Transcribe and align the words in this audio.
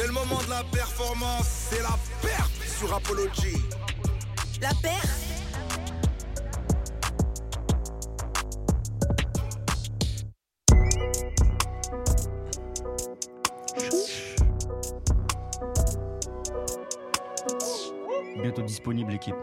C'est 0.00 0.06
le 0.06 0.12
moment 0.12 0.40
de 0.44 0.50
la 0.50 0.62
performance, 0.62 1.68
c'est 1.70 1.82
la 1.82 1.98
perte 2.22 2.52
sur 2.62 2.94
Apology. 2.94 3.56
La 4.62 4.68
perte 4.80 5.08
Bientôt 18.40 18.62
disponible, 18.62 19.10
l'équipe. 19.10 19.34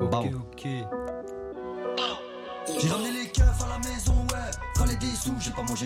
Ok, 0.00 0.26
ok. 0.36 0.99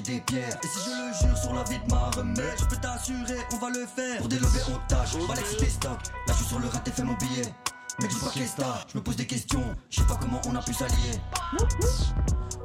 Des 0.02 0.20
pierres. 0.20 0.58
Et 0.62 0.66
si 0.66 0.78
je 0.84 0.90
le 0.90 1.28
jure 1.28 1.38
sur 1.38 1.54
la 1.54 1.62
vie 1.64 1.78
de 1.78 1.90
ma 1.90 2.10
remède, 2.10 2.54
je 2.58 2.64
peux 2.64 2.76
t'assurer, 2.76 3.38
on 3.52 3.56
va 3.56 3.70
le 3.70 3.86
faire. 3.86 4.18
Pour 4.18 4.28
délever, 4.28 4.60
on 4.68 4.78
tâche, 4.88 5.16
va 5.28 5.34
l'exciter 5.34 5.68
stock. 5.68 5.98
Là, 6.26 6.28
je 6.28 6.32
suis 6.34 6.46
sur 6.46 6.58
le 6.58 6.68
rat 6.68 6.82
et 6.86 6.90
fais 6.90 7.02
mon 7.02 7.14
billet. 7.14 7.54
Mais 8.00 8.08
dis 8.08 8.16
pas 8.16 8.30
qu'est-ce 8.34 8.56
je 8.92 8.98
me 8.98 9.02
pose 9.02 9.16
des 9.16 9.26
questions. 9.26 9.62
Je 9.88 10.00
sais 10.00 10.06
pas 10.06 10.18
comment 10.20 10.40
on 10.46 10.56
a 10.56 10.62
pu 10.62 10.74
s'allier. 10.74 11.20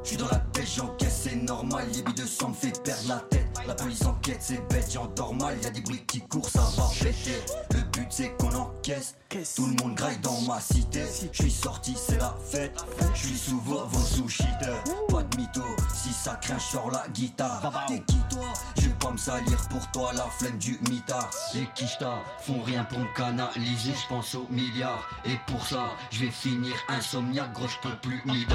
Je 0.03 0.07
suis 0.07 0.17
dans 0.17 0.27
la 0.27 0.39
pêche, 0.39 0.75
j'encaisse, 0.77 1.21
c'est 1.23 1.35
normal. 1.35 1.87
Les 1.93 2.01
billes 2.01 2.15
de 2.15 2.25
sang 2.25 2.49
me 2.49 2.53
fait 2.53 2.83
perdre 2.83 3.07
la 3.07 3.19
tête. 3.19 3.48
La 3.67 3.75
police 3.75 4.05
enquête, 4.05 4.39
c'est 4.39 4.67
bête, 4.69 4.89
j'endors 4.91 5.33
mal. 5.35 5.57
Y 5.61 5.67
a 5.67 5.69
des 5.69 5.81
bruits 5.81 6.03
qui 6.07 6.21
courent, 6.21 6.49
ça 6.49 6.67
va 6.75 6.89
péter. 6.99 7.41
Le 7.71 7.81
but 7.91 8.07
c'est 8.09 8.29
qu'on 8.37 8.53
encaisse. 8.55 9.15
Tout 9.55 9.67
le 9.67 9.83
monde 9.83 9.95
graille 9.95 10.17
dans 10.19 10.41
ma 10.41 10.59
cité. 10.59 11.03
Je 11.31 11.43
suis 11.43 11.51
sorti, 11.51 11.95
c'est 11.95 12.17
la 12.17 12.35
fête. 12.51 12.73
Je 13.13 13.27
suis 13.27 13.37
sous 13.37 13.59
vos, 13.61 13.85
vos 13.85 14.05
sushis 14.05 14.43
de 14.61 15.11
Pas 15.11 15.23
de 15.23 15.37
mytho, 15.37 15.61
si 15.93 16.11
ça 16.11 16.35
craint, 16.41 16.59
sur 16.59 16.89
la 16.91 17.07
guitare. 17.09 17.85
T'es 17.87 17.99
qui 17.99 18.17
toi? 18.31 18.47
Je 18.77 18.89
pas 18.99 19.11
me 19.11 19.17
salir 19.17 19.57
pour 19.69 19.89
toi, 19.91 20.11
la 20.13 20.25
flemme 20.25 20.57
du 20.57 20.79
mitard. 20.89 21.29
Les 21.53 21.65
quichtas 21.75 22.19
font 22.41 22.61
rien 22.61 22.83
pour 22.83 22.99
me 22.99 23.15
canaliser, 23.15 23.93
je 23.93 24.07
pense 24.07 24.35
aux 24.35 24.47
milliards. 24.49 25.09
Et 25.25 25.37
pour 25.47 25.65
ça, 25.65 25.91
je 26.11 26.25
vais 26.25 26.31
finir 26.31 26.73
insomniaque, 26.87 27.53
gros, 27.53 27.67
je 27.67 27.89
peux 27.89 27.95
plus 27.97 28.21
m'y 28.25 28.45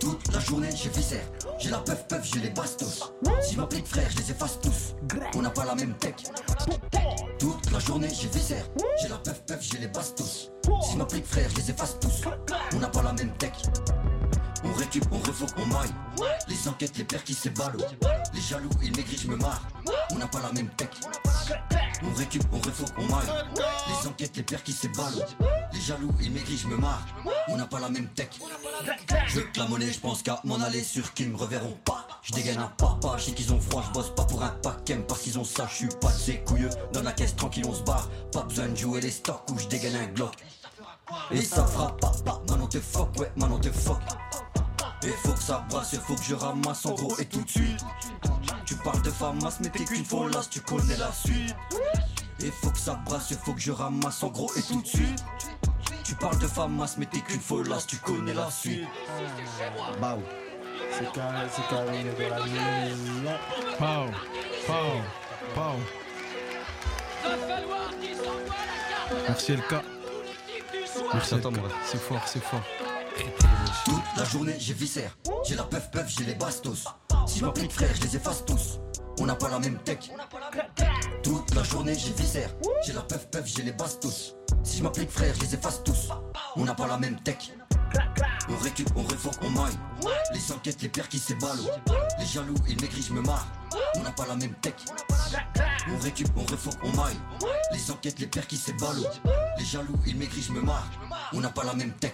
Toute 0.00 0.32
la 0.32 0.40
journée, 0.40 0.68
j'ai 0.74 0.90
viscère. 0.90 1.24
J'ai 1.58 1.70
la 1.70 1.78
puff 1.78 2.06
puff, 2.08 2.24
j'ai 2.24 2.40
les 2.40 2.50
bastos. 2.50 3.12
Si 3.42 3.54
je 3.54 3.60
m'applique 3.60 3.86
frère, 3.86 4.08
je 4.10 4.18
les 4.18 4.30
efface 4.30 4.60
tous. 4.60 4.94
On 5.34 5.42
n'a 5.42 5.50
pas 5.50 5.64
la 5.64 5.74
même 5.74 5.94
tech. 5.94 6.14
Toute 7.38 7.70
la 7.70 7.78
journée, 7.78 8.08
j'ai 8.08 8.28
viscère. 8.28 8.64
J'ai 9.00 9.08
la 9.08 9.18
puff 9.18 9.40
puff, 9.46 9.58
j'ai 9.60 9.78
les 9.78 9.88
bastos. 9.88 10.50
Si 10.82 10.92
je 10.92 10.98
m'applique 10.98 11.26
frère, 11.26 11.48
je 11.50 11.56
les 11.56 11.70
efface 11.70 11.98
tous. 12.00 12.22
On 12.74 12.78
n'a 12.78 12.88
pas 12.88 13.02
la 13.02 13.12
même 13.12 13.32
tech. 13.38 13.52
On 14.64 14.72
récup, 14.72 15.04
on 15.12 15.18
refoque, 15.18 15.50
on 15.56 15.66
maille. 15.66 15.94
Les 16.48 16.68
enquêtes, 16.68 16.98
les 16.98 17.04
pères 17.04 17.24
qui 17.24 17.34
s'éballent. 17.34 17.76
Les 18.34 18.40
jaloux, 18.40 18.70
ils 18.82 18.94
maigrissent, 18.96 19.22
je 19.22 19.28
me 19.28 19.36
marre. 19.36 19.62
On 20.10 20.16
n'a 20.16 20.26
pas 20.26 20.40
la 20.40 20.52
même 20.52 20.68
tech. 20.70 20.88
On 22.02 22.14
récup, 22.14 22.42
on 22.52 22.58
refoque, 22.58 22.92
on 22.98 23.06
maille. 23.06 23.44
Les 23.88 24.08
enquêtes, 24.08 24.36
les 24.36 24.42
pères 24.42 24.62
qui 24.62 24.72
s'éballent. 24.72 25.26
Les 25.72 25.80
jaloux, 25.80 26.12
ils 26.20 26.30
maigrissent, 26.30 26.62
je 26.62 26.68
me 26.68 26.76
marre. 26.76 27.06
On 27.48 27.56
n'a 27.56 27.66
pas 27.66 27.80
la 27.80 27.88
même 27.88 28.08
tech. 28.08 28.28
Je 29.26 29.40
veux 29.40 29.46
que 29.46 29.58
la 29.58 29.66
monnaie, 29.66 29.92
je 29.92 30.00
pense 30.00 30.22
qu'à 30.22 30.40
m'en 30.44 30.60
aller 30.60 30.82
sur 30.82 31.12
qui 31.14 31.26
me 31.26 31.36
reverront 31.36 31.76
pas. 31.84 32.06
Je 32.22 32.32
dégaine 32.32 32.58
un 32.58 32.68
papa, 32.68 33.16
je 33.16 33.24
sais 33.24 33.32
qu'ils 33.32 33.52
ont 33.52 33.60
froid, 33.60 33.82
je 33.86 33.92
bosse 33.92 34.14
pas 34.14 34.24
pour 34.24 34.42
un 34.42 34.48
paquet 34.48 34.96
parce 34.96 35.22
qu'ils 35.22 35.38
ont 35.38 35.44
ça, 35.44 35.66
je 35.70 35.76
suis 35.76 35.88
pas 36.00 36.12
de 36.12 36.32
couilleux. 36.44 36.70
Dans 36.92 37.02
la 37.02 37.12
caisse 37.12 37.36
tranquille, 37.36 37.64
on 37.66 37.74
se 37.74 37.82
barre. 37.82 38.08
Pas 38.32 38.42
besoin 38.42 38.68
de 38.68 38.76
jouer 38.76 39.00
les 39.00 39.10
stocks 39.10 39.48
où 39.50 39.58
je 39.58 39.66
dégaine 39.66 39.96
un 39.96 40.06
glock. 40.08 40.34
Et 41.30 41.42
ça 41.42 41.64
fera 41.66 41.96
pas, 41.96 42.12
pas, 42.24 42.42
maintenant 42.48 42.66
te 42.66 42.80
fuck, 42.80 43.18
ouais, 43.18 43.30
maintenant 43.36 43.58
te 43.58 43.70
fuck. 43.70 44.00
Et 45.02 45.10
faut 45.10 45.32
que 45.32 45.42
ça 45.42 45.64
brasse, 45.70 45.96
faut 45.98 46.14
que 46.14 46.22
je 46.22 46.34
ramasse 46.34 46.84
en 46.86 46.94
gros 46.94 47.16
et 47.18 47.24
tout 47.24 47.42
de 47.42 47.48
suite. 47.48 47.84
Tu 48.64 48.74
parles 48.76 49.02
de 49.02 49.10
famas, 49.10 49.58
mais 49.60 49.70
t'es 49.70 49.84
qu'une 49.84 50.04
folasse, 50.04 50.50
tu 50.50 50.60
connais 50.60 50.96
la 50.96 51.12
suite. 51.12 51.54
Et 52.40 52.50
faut 52.50 52.70
que 52.70 52.78
ça 52.78 52.94
brasse, 53.06 53.32
faut 53.44 53.54
que 53.54 53.60
je 53.60 53.72
ramasse 53.72 54.22
en 54.22 54.28
gros 54.28 54.50
et 54.56 54.62
tout 54.62 54.82
de 54.82 54.86
suite. 54.86 55.24
Tu 56.04 56.14
parles 56.14 56.38
de 56.38 56.46
famas, 56.46 56.94
mais 56.98 57.06
t'es 57.06 57.20
qu'une 57.20 57.40
folasse, 57.40 57.86
tu 57.86 57.96
connais 57.96 58.34
la 58.34 58.50
suite. 58.50 58.88
Bao. 60.00 60.18
C'est 60.92 61.12
carré, 61.12 61.46
c'est 61.50 61.68
carré, 61.68 61.86
on 61.88 62.22
est 62.22 62.28
dans 62.28 62.36
la 62.36 62.44
maison. 62.44 63.38
Pow, 63.78 64.10
pow, 64.66 65.54
pow. 65.54 65.76
Merci 69.26 69.52
LK. 69.52 69.97
C'est 71.84 71.98
fort, 71.98 72.22
c'est 72.26 72.42
fort. 72.42 72.62
Toute 73.84 74.16
la 74.16 74.24
journée 74.24 74.54
j'ai 74.58 74.74
viscère, 74.74 75.16
j'ai 75.44 75.54
la 75.54 75.64
puff 75.64 75.90
puff, 75.90 76.06
j'ai 76.08 76.24
les 76.24 76.34
bastos. 76.34 76.84
Si 77.26 77.40
je 77.40 77.44
m'applique 77.44 77.72
frère, 77.72 77.90
je 77.94 78.02
les 78.02 78.16
efface 78.16 78.44
tous. 78.44 78.80
On 79.20 79.26
n'a 79.26 79.34
pas 79.34 79.48
la 79.48 79.58
même 79.58 79.78
tech. 79.78 80.10
Toute 81.22 81.54
la 81.54 81.62
journée 81.62 81.94
j'ai 81.94 82.12
viscère, 82.12 82.50
j'ai 82.84 82.92
la 82.92 83.02
puff 83.02 83.28
puff, 83.30 83.46
j'ai 83.46 83.62
les 83.62 83.72
bastos. 83.72 84.36
Si 84.62 84.78
je 84.78 84.82
m'applique 84.82 85.10
frère, 85.10 85.34
je 85.34 85.40
les 85.40 85.54
efface 85.54 85.82
tous. 85.84 86.08
On 86.56 86.64
n'a 86.64 86.74
pas 86.74 86.86
la 86.86 86.98
même 86.98 87.20
tech. 87.20 87.52
On 88.48 88.56
récup, 88.62 88.88
on 88.96 89.02
refoque, 89.02 89.38
on 89.42 89.50
maille. 89.50 89.76
Les 90.32 90.52
enquêtes, 90.52 90.80
les 90.82 90.88
pères 90.88 91.08
qui 91.08 91.18
s'éballent. 91.18 91.58
Les 92.18 92.26
jaloux, 92.26 92.54
ils 92.68 92.80
maigrissent, 92.80 93.08
je 93.08 93.12
me 93.12 93.22
marre. 93.22 93.46
On 93.96 94.00
n'a 94.02 94.10
pas 94.10 94.26
la 94.26 94.36
même 94.36 94.54
tech. 94.54 94.74
On 95.90 95.98
récup, 96.02 96.28
on 96.36 96.42
refoque, 96.42 96.78
on 96.82 96.90
maille. 96.96 97.16
Les 97.72 97.90
enquêtes, 97.90 98.18
les 98.18 98.26
pères 98.26 98.46
qui 98.46 98.56
s'éballent. 98.56 99.08
Les 99.58 99.64
jaloux, 99.64 99.98
ils 100.06 100.16
maigrissent, 100.16 100.48
je 100.48 100.52
me 100.52 100.60
marre. 100.60 100.88
On 101.32 101.40
n'a 101.40 101.50
pas 101.50 101.64
la 101.64 101.74
même 101.74 101.92
tech. 101.92 102.12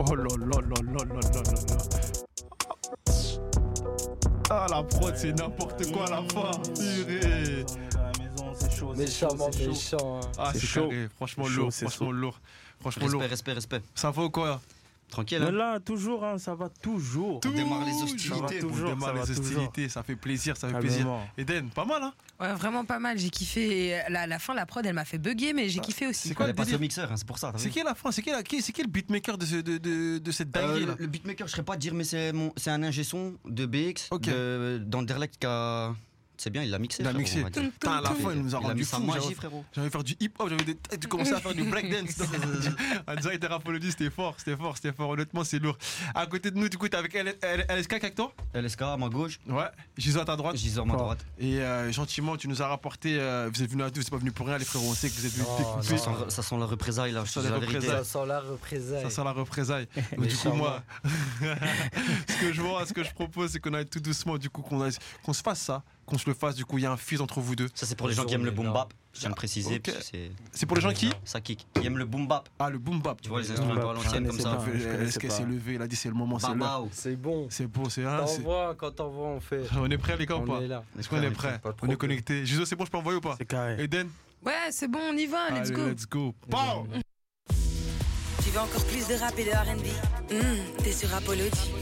Oh 0.00 0.14
là 0.14 0.22
là 0.22 0.36
là 0.38 0.60
là 0.60 0.76
là 0.82 1.04
là 1.04 1.20
là 1.20 1.78
Ah 4.50 4.66
la 4.70 4.82
prod 4.82 5.14
c'est 5.16 5.32
n'importe 5.32 5.92
quoi 5.92 6.06
la 6.08 6.22
fin 6.28 6.52
Purée 6.74 7.66
Chaud, 8.78 8.94
méchamment 8.94 9.50
chaud, 9.50 9.68
méchant. 9.68 10.20
Hein. 10.22 10.30
Ah, 10.38 10.50
c'est 10.52 10.60
chaud. 10.60 10.90
Franchement 11.16 11.48
lourd. 11.48 11.72
Franchement 11.72 12.12
lourd. 12.12 12.40
Franchement 12.80 13.04
respect, 13.06 13.12
lourd. 13.12 13.22
Respect, 13.22 13.52
respect, 13.52 13.78
respect. 13.78 13.82
Ça 13.94 14.10
va 14.10 14.22
ou 14.22 14.30
quoi? 14.30 14.60
Tranquille, 15.08 15.42
hein 15.42 15.50
là, 15.50 15.80
toujours, 15.80 16.22
hein, 16.24 16.36
ça 16.38 16.54
va 16.54 16.68
toujours. 16.68 17.40
On 17.44 17.50
démarre 17.50 17.84
les 17.84 17.92
Ça 17.92 17.98
va 17.98 18.04
hostilités. 18.04 18.58
toujours, 18.58 18.90
On 18.90 18.94
démarre 18.94 19.08
ça 19.08 19.12
va 19.14 19.20
les 19.24 19.26
toujours. 19.34 19.44
hostilités, 19.44 19.88
ça 19.88 20.02
fait 20.02 20.16
plaisir, 20.16 20.56
ça 20.56 20.68
fait 20.68 20.78
plaisir. 20.78 21.06
Eden, 21.38 21.70
pas 21.70 21.84
mal 21.86 22.02
hein 22.02 22.12
Ouais, 22.40 22.52
vraiment 22.52 22.84
pas 22.84 22.98
mal. 22.98 23.18
J'ai 23.18 23.30
kiffé. 23.30 23.88
Et 23.88 23.98
La, 24.10 24.26
la 24.26 24.38
fin, 24.38 24.54
la 24.54 24.66
prod, 24.66 24.84
elle 24.86 24.94
m'a 24.94 25.04
fait 25.04 25.18
bugger, 25.18 25.52
mais 25.54 25.68
j'ai 25.68 25.80
kiffé 25.80 26.06
aussi. 26.06 26.28
C'est 26.28 26.34
quoi 26.34 26.46
Elle 26.46 26.54
le 26.54 26.60
au 26.60 26.64
délire 26.64 26.78
mixeur, 26.80 27.10
hein, 27.10 27.16
c'est 27.16 27.26
pour 27.26 27.38
ça. 27.38 27.52
C'est 27.56 27.70
qui 27.70 27.82
la 27.82 27.94
fin 27.94 28.12
C'est 28.12 28.22
qui, 28.22 28.30
la- 28.30 28.42
qui, 28.42 28.62
c'est 28.62 28.72
qui 28.72 28.82
le 28.82 28.88
beatmaker 28.88 29.38
de, 29.38 29.46
ce- 29.46 29.56
de, 29.56 29.78
de, 29.78 30.18
de 30.18 30.30
cette 30.30 30.54
Euh, 30.56 30.60
dinguerie 30.60 30.86
le, 30.98 31.06
beatmaker, 31.06 31.46
je 31.46 31.52
serais 31.52 31.64
pas 31.64 31.74
à 31.74 31.76
dire, 31.76 31.94
mais 31.94 32.04
c'est 32.04 32.32
mon, 32.32 32.52
c'est 32.56 32.70
un 32.70 32.82
ingé 32.82 33.02
son 33.02 33.34
de 33.46 33.66
BX 33.66 34.08
Ok. 34.10 34.22
de, 34.26 34.80
d'Anderlecht 34.84 35.38
qui 35.38 35.46
a. 35.46 35.94
C'est 36.40 36.50
bien, 36.50 36.62
il 36.62 36.70
l'a 36.70 36.78
mixé. 36.78 37.02
Il 37.02 37.06
a 37.06 37.10
frérot, 37.10 37.18
mixé. 37.20 37.44
Putain, 37.44 37.98
à 37.98 38.00
la 38.00 38.10
fin, 38.10 38.32
il 38.32 38.42
nous 38.42 38.54
a 38.54 38.58
rendu 38.58 38.84
fou. 38.84 39.02
j'avais- 39.12 39.34
frérot. 39.34 39.64
J'avais 39.74 39.90
faire 39.90 40.04
du 40.04 40.16
hip-hop, 40.20 40.48
j'avais 40.48 40.64
des... 40.64 40.76
tu 40.98 41.08
commençais 41.08 41.32
à 41.34 41.40
faire 41.40 41.52
du 41.54 41.64
breakdance. 41.64 42.16
Dirait 42.16 43.16
qu'il 43.20 43.32
était 43.32 43.46
rapologie, 43.48 43.90
c'était 43.90 44.08
fort, 44.10 44.34
c'était 44.38 44.56
fort, 44.56 44.76
c'était 44.76 44.92
fort. 44.92 45.10
Honnêtement, 45.10 45.42
c'est 45.42 45.58
lourd. 45.58 45.76
À 46.14 46.26
côté 46.26 46.50
de 46.52 46.56
nous, 46.56 46.68
du 46.68 46.78
coup, 46.78 46.88
t'es 46.88 46.96
avec 46.96 47.12
LSK 47.14 47.92
avec 47.94 48.14
toi? 48.14 48.32
LSK 48.54 48.82
à 48.82 48.96
ma 48.96 49.08
gauche, 49.08 49.40
Ouais. 49.48 49.64
Giso 49.96 50.20
à 50.20 50.24
ta 50.24 50.36
droite. 50.36 50.56
Gisors 50.56 50.84
à 50.84 50.86
ma 50.88 50.94
droite. 50.96 51.24
Et 51.38 51.58
euh, 51.60 51.90
gentiment, 51.92 52.36
tu 52.36 52.46
nous 52.48 52.62
as 52.62 52.68
rapporté. 52.68 53.16
euh, 53.18 53.50
vous 53.52 53.62
êtes 53.62 53.70
venus 53.70 53.84
à 53.86 53.90
deux, 53.90 53.94
vous 54.00 54.04
n'êtes 54.04 54.10
pas 54.10 54.16
venus 54.18 54.32
pour 54.32 54.46
rien, 54.46 54.58
les 54.58 54.64
frères. 54.64 54.82
On 54.84 54.94
sait 54.94 55.08
que 55.10 55.14
vous 55.14 55.26
êtes 55.26 55.32
venus 55.32 55.48
découper. 55.58 56.30
Ça 56.30 56.42
sent, 56.42 56.56
la 56.58 56.66
représailles 56.66 57.12
là, 57.12 57.22
je 57.24 57.32
te 57.32 57.40
Ça 57.40 57.42
sent 57.42 57.48
la 57.50 57.56
représailles. 57.56 57.90
Ça 57.90 58.04
sent 58.04 58.26
la 58.26 58.40
représailles. 58.40 59.02
Ça 59.02 59.10
sent 59.10 59.24
la 59.24 59.32
représailles. 59.32 59.88
Donc, 60.16 60.26
du 60.28 60.36
coup, 60.36 60.52
moi, 60.52 60.82
ce 62.28 62.40
que 62.40 62.52
je 62.52 62.60
vois, 62.62 62.86
ce 62.86 62.92
que 62.92 63.02
je 63.02 63.12
propose, 63.12 63.50
c'est 63.50 63.60
qu'on 63.60 63.74
aille 63.74 63.86
tout 63.86 64.00
doucement, 64.00 64.38
du 64.38 64.50
coup, 64.50 64.62
qu'on 64.62 65.32
se 65.32 65.42
fasse 65.42 65.60
ça, 65.60 65.82
qu'on 66.08 66.18
se 66.18 66.28
le 66.28 66.34
fasse. 66.34 66.54
Du 66.56 66.64
coup, 66.64 66.78
il 66.78 66.82
y 66.82 66.86
a 66.86 66.92
un 66.92 66.96
fils 66.96 67.20
entre 67.20 67.40
vous 67.40 67.54
deux. 67.54 67.68
Ça, 67.74 67.86
c'est 67.86 67.94
pour 67.96 68.08
les 68.08 68.14
gens 68.14 68.24
qui 68.24 68.34
aiment 68.34 68.44
le 68.44 68.50
boom 68.50 68.72
bap. 68.72 68.92
Je 69.12 69.20
tiens 69.20 69.28
à 69.28 69.30
le 69.30 69.34
préciser. 69.36 69.80
C'est- 70.00 70.30
C'est 70.52 70.66
pour 70.66 70.76
les 70.76 70.82
gens 70.82 70.92
qui 70.92 71.10
Ça 71.24 71.40
kick. 71.40 71.66
Qui 71.74 71.86
aiment 71.86 71.98
le 71.98 72.04
boom 72.04 72.26
bap. 72.26 72.48
Ah, 72.58 72.70
le 72.70 72.78
boom 72.78 73.00
bap. 73.00 73.20
Tu 73.20 73.28
vois 73.28 73.40
les 73.40 73.50
instruments 73.50 73.90
à 73.90 73.94
l'ancienne 73.94 74.26
comme 74.26 74.36
connaissais 74.38 74.42
ça. 74.42 75.02
Est-ce 75.04 75.18
qu'elle 75.18 75.30
s'est 75.30 75.44
levée 75.44 75.74
Il 75.74 75.82
a 75.82 75.86
dit 75.86 75.96
c'est 75.96 76.08
le 76.08 76.14
moment, 76.14 76.38
c'est 76.38 76.48
l'heure. 76.48 76.56
Babao. 76.56 76.88
C'est 76.92 77.16
bon. 77.16 77.46
C'est 77.50 77.66
beau, 77.66 77.88
c'est 77.88 78.04
un. 78.04 78.18
T'envoies, 78.24 78.74
quand 78.78 78.90
t'envoies, 78.92 79.26
on 79.28 79.40
fait. 79.40 79.62
On 79.76 79.90
est 79.90 79.98
prêt, 79.98 80.16
les 80.16 80.26
gars, 80.26 80.36
ou 80.36 80.42
On 80.42 80.46
pas. 80.46 80.60
Est-ce 80.98 81.08
qu'on 81.08 81.22
est 81.22 81.30
prêt 81.30 81.60
On 81.82 81.88
est 81.88 81.96
connecté. 81.96 82.44
Giso, 82.46 82.64
c'est 82.64 82.76
bon, 82.76 82.84
je 82.84 82.90
peux 82.90 82.98
envoyer 82.98 83.18
ou 83.18 83.20
pas 83.22 83.34
C'est 83.38 83.46
carré. 83.46 83.82
Eden 83.82 84.08
Ouais, 84.44 84.52
c'est 84.70 84.88
bon, 84.88 85.00
on 85.10 85.16
y 85.16 85.26
va, 85.26 85.50
let's 85.50 85.72
go. 85.72 85.86
Let's 85.88 86.06
go. 86.06 86.34
Tu 88.44 88.50
veux 88.50 88.60
encore 88.60 88.84
plus 88.86 89.06
de 89.08 89.14
rap 89.20 89.36
et 89.38 89.44
de 89.44 89.50
R&B? 89.50 90.32
Hmm, 90.32 90.82
T'es 90.82 90.92
sur 90.92 91.12
Apology. 91.14 91.72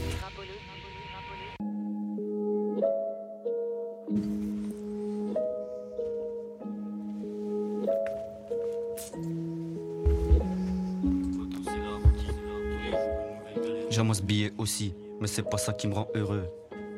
J'aime 14.07 14.13
ce 14.13 14.21
billet 14.21 14.53
aussi, 14.57 14.93
mais 15.19 15.27
c'est 15.27 15.43
pas 15.43 15.57
ça 15.57 15.73
qui 15.73 15.85
me 15.85 15.93
rend 15.93 16.07
heureux. 16.15 16.47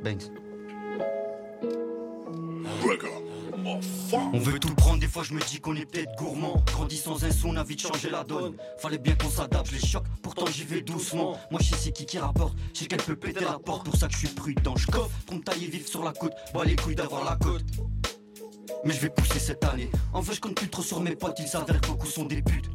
Banks. 0.04 0.30
On 4.14 4.38
veut 4.38 4.60
tout 4.60 4.76
prendre, 4.76 5.00
des 5.00 5.08
fois 5.08 5.24
je 5.24 5.34
me 5.34 5.40
dis 5.42 5.60
qu'on 5.60 5.76
est 5.76 5.88
peut-être 5.88 6.16
gourmand. 6.18 6.64
Grandi 6.68 6.98
sans 6.98 7.26
un 7.26 7.32
son, 7.32 7.50
on 7.50 7.56
a 7.56 7.64
vite 7.64 7.82
changé 7.82 8.12
la 8.12 8.24
donne. 8.24 8.54
Fallait 8.78 9.00
bien 9.00 9.16
qu'on 9.16 9.30
s'adapte, 9.30 9.72
les 9.72 9.80
chocs, 9.80 10.04
pourtant 10.22 10.46
j'y 10.46 10.66
vais 10.66 10.82
doucement. 10.82 11.36
Moi 11.50 11.60
je 11.64 11.70
sais 11.70 11.78
c'est 11.78 11.92
qui 11.92 12.06
qui 12.06 12.20
rapporte, 12.20 12.56
je 12.76 12.82
sais 12.82 12.86
qu'elle 12.86 13.02
peut 13.02 13.16
péter 13.16 13.44
la 13.44 13.58
porte. 13.58 13.86
Pour 13.86 13.96
ça 13.96 14.06
que 14.06 14.14
je 14.14 14.20
suis 14.20 14.28
prudent, 14.28 14.76
je 14.76 14.86
coffre 14.86 15.10
pour 15.26 15.38
me 15.38 15.42
tailler 15.42 15.66
vif 15.66 15.88
sur 15.88 16.04
la 16.04 16.14
côte. 16.14 16.34
Bah 16.54 16.62
les 16.64 16.76
couilles 16.76 16.94
d'avoir 16.94 17.26
la 17.26 17.38
côte. 17.38 17.66
Mais 18.86 18.94
je 18.94 19.00
vais 19.00 19.10
pousser 19.10 19.40
cette 19.40 19.64
année. 19.64 19.90
En 20.14 20.22
fait, 20.22 20.36
je 20.36 20.42
compte 20.42 20.54
plus 20.54 20.70
trop 20.70 20.84
sur 20.84 21.02
mes 21.02 21.16
potes, 21.16 21.40
il 21.40 21.48
s'avère 21.48 21.82
que 21.82 21.88
beaucoup 21.88 22.06
sont 22.06 22.26
des 22.26 22.44
putes. 22.44 22.70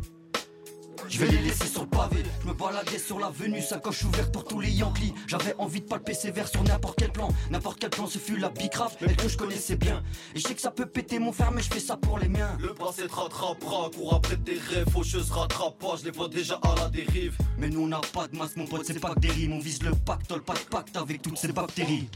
Je 1.15 1.21
vais 1.21 1.29
les 1.29 1.39
laisser 1.39 1.69
sur 1.69 1.83
le 1.83 1.87
pavé. 1.87 2.25
Je 2.43 2.49
me 2.49 2.55
baladais 2.55 2.99
sur 2.99 3.21
l'avenue, 3.21 3.63
sacoche 3.63 4.03
ouverte 4.03 4.33
pour 4.33 4.45
tous 4.45 4.59
les 4.59 4.73
Yankees. 4.73 5.15
J'avais 5.29 5.55
envie 5.59 5.81
de 5.81 5.87
palper 5.87 6.13
sévère 6.13 6.49
sur 6.49 6.65
n'importe 6.65 6.99
quel 6.99 7.13
plan. 7.13 7.29
N'importe 7.53 7.79
quel 7.79 7.91
plan, 7.91 8.09
ce 8.09 8.19
fut 8.19 8.37
la 8.37 8.49
bicraft, 8.49 8.99
elle 9.01 9.15
que 9.15 9.29
je 9.29 9.37
connaissais 9.37 9.77
bien. 9.77 10.03
Et 10.35 10.41
je 10.41 10.49
sais 10.49 10.57
que 10.57 10.61
ça 10.61 10.73
peut 10.73 10.87
péter 10.87 11.21
mon 11.21 11.31
fer, 11.31 11.53
mais 11.53 11.63
je 11.63 11.71
fais 11.71 11.79
ça 11.79 11.97
pour 11.97 12.19
les 12.19 12.27
miens. 12.27 12.59
Le 12.59 12.75
passé 12.75 13.07
te 13.07 13.15
rattrapera, 13.15 13.91
cours 13.95 14.15
après 14.15 14.37
tes 14.39 14.59
rêves, 14.59 14.91
faucheuse 14.91 15.31
rattrape 15.31 15.79
pas, 15.79 15.95
je 16.01 16.07
les 16.07 16.11
vois 16.11 16.29
déjà 16.29 16.57
à 16.57 16.75
la 16.81 16.89
dérive. 16.89 17.39
Mais 17.59 17.69
nous 17.69 17.83
on 17.83 17.87
n'a 17.87 18.01
pas 18.13 18.27
de 18.27 18.37
masse, 18.37 18.57
mon 18.57 18.67
pote, 18.67 18.85
c'est 18.85 18.99
pas 18.99 19.15
que 19.15 19.21
des 19.21 19.31
rimes. 19.31 19.53
On 19.53 19.61
vise 19.61 19.85
le 19.85 19.93
pactole, 19.93 20.43
pas 20.43 20.55
de 20.55 20.69
pacte 20.69 20.97
avec 20.97 21.23
toutes 21.23 21.39
ces 21.39 21.53
bactéries. 21.53 22.09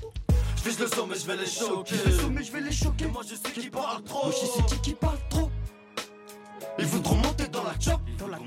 Je 0.56 0.70
vise 0.70 0.80
le 0.80 0.88
sommet, 0.88 1.14
je 1.14 1.24
vais 1.24 1.36
les 1.36 1.46
choquer. 1.46 1.94
Je 2.04 2.10
le 2.10 2.16
sommet, 2.18 2.42
je 2.42 2.50
vais 2.50 2.62
les 2.62 2.72
choquer. 2.72 3.06
Moi 3.06 3.22
je 3.22 3.36
sais 3.36 3.54
qui 3.54 3.70
parle 3.70 4.02
trop. 4.02 4.24
Moi 4.24 4.34
je 4.34 4.44
sais 4.44 4.74
qui 4.74 4.80
qui 4.80 4.94
parle 4.94 5.18
trop. 5.30 5.48
Ils 6.80 6.86
voudront 6.86 7.16
monter 7.16 7.46
dans 7.46 7.62
la 7.62 7.74
chop. 7.78 7.97
Dans 8.28 8.36
la. 8.36 8.40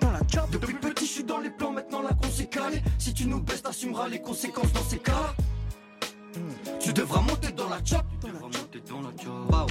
Dans 0.00 0.12
la. 0.12 0.46
Depuis 0.52 0.74
petit, 0.74 1.06
je 1.06 1.10
suis 1.10 1.24
dans 1.24 1.38
les 1.38 1.50
plans, 1.50 1.72
maintenant 1.72 2.02
la 2.02 2.10
con 2.10 2.30
s'est 2.30 2.46
calée. 2.46 2.80
Si 2.98 3.12
tu 3.12 3.26
nous 3.26 3.40
baisses, 3.40 3.62
t'assumeras 3.62 4.06
les 4.08 4.22
conséquences 4.22 4.72
dans 4.72 4.84
ces 4.84 4.98
cas. 4.98 5.34
Tu 6.78 6.92
devras 6.92 7.20
monter 7.20 7.50
dans 7.50 7.68
la 7.68 7.78
chop. 7.84 8.04
Wow. 9.50 9.66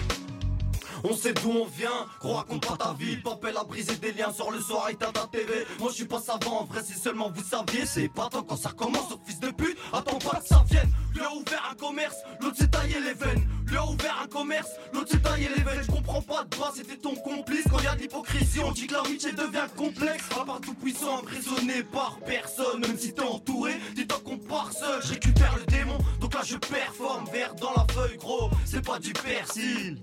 On 1.03 1.15
sait 1.15 1.33
d'où 1.33 1.50
on 1.50 1.65
vient, 1.65 2.06
gros 2.19 2.33
raconte 2.33 2.65
pas 2.65 2.77
ta 2.77 2.94
vie. 2.94 3.18
Papel 3.18 3.57
a 3.57 3.63
brisé 3.63 3.95
des 3.95 4.12
liens 4.12 4.31
sur 4.31 4.51
le 4.51 4.59
soir 4.59 4.89
et 4.89 4.95
ta 4.95 5.12
TV 5.31 5.65
Moi 5.80 5.89
je 5.89 5.95
suis 5.95 6.06
pas 6.06 6.19
savant, 6.19 6.62
en 6.62 6.65
vrai 6.65 6.83
si 6.83 6.94
seulement 6.94 7.31
vous 7.33 7.44
saviez. 7.44 7.86
C'est 7.86 8.09
pas 8.09 8.30
tant 8.30 8.44
quand 8.44 8.56
ça 8.56 8.69
recommence, 8.69 9.12
au 9.12 9.19
fils 9.25 9.39
de 9.39 9.50
pute 9.50 9.77
Attends 9.92 10.19
pas 10.19 10.39
que 10.39 10.48
ça 10.48 10.63
vienne. 10.69 10.92
Lui 11.13 11.21
a 11.21 11.33
ouvert 11.33 11.69
un 11.71 11.75
commerce, 11.75 12.15
l'autre 12.39 12.57
s'est 12.57 12.68
taillé 12.68 12.95
les 13.01 13.13
veines. 13.13 13.48
Lui 13.68 13.77
a 13.77 13.86
ouvert 13.86 14.19
un 14.24 14.27
commerce, 14.27 14.69
l'autre 14.94 15.09
s'est 15.09 15.19
taillé 15.19 15.50
les 15.56 15.63
veines. 15.63 15.81
Je 15.83 15.92
comprends 15.92 16.21
pas 16.21 16.44
de 16.44 16.56
bas, 16.57 16.71
c'était 16.75 16.98
ton 16.98 17.15
complice. 17.15 17.65
Quand 17.69 17.80
y 17.80 17.88
a 17.88 17.95
de 17.95 18.01
l'hypocrisie, 18.01 18.59
on 18.63 18.71
dit 18.71 18.88
que 18.88 18.94
l'amitié 18.94 19.31
devient 19.31 19.68
complexe. 19.75 20.25
À 20.39 20.45
part 20.45 20.62
tout 20.62 20.74
puissant, 20.75 21.19
emprisonné 21.19 21.83
par 21.83 22.19
personne 22.25 22.81
Même 22.81 22.97
si 22.97 23.13
t'es 23.13 23.21
entouré, 23.21 23.74
dis-toi 23.95 24.19
qu'on 24.24 24.38
part 24.38 24.71
seul. 24.71 25.01
Je 25.04 25.13
récupère 25.13 25.56
le 25.57 25.65
démon, 25.65 25.97
donc 26.19 26.33
là 26.33 26.42
je 26.45 26.57
performe. 26.57 27.25
Vert 27.31 27.56
dans 27.56 27.74
la 27.74 27.86
feuille 27.92 28.18
gros, 28.18 28.50
c'est 28.65 28.86
pas 28.86 29.00
du 29.00 29.13
persil 29.13 29.97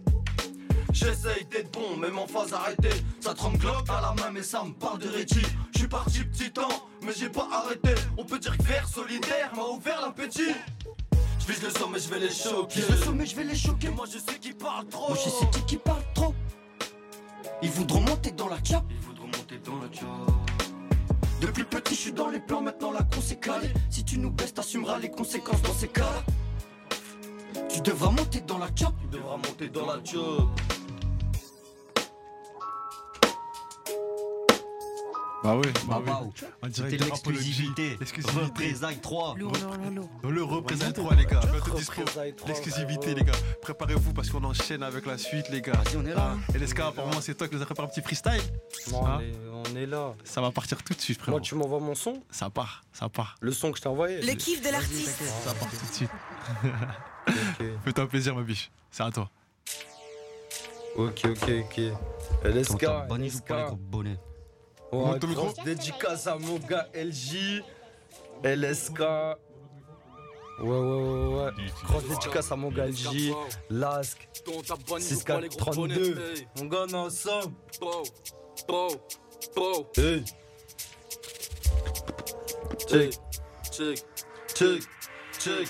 J'essaye 0.93 1.45
d'être 1.51 1.71
bon, 1.73 1.97
même 1.97 2.19
en 2.19 2.27
phase 2.27 2.53
arrêtée. 2.53 3.03
Ça 3.21 3.35
tremble 3.35 3.59
glock 3.59 3.89
à 3.89 4.01
la 4.01 4.15
main, 4.15 4.31
mais 4.33 4.43
ça 4.43 4.65
me 4.65 4.73
parle 4.73 4.99
de 4.99 5.09
Reggie. 5.09 5.47
Je 5.73 5.79
suis 5.81 5.89
parti 5.89 6.25
petit 6.25 6.51
temps, 6.51 6.89
mais 7.03 7.13
j'ai 7.17 7.29
pas 7.29 7.49
arrêté. 7.53 7.95
On 8.17 8.25
peut 8.25 8.39
dire 8.39 8.57
que 8.57 8.63
vers 8.63 8.89
solidaire 8.89 9.53
m'a 9.55 9.65
ouvert 9.65 10.01
l'appétit. 10.01 10.55
Je 11.41 11.47
vise 11.53 11.63
le 11.63 11.71
sommet, 11.71 11.99
je 11.99 12.09
vais 12.09 12.19
les 12.19 12.31
choquer. 12.31 12.81
Je 12.81 12.93
le 12.93 12.99
sommet, 12.99 13.27
je 13.27 13.37
vais 13.37 13.45
les 13.45 13.57
choquer. 13.57 13.91
Moi 13.91 14.07
je 14.07 14.19
sais 14.19 14.39
qui 14.39 14.53
parle 14.53 14.87
trop. 14.89 15.09
Moi 15.09 15.19
je 15.25 15.31
sais 15.31 15.47
qui 15.53 15.63
qui 15.65 15.77
parle 15.77 16.03
trop. 16.15 16.35
Ils 17.63 17.71
voudront 17.71 18.01
monter 18.01 18.31
dans 18.33 18.49
la 18.49 18.59
chop. 18.65 18.85
Ils 18.91 19.01
voudront 19.01 19.27
monter 19.27 19.59
dans 19.65 19.77
la 19.77 19.93
chop. 19.93 20.09
Depuis 21.41 21.65
petit, 21.65 21.95
je 21.95 22.01
suis 22.01 22.13
dans 22.13 22.29
les 22.29 22.41
plans, 22.41 22.61
maintenant 22.61 22.91
la 22.93 23.03
con 23.03 23.21
s'est 23.21 23.37
calée. 23.37 23.73
Si 23.91 24.05
tu 24.05 24.19
nous 24.19 24.31
baisses, 24.31 24.55
t'assumeras 24.55 24.99
les 24.99 25.11
conséquences 25.11 25.63
dans 25.63 25.75
ces 25.75 25.89
cas. 25.89 26.25
Tu 27.69 27.81
devras 27.81 28.11
monter 28.11 28.41
dans 28.41 28.59
la 28.59 28.69
chop. 28.75 28.95
Tu 29.01 29.17
devras 29.17 29.37
monter 29.37 29.69
dans 29.69 29.87
la 29.87 30.05
chop. 30.05 30.49
Bah 35.45 35.55
oui, 35.57 35.69
bah 35.87 36.03
Bah, 36.05 36.21
oui. 36.25 36.49
On 36.63 36.67
dirait 36.67 36.91
C'était 36.91 37.05
l'exclusivité. 37.05 37.99
Représailles 38.35 38.99
3. 39.01 39.35
Lourd, 39.39 39.53
lourd, 39.53 39.75
lourd, 39.77 39.91
lourd. 39.95 40.09
Dans 40.23 40.31
le 40.31 40.43
représente 40.43 40.95
3 40.95 41.15
les 41.15 41.27
gars. 41.27 41.41
Représailles 41.41 42.35
3, 42.35 42.49
L'exclusivité 42.49 43.15
les 43.15 43.23
gars. 43.23 43.33
Préparez-vous 43.63 44.13
parce 44.13 44.31
qu'on 44.31 44.43
enchaîne 44.43 44.83
avec 44.83 45.07
la 45.07 45.17
suite 45.17 45.49
les 45.51 45.61
gars. 45.63 45.73
Vas-y, 45.73 45.97
on 45.97 46.05
est 46.07 46.15
là. 46.15 46.35
Ah, 46.37 46.53
Et 46.55 46.59
LSK 46.59 46.81
apparemment 46.81 47.21
c'est 47.21 47.35
toi 47.37 47.47
qui 47.47 47.55
nous 47.55 47.63
as 47.63 47.67
préparé 47.67 47.87
un 47.87 47.91
petit 47.91 48.03
freestyle. 48.03 48.43
Non, 48.91 49.05
Ah. 49.07 49.21
on, 49.53 49.77
est, 49.77 49.87
là. 49.87 50.15
Ça 50.25 50.41
va 50.41 50.51
partir 50.51 50.83
tout 50.83 50.95
de 50.95 51.01
suite 51.01 51.19
frérot. 51.21 51.39
Moi, 51.39 51.41
tu 51.41 51.55
m'envoies 51.55 51.81
mon 51.81 51.95
son? 51.95 52.21
Ça 52.31 52.51
part, 52.51 52.83
ça 52.93 53.09
part. 53.09 53.37
Le 53.41 53.53
son 53.53 53.71
que 53.71 53.79
je 53.79 53.83
t'ai 53.83 53.89
envoyé 53.89 54.21
Le 54.21 54.33
kiff 54.35 54.61
de 54.61 54.71
l'artiste. 54.71 55.23
Ça 55.45 55.55
part 55.55 55.69
tout 55.71 55.87
de 55.87 55.93
suite. 55.93 56.11
Fais-toi 57.85 58.09
plaisir 58.09 58.35
ma 58.35 58.43
biche. 58.43 58.71
C'est 58.91 59.03
à 59.05 59.11
toi. 59.13 59.31
ok, 60.97 61.21
ok. 61.27 61.51
ok. 61.65 61.81
LSK, 62.45 62.79
Ton 62.85 63.07
bonne, 63.07 63.29
joue 63.29 63.41
pas 63.41 63.57
les 63.59 63.65
gros 63.67 63.77
bonnets. 63.77 64.19
Ouais, 64.93 65.19
grosse 65.19 65.55
dédicace 65.65 66.27
à 66.27 66.37
mon 66.39 66.59
gars 66.59 66.89
LJ, 66.95 67.63
LSK. 68.43 69.01
Ouais, 69.01 69.37
ouais, 70.61 70.71
ouais, 70.71 71.35
ouais. 71.35 71.51
Grosse 71.85 72.05
dédicace 72.05 72.51
à 72.51 72.57
mon 72.57 72.71
gars 72.71 72.87
LJ, 72.87 73.33
Lask, 73.71 74.29
6432. 74.99 76.35
On 76.61 76.65
gagne 76.65 76.95
ensemble. 76.95 77.55
Hey. 79.97 80.25
Check, 82.89 83.13
check, 83.71 83.99
check, 84.55 84.83
check. 85.39 85.69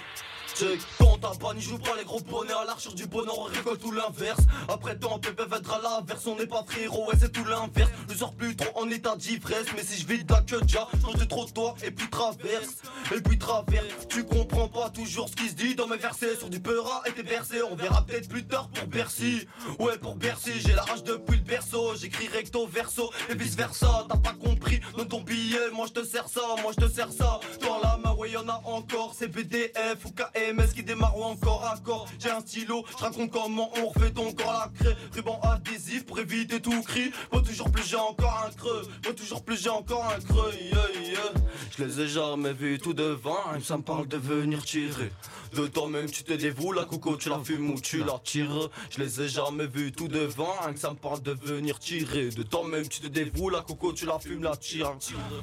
Check. 0.55 1.08
Banni, 1.19 1.61
joue 1.61 1.79
pas 1.79 1.97
les 1.97 2.05
gros 2.05 2.21
bonnets 2.21 2.53
à 2.53 2.65
l'arche 2.65 2.95
du 2.95 3.07
bonheur, 3.07 3.39
on 3.39 3.45
récolte 3.45 3.81
tout 3.81 3.93
l'inverse. 3.93 4.41
Après 4.69 4.97
temps, 4.97 5.19
Pépé 5.19 5.43
à 5.43 5.83
l'inverse, 5.83 6.27
on 6.27 6.37
n'est 6.37 6.47
pas 6.47 6.65
frérot, 6.67 7.09
ouais, 7.09 7.15
c'est 7.19 7.33
tout 7.33 7.45
l'inverse. 7.45 7.91
Je 8.09 8.15
sors 8.15 8.33
plus 8.35 8.57
trop 8.57 8.81
en 8.81 8.89
état 8.91 9.17
d'ivresse, 9.17 9.67
mais 9.77 9.83
si 9.83 10.01
je 10.01 10.07
vis 10.07 10.25
de 10.25 10.33
la 10.33 10.41
queue 10.43 10.61
déjà, 10.61 10.89
change 11.03 11.15
de 11.15 11.25
toi 11.25 11.75
et 11.83 11.91
puis 11.91 12.09
traverse. 12.09 12.83
Et 13.15 13.21
puis 13.21 13.39
traverse, 13.39 14.07
tu 14.09 14.25
comprends 14.25 14.69
pas 14.69 14.91
toujours 14.91 15.29
ce 15.29 15.37
qui 15.37 15.49
se 15.49 15.55
dit 15.55 15.75
dans 15.75 15.87
mes 15.87 15.97
versets. 15.97 16.37
Sur 16.37 16.51
du 16.51 16.61
peura 16.61 17.03
et 17.07 17.13
tes 17.13 17.23
versets, 17.23 17.63
on 17.63 17.75
verra 17.75 18.05
peut-être 18.05 18.29
plus 18.29 18.47
tard 18.47 18.69
pour 18.69 18.87
Bercy. 18.87 19.47
Ouais, 19.79 19.97
pour 19.99 20.17
Bercy, 20.17 20.53
j'ai 20.61 20.75
la 20.75 20.83
rage 20.83 21.05
depuis 21.05 21.39
le 21.39 21.43
berceau. 21.43 21.95
J'écris 21.97 22.29
recto 22.29 22.67
verso 22.67 23.11
et 23.31 23.35
vice 23.35 23.57
versa. 23.57 24.07
T'as 24.09 24.19
pas 24.19 24.35
compris, 24.35 24.81
donne 24.97 25.09
ton 25.09 25.23
billet, 25.23 25.71
moi 25.73 25.87
je 25.89 26.01
te 26.01 26.05
sers 26.05 26.29
ça, 26.29 26.43
moi 26.63 26.73
je 26.79 26.85
te 26.85 26.91
sers 26.91 27.13
ça. 27.13 27.41
Dans 27.63 27.81
la 27.81 27.97
main, 27.97 28.15
ouais, 28.15 28.31
y'en 28.31 28.47
a 28.49 28.61
encore, 28.65 29.15
c'est 29.19 29.29
BDF 29.29 30.05
ou 30.05 30.11
KMS 30.11 30.75
qui 30.75 30.83
démarre 30.83 31.17
encore 31.17 31.65
à 31.65 31.79
corps. 31.79 32.07
J'ai 32.19 32.31
un 32.31 32.41
stylo, 32.41 32.85
je 32.91 32.97
raconte 32.97 33.31
comment 33.31 33.71
on 33.79 33.89
refait 33.89 34.11
ton 34.11 34.33
corps 34.33 34.53
la 34.53 34.71
craie. 34.79 34.97
Ruban 35.15 35.41
adhésif 35.43 36.05
pour 36.05 36.19
éviter 36.19 36.61
tout 36.61 36.83
cri. 36.83 37.11
Moi 37.33 37.43
toujours 37.43 37.71
plus 37.71 37.87
j'ai 37.87 37.97
encore 37.97 38.45
un 38.47 38.51
creux, 38.55 38.87
moi 39.05 39.15
toujours 39.15 39.43
plus 39.43 39.63
j'ai 39.63 39.71
encore 39.71 40.05
un 40.15 40.21
creux. 40.21 40.53
Yeah. 40.61 41.33
Je 41.77 41.85
les 41.85 42.01
ai 42.01 42.09
jamais 42.09 42.53
vus 42.53 42.79
tout 42.79 42.98
devant, 42.99 43.39
ça 43.63 43.77
me 43.77 43.83
parle 43.83 44.09
de 44.09 44.17
venir 44.17 44.65
tirer. 44.65 45.13
De 45.55 45.67
toi-même 45.67 46.11
tu 46.11 46.25
te 46.25 46.33
dévoues, 46.33 46.73
la 46.73 46.85
coco 46.85 47.17
tu 47.17 47.29
la 47.29 47.39
fumes 47.39 47.71
ou 47.71 47.81
tu 47.81 48.05
la 48.05 48.19
tires. 48.23 48.69
Je 48.91 48.99
les 49.01 49.23
ai 49.23 49.29
jamais 49.29 49.67
vus 49.67 49.93
tout 49.93 50.09
devant, 50.09 50.57
que 50.73 50.79
ça 50.79 50.91
me 50.91 50.97
parle 50.97 51.23
de 51.23 51.33
venir 51.33 51.79
tirer. 51.79 52.29
De 52.31 52.43
toi-même 52.43 52.89
tu 52.89 53.01
te 53.01 53.07
dévoues, 53.07 53.51
la 53.51 53.63
coco 53.63 53.93
tu 53.93 54.05
la 54.05 54.19
fumes, 54.19 54.43
la 54.43 54.57
tires. 54.57 54.95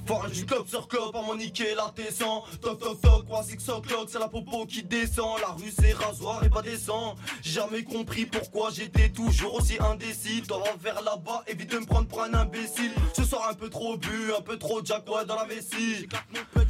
Forage 0.05 0.33
du 0.33 0.45
club 0.45 0.67
sur 0.67 0.87
club, 0.87 1.15
à 1.15 1.21
mon 1.21 1.35
niquer 1.35 1.73
la 1.75 1.91
descend. 1.95 2.43
Toc 2.61 2.79
toc 2.79 3.01
toc, 3.01 3.25
quoi 3.25 3.41
six 3.41 3.69
o'clock, 3.69 4.07
c'est 4.09 4.19
la 4.19 4.27
popo 4.27 4.65
qui 4.65 4.83
descend. 4.83 5.39
La 5.39 5.53
rue 5.53 5.71
c'est 5.79 5.93
rasoir 5.93 6.43
et 6.43 6.49
pas 6.49 6.61
descend. 6.61 7.15
Jamais 7.41 7.83
compris 7.83 8.25
pourquoi 8.25 8.69
j'étais 8.71 9.09
toujours 9.09 9.55
aussi 9.55 9.77
indécis. 9.79 10.43
T'en 10.47 10.59
vas 10.59 10.75
vers 10.83 11.01
là-bas, 11.01 11.43
évite 11.47 11.71
de 11.71 11.79
me 11.79 11.85
prendre 11.85 12.07
pour 12.07 12.21
un 12.21 12.33
imbécile. 12.33 12.91
Ce 13.15 13.23
soir 13.23 13.47
un 13.49 13.53
peu 13.53 13.69
trop 13.69 13.97
bu, 13.97 14.33
un 14.37 14.41
peu 14.41 14.57
trop 14.59 14.83
jack 14.83 15.05
dans 15.05 15.35
la 15.35 15.45
vessie. 15.45 16.07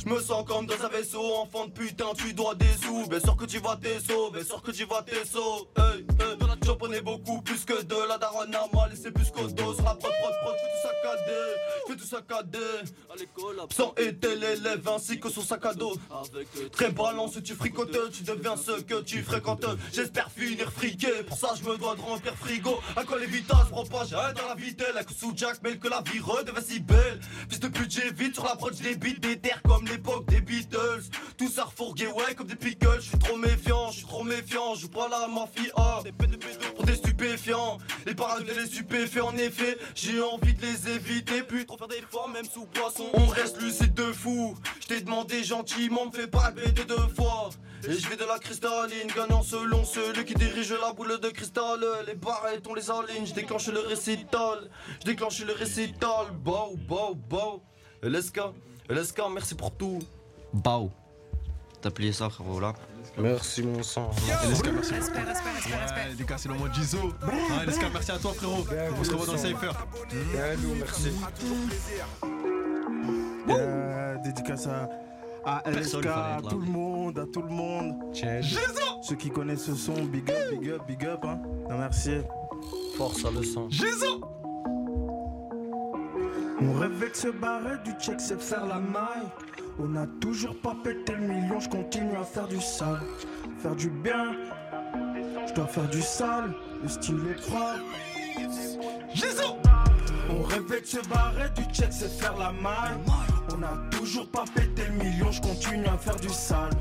Je 0.06 0.10
me 0.10 0.20
sens 0.20 0.46
comme 0.46 0.65
dans 0.68 0.75
enfant 0.84 1.65
de 1.67 1.72
putain, 1.72 2.13
tu 2.15 2.34
dois 2.34 2.55
des 2.55 2.65
sous. 2.82 3.08
Bien 3.08 3.20
sûr 3.20 3.36
que 3.36 3.46
tu 3.46 3.60
vas 3.60 3.75
tes 3.75 4.00
sauts, 4.00 4.32
bien 4.32 4.44
sûr 4.44 4.62
que 4.62 4.72
tu 4.72 4.86
vas 4.86 5.03
tes 5.03 5.25
sauts. 5.25 5.67
Hey, 5.77 6.05
hey, 6.20 6.25
la 6.67 6.77
on 6.81 6.91
est 6.91 7.01
beaucoup 7.01 7.41
plus 7.41 7.65
que 7.65 7.84
de 7.84 8.07
la 8.07 8.17
daronne 8.17 8.53
à 8.55 8.65
mal 8.74 8.91
et 8.91 8.95
c'est 8.95 9.12
plus 9.12 9.29
qu'au 9.29 9.48
dos. 9.48 9.74
Sur 9.74 9.84
la 9.84 9.95
prod, 9.95 10.12
prod, 10.22 10.34
prod, 10.41 10.55
fais 10.55 10.72
tout 10.72 10.88
saccader, 10.88 11.55
je 11.88 11.91
fais 11.91 12.00
tout 12.00 12.05
saccader. 12.05 12.91
À 13.13 13.15
l'école, 13.17 13.60
absent 13.62 13.93
était 13.98 14.36
l'élève 14.36 14.88
ainsi 14.88 15.19
que 15.19 15.29
son 15.29 15.41
sac 15.41 15.65
à 15.65 15.74
dos. 15.74 15.95
Très 16.72 16.91
balance, 16.91 17.41
tu 17.43 17.55
fricotes, 17.55 18.12
tu 18.12 18.24
deviens 18.24 18.57
ce 18.57 18.81
que 18.81 19.01
tu 19.01 19.22
fréquentes. 19.24 19.65
J'espère 19.93 20.31
finir 20.31 20.72
friqué, 20.72 21.24
pour 21.27 21.38
ça 21.38 21.53
je 21.60 21.67
me 21.67 21.77
dois 21.77 21.95
de 21.95 22.01
remplir 22.01 22.36
frigo. 22.36 22.79
À 22.95 23.03
quoi 23.03 23.19
les 23.19 23.27
vitages, 23.27 23.69
propage, 23.69 24.12
dans 24.12 24.48
la 24.48 24.55
vitelle. 24.55 24.93
Que 25.05 25.13
sous 25.13 25.34
Jack, 25.36 25.60
mais 25.63 25.77
que 25.77 25.88
la 25.88 26.01
vie 26.01 26.19
redevait 26.19 26.62
si 26.62 26.79
belle. 26.79 27.19
Fils 27.50 27.60
de 27.60 27.69
j'ai 27.89 28.12
vite 28.12 28.36
sur 28.36 28.45
l'approche 28.45 28.77
des 28.77 28.95
beats, 28.95 29.19
des 29.19 29.39
terres 29.39 29.62
comme 29.63 29.86
l'époque 29.86 30.25
des 30.27 30.41
Beatles. 30.41 31.03
Tout 31.38 31.50
ça 31.50 31.65
refourgué, 31.65 32.07
ouais, 32.07 32.34
comme 32.36 32.48
des 32.48 32.55
pickles. 32.55 33.00
Je 33.00 33.10
suis 33.10 33.19
trop 33.19 33.38
méfiant, 33.38 33.91
je 33.91 33.98
suis 33.98 34.07
trop 34.07 34.24
méfiant, 34.24 34.75
je 34.75 34.88
pas 34.88 35.07
la 35.07 35.27
mafia. 35.27 36.01
Pour 36.76 36.86
des 36.86 36.96
stupéfiants, 36.96 37.78
les 38.06 38.16
parades 38.16 38.46
les 38.48 38.66
stupéfiants, 38.66 39.28
en 39.28 39.38
effet, 39.38 39.78
j'ai 39.96 40.22
envie 40.22 40.54
de 40.54 40.62
les 40.62 40.90
éviter. 40.90 41.44
Puis 41.44 41.66
trop 41.66 41.78
faire 41.78 41.88
d'efforts, 41.88 42.30
même 42.30 42.46
sous 42.46 42.66
boisson. 42.68 43.06
On 43.14 43.28
reste 43.28 43.62
lucide 43.62 43.94
de 43.94 44.12
fou. 44.12 44.56
Je 44.82 44.88
t'ai 44.88 45.02
demandé 45.02 45.44
gentiment, 45.44 46.06
me 46.08 46.12
fais 46.12 46.28
pas 46.28 46.52
répéter 46.56 46.86
deux 46.86 47.08
fois. 47.16 47.50
Et 47.88 47.94
je 47.94 48.10
vais 48.10 48.16
de 48.16 48.26
la 48.26 48.40
cristalline, 48.40 49.08
gagnant 49.16 49.44
selon 49.44 49.84
celui 49.86 50.26
qui 50.26 50.34
dirige 50.34 50.74
la 50.74 50.92
boule 50.94 51.20
de 51.20 51.30
cristal. 51.30 51.80
Les 52.08 52.16
barrettes, 52.16 52.66
on 52.68 52.74
les 52.74 52.90
aligne, 52.90 53.26
je 53.26 53.34
déclenche 53.34 53.68
le 53.68 53.80
récital. 53.80 54.70
Je 55.02 55.06
déclenche 55.06 55.40
le 55.42 55.54
récital. 55.54 56.32
Bow, 56.44 56.76
bow, 56.88 57.14
bow. 57.14 57.62
LSK, 58.02 58.40
LSK, 58.90 59.22
merci 59.32 59.56
pour 59.56 59.72
tout. 59.72 60.00
Bao. 60.54 60.92
T'as 61.86 61.92
plié 61.92 62.12
ça, 62.12 62.32
frérot, 62.32 62.60
là 62.60 62.74
Merci, 63.15 63.62
mon 63.62 63.84
sang. 63.84 64.10
Merci. 64.25 64.48
Respect, 64.48 64.72
respect, 64.72 64.96
respect, 64.96 65.20
respect. 65.20 65.50
Ouais, 65.70 66.15
les 66.18 66.25
gars, 66.25 66.36
c'est 66.36 66.50
le 66.50 66.56
de 66.56 66.74
Jizo. 66.74 66.98
Ah, 67.22 67.62
merci 67.94 68.12
à 68.12 68.18
toi, 68.18 68.34
frérot. 68.34 68.65
On 69.00 69.04
se 69.04 69.12
revoit 69.12 69.27
dans 69.27 69.34
le 69.34 69.38
cypher. 69.38 69.70
Bien, 70.10 70.56
nous, 70.63 70.74
merci. 70.80 71.12
Yeah, 73.48 74.18
dédicace 74.24 74.65
à, 74.65 74.89
à 75.46 75.70
LSK, 75.70 76.08
à 76.08 76.39
tout 76.50 76.60
le 76.60 76.65
monde, 76.65 77.20
à 77.20 77.25
tout 77.32 77.44
le 77.44 77.50
monde. 77.50 77.94
Ceux 79.04 79.15
qui 79.15 79.30
connaissent 79.30 79.65
ce 79.65 79.75
son, 79.75 80.06
big 80.06 80.27
up, 80.32 80.60
big 80.60 80.70
up, 80.72 80.82
big 80.88 81.06
up. 81.06 81.20
Hein. 81.24 81.39
Non, 81.70 81.77
merci. 81.77 82.18
Force 82.98 83.24
à 83.25 83.30
le 83.30 83.44
sang. 83.44 83.70
Jizo 83.70 84.22
On 86.62 86.80
rêvait 86.80 87.12
de 87.12 87.15
se 87.15 87.27
barrer 87.27 87.77
du 87.86 87.92
check, 88.01 88.20
c'est 88.20 88.42
faire 88.42 88.65
la 88.65 88.80
maille. 88.80 89.30
On 89.77 89.88
n'a 89.88 90.08
toujours 90.22 90.55
pas 90.62 90.75
pété 90.84 91.13
le 91.13 91.27
million, 91.27 91.60
je 91.60 91.67
continue 91.67 92.15
à 92.15 92.24
faire 92.24 92.48
du 92.48 92.62
sale. 92.62 93.01
Faire 93.60 93.75
du 93.75 93.89
bien, 93.89 94.34
je 95.48 95.53
dois 95.53 95.67
faire 95.67 95.89
du 95.89 96.01
sale. 96.01 96.53
Le 96.82 96.88
style 96.88 97.20
est 97.29 97.41
propre. 97.41 97.82
Jizo 99.13 99.58
On 100.29 100.44
rêvait 100.44 100.82
de 100.82 100.86
se 100.86 101.08
barrer 101.10 101.50
du 101.55 101.63
check, 101.74 101.91
c'est 101.91 102.10
faire 102.10 102.38
la 102.38 102.51
maille. 102.53 102.98
On 103.53 103.58
n'a 103.58 103.77
toujours 103.91 104.27
pas 104.29 104.46
pété 104.53 104.84
le 104.86 105.03
million, 105.03 105.32
je 105.32 105.41
continue 105.41 105.88
à 105.88 105.98
faire 105.98 106.15
du 106.17 106.29
sale. 106.29 106.72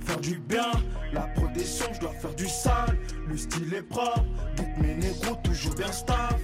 Faire 0.00 0.20
du 0.20 0.38
bien, 0.38 0.70
la 1.12 1.22
protection, 1.36 1.86
je 1.92 2.00
dois 2.00 2.12
faire 2.12 2.34
du 2.34 2.48
sale. 2.48 2.96
Le 3.28 3.36
style 3.36 3.74
est 3.74 3.82
propre, 3.82 4.24
get 4.56 4.74
mes 4.80 4.94
négros 4.94 5.36
toujours 5.44 5.74
bien 5.74 5.92
staff. 5.92 6.40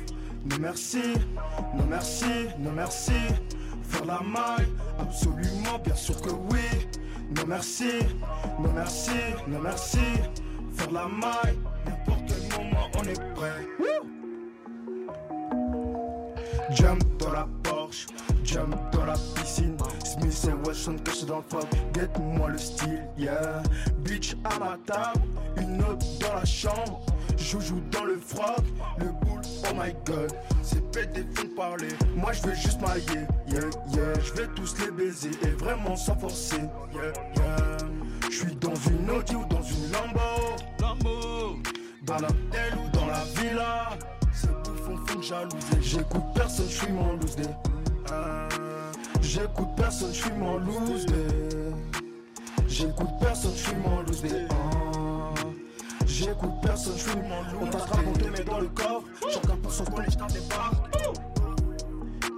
Non 0.50 0.56
merci, 0.60 1.02
non 1.74 1.86
merci, 1.88 2.26
non 2.58 2.72
merci. 2.72 3.12
Faire 3.94 4.06
la 4.06 4.20
maille, 4.22 4.68
absolument, 4.98 5.78
bien 5.84 5.94
sûr 5.94 6.20
que 6.20 6.30
oui. 6.30 6.88
Non 7.36 7.44
merci, 7.46 7.90
non 8.58 8.72
merci, 8.74 9.10
non 9.46 9.60
merci. 9.60 9.98
Faire 10.72 10.90
la 10.90 11.06
maille, 11.06 11.56
n'importe 11.86 12.24
quel 12.26 12.58
moment 12.58 12.88
on 12.98 13.04
est 13.04 13.34
prêt. 13.34 13.68
Jump 16.70 17.04
dans 17.18 17.30
la 17.30 17.46
Porsche, 17.62 18.06
jump 18.42 18.74
dans 18.92 19.04
la 19.04 19.14
piscine. 19.36 19.76
Smith 20.04 20.48
et 20.48 20.68
Wesson 20.68 20.96
cachés 21.04 21.26
dans 21.26 21.36
le 21.36 21.44
froc. 21.48 21.68
Get-moi 21.94 22.48
le 22.48 22.58
style, 22.58 23.06
yeah. 23.16 23.62
Bitch 23.98 24.34
à 24.42 24.58
ma 24.58 24.76
table, 24.84 25.20
une 25.56 25.80
autre 25.82 26.04
dans 26.20 26.34
la 26.34 26.44
chambre. 26.44 27.06
Joujou 27.36 27.80
dans 27.90 28.04
le 28.04 28.18
froc, 28.18 28.64
le 28.98 29.06
boule, 29.06 29.42
oh 29.70 29.74
my 29.74 29.94
god. 30.04 30.32
C'est 30.62 30.82
pété, 30.90 31.24
font 31.34 31.48
parler. 31.56 31.88
Moi 32.16 32.32
je 32.32 32.42
veux 32.42 32.54
juste 32.54 32.80
mailler, 32.80 33.26
yeah, 33.48 33.60
yeah. 33.92 34.20
Je 34.20 34.32
vais 34.32 34.48
tous 34.54 34.74
les 34.80 34.90
baiser 34.90 35.30
et 35.42 35.50
vraiment 35.50 35.96
sans 35.96 36.16
forcer, 36.16 36.62
yeah, 36.94 37.12
yeah. 37.36 37.76
Je 38.30 38.36
suis 38.36 38.56
dans 38.56 38.74
une 38.74 39.10
Audi 39.10 39.36
ou 39.36 39.44
dans 39.46 39.62
une 39.62 39.92
Lambo. 39.92 40.56
Lambo. 40.80 41.58
Dans 42.02 42.18
l'hôtel 42.18 42.74
ou 42.76 42.96
dans 42.96 43.06
la 43.06 43.24
villa. 43.36 43.90
Ces 44.32 44.48
bouffons 44.48 44.96
font 45.06 45.22
jalouser. 45.22 45.80
J'écoute 45.80 46.24
personne, 46.34 46.66
je 46.68 46.74
suis 46.74 46.92
mon 46.92 47.12
loose 47.12 47.36
day. 47.36 47.44
Ah. 48.10 48.48
J'écoute 49.22 49.68
personne, 49.76 50.12
je 50.12 50.20
suis 50.22 50.32
mon 50.32 50.58
loose 50.58 51.06
day. 51.06 51.14
J'écoute 52.66 53.10
personne, 53.20 53.52
je 53.54 53.62
suis 53.62 53.76
mon 53.76 54.00
loose 54.02 54.22
day. 54.22 54.46
Ah. 54.50 55.03
J'écoute 56.16 56.52
personne, 56.62 56.92
je 56.96 57.10
suis 57.10 57.16
mon 57.16 57.42
loose 57.66 57.74
On 57.74 58.08
on 58.08 58.12
te 58.12 58.24
met 58.28 58.44
dans 58.44 58.60
le 58.60 58.68
coffre. 58.68 59.02
Chacun 59.32 59.56
pour 59.56 59.72
son 59.72 59.84
je 59.84 60.16
t'en 60.16 60.26
débarque. 60.28 60.96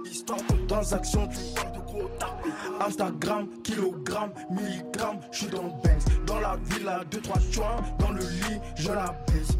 Histoire 0.09 0.39
de 0.49 0.65
transactions, 0.65 1.27
tu 1.27 1.37
parles 1.53 1.73
de 1.73 1.79
gros 1.81 2.09
tapés. 2.17 2.49
Instagram, 2.83 3.47
kilogramme, 3.63 4.31
milligramme, 4.49 5.19
je 5.31 5.37
suis 5.37 5.47
dans 5.47 5.61
le 5.61 5.69
Benz. 5.83 6.05
Dans 6.25 6.39
la 6.39 6.57
villa, 6.63 7.03
2-3 7.11 7.51
joints, 7.51 7.83
dans 7.99 8.09
le 8.09 8.21
lit, 8.21 8.59
je 8.77 8.91
la 8.91 9.15
baise. 9.27 9.59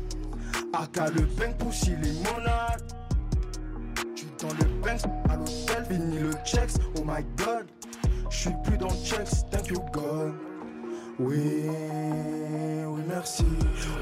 Aka 0.73 1.11
le 1.11 1.21
bang 1.21 1.55
poussi 1.59 1.91
limonade. 1.91 2.91
Tu 4.15 4.25
dans 4.41 4.53
le 4.53 4.65
Benz, 4.81 5.03
à 5.29 5.35
l'hôtel, 5.35 5.85
fini 5.87 6.17
le 6.17 6.31
checks, 6.43 6.81
oh 6.97 7.03
my 7.05 7.23
god. 7.35 7.67
Je 8.31 8.35
suis 8.35 8.53
plus 8.63 8.79
dans 8.79 8.89
checks, 9.05 9.47
thank 9.51 9.67
you 9.67 9.79
God. 9.93 10.33
Oui, 11.19 11.63
oui, 11.65 13.01
merci. 13.07 13.45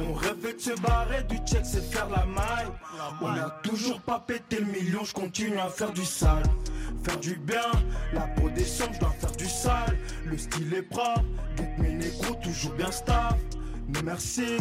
On 0.10 0.14
rêvait 0.14 0.54
de 0.54 0.60
se 0.60 0.82
barrer 0.82 1.24
du 1.24 1.38
check, 1.38 1.62
c'est 1.64 1.84
faire 1.84 2.10
la 2.10 2.26
maille. 2.26 2.68
On 3.22 3.32
n'a 3.32 3.50
toujours 3.64 4.02
pas 4.02 4.20
pété 4.20 4.60
le 4.60 4.66
million, 4.66 5.04
je 5.04 5.14
continue 5.14 5.58
à 5.58 5.70
faire 5.70 5.94
du 5.94 6.04
sale. 6.04 6.44
Faire 7.04 7.20
du 7.20 7.36
bien, 7.36 7.72
la 8.14 8.22
peau 8.22 8.50
des 8.50 8.66
sommes, 8.66 8.94
je 8.94 9.00
dois 9.00 9.12
faire 9.12 9.32
du 9.32 9.46
sale. 9.48 9.98
Le 10.26 10.38
style 10.38 10.74
est 10.74 10.82
propre, 10.82 11.24
get 11.58 11.70
mes 11.78 11.94
négros 11.94 12.36
toujours 12.44 12.74
bien 12.74 12.92
staff. 12.92 13.36
Non 13.88 14.02
merci, 14.04 14.58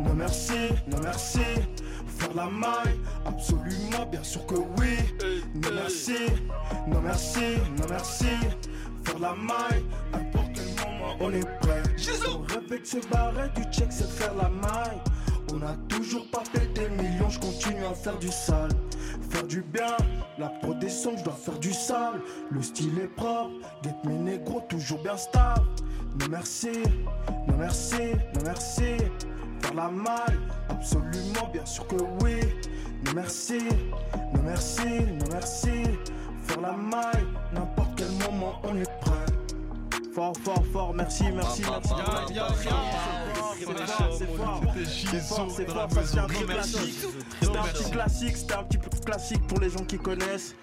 non 0.00 0.14
merci, 0.14 0.68
non 0.88 0.98
merci. 1.02 1.40
Faire 2.18 2.34
la 2.34 2.46
maille, 2.46 2.98
absolument, 3.24 4.06
bien 4.10 4.22
sûr 4.22 4.44
que 4.46 4.54
oui. 4.54 4.98
Non 5.54 5.70
merci, 5.74 6.16
non 6.86 7.00
merci, 7.00 7.56
non 7.78 7.86
merci. 7.88 8.26
Faire 9.04 9.18
la 9.20 9.34
maille, 9.34 9.82
on 11.20 11.32
est 11.32 11.58
prêt. 11.60 11.82
On 12.28 12.42
rêvait 12.42 12.80
de 12.80 12.86
se 12.86 13.08
barrer 13.08 13.48
du 13.54 13.62
check, 13.72 13.88
c'est 13.90 14.08
faire 14.08 14.34
la 14.34 14.48
maille. 14.48 15.00
On 15.52 15.62
a 15.62 15.74
toujours 15.88 16.30
pas 16.30 16.42
pété 16.52 16.88
le 16.88 17.02
million, 17.02 17.28
je 17.30 17.38
continue 17.38 17.84
à 17.84 17.94
faire 17.94 18.18
du 18.18 18.28
sale. 18.28 18.70
Faire 19.30 19.44
du 19.44 19.62
bien, 19.62 19.96
la 20.38 20.48
protection, 20.48 21.16
je 21.16 21.24
dois 21.24 21.34
faire 21.34 21.58
du 21.58 21.72
sale. 21.72 22.20
Le 22.50 22.62
style 22.62 22.98
est 22.98 23.14
propre, 23.16 23.52
get 23.82 23.94
mes 24.04 24.14
négros 24.14 24.62
toujours 24.68 25.02
bien 25.02 25.16
stable. 25.16 25.66
Non 26.20 26.26
merci, 26.30 26.82
non 27.46 27.56
merci, 27.58 27.96
non 28.34 28.40
merci. 28.44 28.96
Faire 29.60 29.74
la 29.74 29.88
maille, 29.88 30.38
absolument, 30.68 31.48
bien 31.52 31.64
sûr 31.66 31.86
que 31.86 31.96
oui. 32.22 32.40
Non 33.04 33.12
merci, 33.14 33.58
non 34.34 34.42
merci, 34.44 34.82
non 34.86 35.26
merci. 35.32 35.84
Faire 36.44 36.60
la 36.60 36.72
maille, 36.72 37.26
n'importe 37.52 37.90
quel 37.96 38.10
moment, 38.30 38.60
on 38.64 38.76
est 38.76 39.00
prêt. 39.00 39.27
Fort, 40.18 40.32
fort, 40.44 40.64
fort, 40.72 40.94
merci, 40.94 41.22
merci, 41.32 41.62
merci. 41.62 41.94
Bien, 41.94 42.26
bien, 42.28 42.46
bien. 42.60 42.76
C'est 43.56 43.64
fort, 43.86 44.16
c'est 44.18 44.26
fort. 44.26 44.62
C'est 45.54 45.68
fort, 45.68 45.88
fort, 45.88 45.90
ça 45.92 46.02
c'est 46.12 46.18
un 46.18 46.26
petit 46.26 46.40
Non, 46.40 46.46
merci. 46.48 46.72
classique. 46.72 47.04
Non, 47.04 47.20
C'était 47.40 47.46
un 47.58 47.62
merci. 47.62 47.82
petit 47.84 47.90
classique, 47.92 48.36
c'était 48.36 48.54
un 48.54 48.64
petit 48.64 48.78
peu 48.78 48.90
classique 49.06 49.46
pour 49.46 49.60
les 49.60 49.70
gens 49.70 49.84
qui 49.84 49.96
connaissent. 49.96 50.56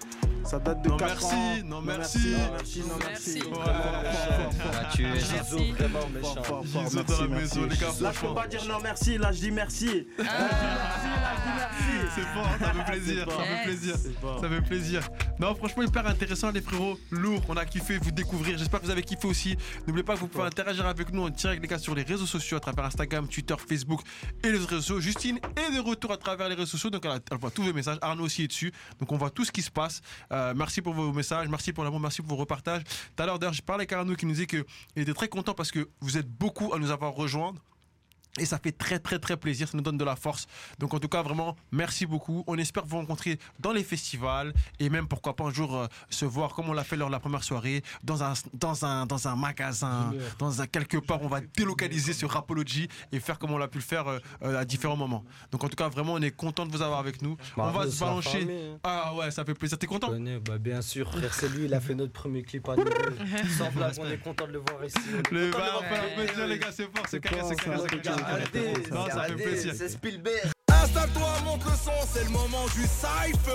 Ça 0.44 0.58
date 0.58 0.82
de 0.82 0.88
Non, 0.90 0.96
4 0.98 1.08
merci, 1.08 1.34
ans. 1.34 1.64
non, 1.64 1.80
merci. 1.80 2.18
Non 2.18 2.38
merci, 2.52 2.80
non 2.80 2.94
merci. 3.00 3.32
Merci. 3.34 3.40
Fort, 3.40 3.64
fort, 3.64 3.72
fort, 3.72 4.52
fort. 4.52 4.72
Bah, 4.72 5.16
es 5.16 5.20
ça. 5.20 5.36
Jizo, 5.42 5.56
vraiment 5.72 5.98
Fort, 6.00 6.10
méchant. 6.10 6.34
fort, 6.34 6.44
fort, 6.44 6.82
Jizo 6.84 6.96
merci, 6.96 7.12
dans 7.12 7.22
la 7.22 7.28
merci. 7.28 7.58
maison, 7.58 7.66
les 7.68 7.76
gars, 7.76 7.86
Là, 8.00 8.12
je 8.12 8.20
peux 8.26 8.34
pas 8.34 8.46
dire 8.46 8.64
non 8.68 8.78
merci, 8.82 9.18
là, 9.18 9.32
je 9.32 9.40
dis 9.40 9.50
merci. 9.50 9.86
Là, 9.86 9.92
je 9.92 9.98
dis 9.98 10.04
merci, 10.20 11.08
je. 11.34 11.66
C'est 12.14 12.26
fort, 12.32 12.48
ça 12.58 12.72
fait 12.72 12.92
plaisir, 12.92 13.26
ça 13.30 13.44
fait 13.44 13.64
plaisir. 13.64 13.94
Ça 14.40 14.48
fait 14.48 14.62
plaisir. 14.62 15.08
Non, 15.38 15.54
franchement, 15.54 15.82
hyper 15.82 16.06
intéressant, 16.06 16.50
les 16.50 16.60
frérots. 16.60 16.98
Lourd, 17.10 17.42
on 17.48 17.56
a 17.56 17.64
kiffé 17.64 17.98
vous 17.98 18.10
découvrir. 18.10 18.56
J'espère 18.56 18.80
que 18.80 18.86
vous 18.86 18.90
avez 18.90 19.02
kiffé 19.02 19.26
aussi. 19.26 19.56
N'oubliez 19.86 20.04
pas 20.04 20.14
que 20.14 20.20
vous 20.20 20.28
pouvez 20.28 20.44
interagir 20.44 20.86
avec 20.86 21.12
nous 21.12 21.24
en 21.24 21.28
direct, 21.28 21.60
les 21.60 21.68
gars, 21.68 21.78
sur 21.78 21.94
les 21.94 22.02
réseaux 22.02 22.26
sociaux, 22.26 22.56
à 22.56 22.60
travers 22.60 22.86
Instagram, 22.86 23.28
Twitter, 23.28 23.54
Facebook 23.68 24.00
et 24.42 24.46
les 24.46 24.58
réseaux 24.58 24.80
sociaux. 24.80 25.00
Justine 25.00 25.38
est 25.56 25.74
de 25.74 25.80
retour 25.80 26.12
à 26.12 26.16
travers 26.16 26.48
les 26.48 26.54
réseaux 26.54 26.70
sociaux, 26.70 26.90
donc 26.90 27.04
elle, 27.04 27.38
voit 27.38 27.50
tous 27.50 27.62
vos 27.62 27.72
messages. 27.72 27.98
Arnaud 28.00 28.24
aussi 28.24 28.44
est 28.44 28.48
dessus, 28.48 28.72
donc 28.98 29.12
on 29.12 29.16
voit 29.16 29.30
tout 29.30 29.44
ce 29.44 29.52
qui 29.52 29.62
se 29.62 29.70
passe. 29.70 30.00
Euh, 30.32 30.54
merci 30.56 30.80
pour 30.80 30.94
vos 30.94 31.12
messages, 31.12 31.48
merci 31.48 31.72
pour 31.72 31.84
l'amour, 31.84 32.00
merci 32.00 32.22
pour 32.22 32.30
vos 32.30 32.36
repartages. 32.36 32.84
Tout 32.84 33.22
à 33.22 33.26
l'heure, 33.26 33.38
d'ailleurs, 33.38 33.52
j'ai 33.54 33.62
parlé 33.62 33.80
avec 33.82 33.92
Arnaud 33.92 34.14
qui 34.14 34.26
nous 34.26 34.32
disait 34.32 34.46
qu'il 34.46 34.64
était 34.96 35.14
très 35.14 35.28
content 35.28 35.54
parce 35.54 35.70
que 35.70 35.88
vous 36.00 36.16
êtes 36.16 36.28
beaucoup 36.28 36.72
à 36.72 36.78
nous 36.78 36.90
avoir 36.90 37.12
rejoints. 37.12 37.54
Et 38.38 38.44
ça 38.46 38.58
fait 38.58 38.72
très 38.72 38.98
très 38.98 39.18
très 39.18 39.36
plaisir, 39.36 39.68
ça 39.68 39.76
nous 39.76 39.82
donne 39.82 39.98
de 39.98 40.04
la 40.04 40.16
force. 40.16 40.46
Donc 40.78 40.92
en 40.94 40.98
tout 40.98 41.08
cas 41.08 41.22
vraiment 41.22 41.56
merci 41.72 42.06
beaucoup. 42.06 42.44
On 42.46 42.56
espère 42.58 42.84
vous 42.84 42.96
rencontrer 42.98 43.38
dans 43.60 43.72
les 43.72 43.82
festivals 43.84 44.52
et 44.78 44.90
même 44.90 45.08
pourquoi 45.08 45.34
pas 45.36 45.44
un 45.44 45.52
jour 45.52 45.74
euh, 45.76 45.86
se 46.10 46.24
voir 46.24 46.54
comme 46.54 46.68
on 46.68 46.72
l'a 46.72 46.84
fait 46.84 46.96
lors 46.96 47.08
de 47.08 47.12
la 47.12 47.20
première 47.20 47.42
soirée 47.44 47.82
dans 48.02 48.22
un 48.22 48.32
dans 48.54 48.84
un 48.84 49.06
dans 49.06 49.28
un 49.28 49.36
magasin, 49.36 50.12
dans 50.38 50.60
un 50.60 50.66
quelque 50.66 50.98
part 50.98 51.22
on 51.22 51.28
va 51.28 51.40
délocaliser 51.56 52.12
ce 52.12 52.26
Rapology 52.26 52.88
et 53.12 53.20
faire 53.20 53.38
comme 53.38 53.52
on 53.52 53.58
l'a 53.58 53.68
pu 53.68 53.78
le 53.78 53.84
faire 53.84 54.06
euh, 54.08 54.18
euh, 54.42 54.58
à 54.60 54.64
différents 54.64 54.96
moments. 54.96 55.24
Donc 55.50 55.64
en 55.64 55.68
tout 55.68 55.76
cas 55.76 55.88
vraiment 55.88 56.14
on 56.14 56.22
est 56.22 56.30
content 56.30 56.66
de 56.66 56.72
vous 56.72 56.82
avoir 56.82 56.98
avec 57.00 57.22
nous. 57.22 57.36
on 57.56 57.70
va 57.70 57.90
se 57.90 57.98
balancer. 58.00 58.46
hein. 58.50 58.78
Ah 58.84 59.14
ouais, 59.14 59.30
ça 59.30 59.44
fait 59.44 59.54
plaisir. 59.54 59.78
T'es 59.78 59.86
content? 59.86 60.08
Connais, 60.08 60.38
bah 60.38 60.58
bien 60.58 60.82
sûr, 60.82 61.10
c'est 61.32 61.48
lui, 61.48 61.64
il 61.66 61.74
a 61.74 61.80
fait 61.80 61.94
notre 61.94 62.12
premier 62.12 62.42
clip 62.42 62.68
à 62.68 62.76
nous. 62.76 62.84
Sans 63.58 63.70
blague, 63.70 63.94
on 63.98 64.06
est 64.10 64.18
content 64.18 64.46
de 64.46 64.52
le 64.52 64.58
voir 64.58 64.84
ici. 64.84 64.98
Le 65.30 65.50
bah, 65.50 65.58
le 65.58 65.76
on 65.78 65.80
fait 65.82 65.88
voir. 65.88 66.02
un 66.04 66.24
plaisir 66.24 66.46
les 66.46 66.58
gars, 66.58 66.72
c'est 66.72 66.84
fort, 66.94 67.04
c'est 67.08 67.20
carré, 67.20 67.40
c'est 67.48 67.56
carré, 67.56 67.78
c'est 67.90 68.00
carré 68.02 68.22
c'est 69.74 69.88
Installe-toi, 70.68 71.28
monte 71.44 71.64
le 71.64 71.70
son, 71.72 71.90
c'est 72.12 72.24
le 72.24 72.30
moment 72.30 72.64
du 72.74 72.82
cypher. 72.82 73.50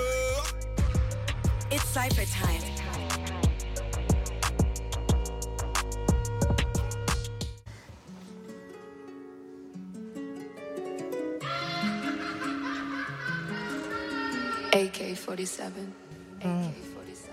It's 1.72 1.84
cypher 1.86 2.26
time. 2.26 2.62
AK-47. 14.74 15.62
AK-47. 16.44 17.30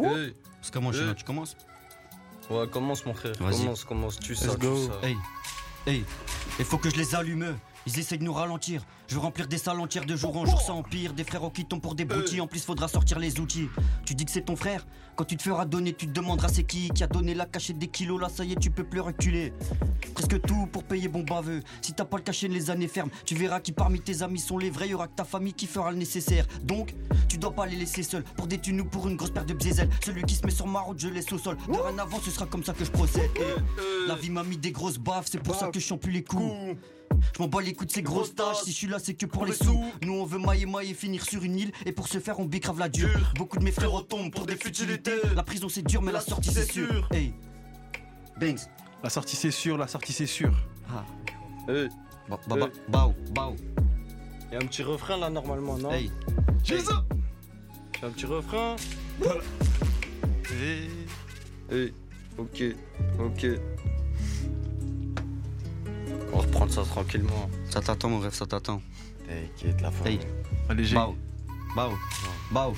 Hey. 0.00 0.34
C'est 0.62 0.72
comment, 0.72 0.92
Chino, 0.92 1.14
tu 1.14 1.24
commences 1.24 1.56
Ouais, 2.50 2.66
commence 2.68 3.04
mon 3.04 3.14
frère. 3.14 3.32
Vas-y. 3.40 3.58
Commence, 3.60 3.84
commence. 3.84 4.18
Tu 4.20 4.34
sais, 4.34 4.46
Let's 4.46 4.54
tu 4.58 4.66
go. 4.66 4.76
sais. 5.02 5.08
Hey, 5.08 5.16
hey, 5.86 6.04
il 6.58 6.64
faut 6.64 6.78
que 6.78 6.88
je 6.90 6.96
les 6.96 7.14
allume. 7.14 7.58
Ils 7.86 7.98
essayent 7.98 8.18
de 8.18 8.24
nous 8.24 8.32
ralentir. 8.32 8.82
Je 9.08 9.14
veux 9.14 9.20
remplir 9.20 9.48
des 9.48 9.56
salles 9.56 9.80
entières 9.80 10.04
de 10.04 10.14
jour 10.16 10.36
en 10.36 10.44
jour, 10.44 10.60
ça 10.60 10.74
empire. 10.74 11.14
Des 11.14 11.24
frérots 11.24 11.48
qui 11.48 11.64
tombent 11.64 11.80
pour 11.80 11.94
des 11.94 12.04
broutilles. 12.04 12.42
En 12.42 12.46
plus, 12.46 12.62
faudra 12.62 12.88
sortir 12.88 13.18
les 13.18 13.40
outils. 13.40 13.68
Tu 14.04 14.14
dis 14.14 14.26
que 14.26 14.30
c'est 14.30 14.42
ton 14.42 14.54
frère 14.54 14.86
Quand 15.16 15.24
tu 15.24 15.36
te 15.38 15.42
feras 15.42 15.64
donner, 15.64 15.94
tu 15.94 16.06
te 16.06 16.12
demanderas 16.12 16.48
c'est 16.48 16.64
qui 16.64 16.90
qui 16.90 17.02
a 17.02 17.06
donné 17.06 17.32
la 17.34 17.46
cachette 17.46 17.78
des 17.78 17.86
kilos. 17.86 18.20
Là, 18.20 18.28
ça 18.28 18.44
y 18.44 18.52
est, 18.52 18.60
tu 18.60 18.70
peux 18.70 18.84
plus 18.84 19.00
reculer. 19.00 19.54
Presque 20.14 20.42
tout 20.42 20.66
pour 20.70 20.84
payer 20.84 21.08
bon 21.08 21.22
baveux. 21.22 21.62
Si 21.80 21.94
t'as 21.94 22.04
pas 22.04 22.18
le 22.18 22.22
cachet, 22.22 22.48
les 22.48 22.68
années 22.68 22.86
fermes. 22.86 23.08
Tu 23.24 23.34
verras 23.34 23.60
qui 23.60 23.72
parmi 23.72 23.98
tes 23.98 24.22
amis 24.22 24.40
sont 24.40 24.58
les 24.58 24.68
vrais. 24.68 24.88
Y 24.88 24.94
aura 24.94 25.08
que 25.08 25.14
ta 25.14 25.24
famille 25.24 25.54
qui 25.54 25.66
fera 25.66 25.90
le 25.90 25.96
nécessaire. 25.96 26.46
Donc, 26.64 26.94
tu 27.30 27.38
dois 27.38 27.52
pas 27.54 27.64
les 27.64 27.76
laisser 27.76 28.02
seuls 28.02 28.24
pour 28.36 28.46
des 28.46 28.58
thunes 28.58 28.82
ou 28.82 28.84
pour 28.84 29.08
une 29.08 29.16
grosse 29.16 29.30
paire 29.30 29.46
de 29.46 29.54
bzézelles. 29.54 29.88
Celui 30.04 30.22
qui 30.24 30.34
se 30.34 30.44
met 30.44 30.52
sur 30.52 30.66
ma 30.66 30.80
route, 30.80 30.98
je 31.00 31.08
laisse 31.08 31.32
au 31.32 31.38
sol. 31.38 31.56
Dorénavant, 31.66 32.20
ce 32.20 32.30
sera 32.30 32.44
comme 32.44 32.62
ça 32.62 32.74
que 32.74 32.84
je 32.84 32.90
procède. 32.90 33.30
Eh, 33.36 34.06
La 34.06 34.16
vie 34.16 34.28
m'a 34.30 34.42
mis 34.44 34.58
des 34.58 34.70
grosses 34.70 34.98
baffes, 34.98 35.28
c'est 35.30 35.42
pour 35.42 35.54
ça 35.54 35.68
que 35.68 35.80
je 35.80 35.86
chante 35.86 36.00
plus 36.02 36.12
les 36.12 36.24
coups. 36.24 36.76
Je 37.36 37.42
m'en 37.42 37.48
bats 37.48 37.60
les 37.62 37.72
coups 37.72 37.88
de 37.88 37.92
ces 37.94 38.02
grosses 38.02 38.34
tâches. 38.34 38.58
Si 38.64 38.70
je 38.70 38.76
suis 38.76 38.86
là, 38.86 38.97
c'est 38.98 39.14
que 39.14 39.26
pour 39.26 39.46
les 39.46 39.52
sous. 39.52 39.84
Nous, 40.02 40.12
on 40.12 40.24
veut 40.24 40.38
mailler, 40.38 40.66
mailler, 40.66 40.94
finir 40.94 41.24
sur 41.24 41.42
une 41.42 41.56
île. 41.56 41.72
Et 41.86 41.92
pour 41.92 42.08
ce 42.08 42.18
faire, 42.18 42.38
on 42.40 42.44
bécrave 42.44 42.78
la 42.78 42.88
dure. 42.88 43.32
Beaucoup 43.36 43.58
de 43.58 43.64
mes 43.64 43.72
frères 43.72 43.90
tombent 44.08 44.32
pour 44.32 44.46
des 44.46 44.56
futilités. 44.56 45.20
La 45.34 45.42
prison, 45.42 45.68
c'est 45.68 45.82
dur, 45.82 46.02
mais 46.02 46.12
la 46.12 46.20
sortie, 46.20 46.50
c'est 46.50 46.70
sûr. 46.70 47.08
Hey, 47.12 47.32
Banks. 48.40 48.60
La 49.02 49.10
sortie, 49.10 49.36
c'est 49.36 49.50
sûr, 49.50 49.78
la 49.78 49.86
sortie, 49.86 50.12
c'est 50.12 50.26
sûr. 50.26 50.52
Ah. 50.88 51.04
Hey. 51.68 51.88
Ba, 52.28 52.38
ba, 52.48 52.56
ba, 52.56 52.68
bao, 52.88 53.14
bao. 53.34 53.56
Y 54.52 54.56
a 54.56 54.58
un 54.58 54.66
petit 54.66 54.82
refrain 54.82 55.16
là 55.18 55.30
normalement, 55.30 55.76
non? 55.78 55.92
Hey. 55.92 56.10
J'ai 56.64 56.80
ça 56.80 57.04
Y 58.00 58.04
a 58.04 58.08
un 58.08 58.10
petit 58.10 58.26
refrain? 58.26 58.76
Hey. 60.50 60.88
Hey. 61.70 61.92
Ok. 62.38 62.62
Ok. 63.18 63.46
On 66.32 66.36
va 66.38 66.42
reprendre 66.42 66.72
ça 66.72 66.82
tranquillement. 66.82 67.50
Ça 67.70 67.80
t'attend, 67.80 68.10
mon 68.10 68.20
rêve, 68.20 68.34
ça 68.34 68.46
t'attend. 68.46 68.82
T'inquiète, 69.26 69.80
la 69.80 69.90
fin. 69.90 70.04
Hey, 70.06 70.20
Allez, 70.68 70.84
j'ai. 70.84 70.96
Bao, 71.78 71.90
bao, 72.50 72.72
bao. 72.72 72.76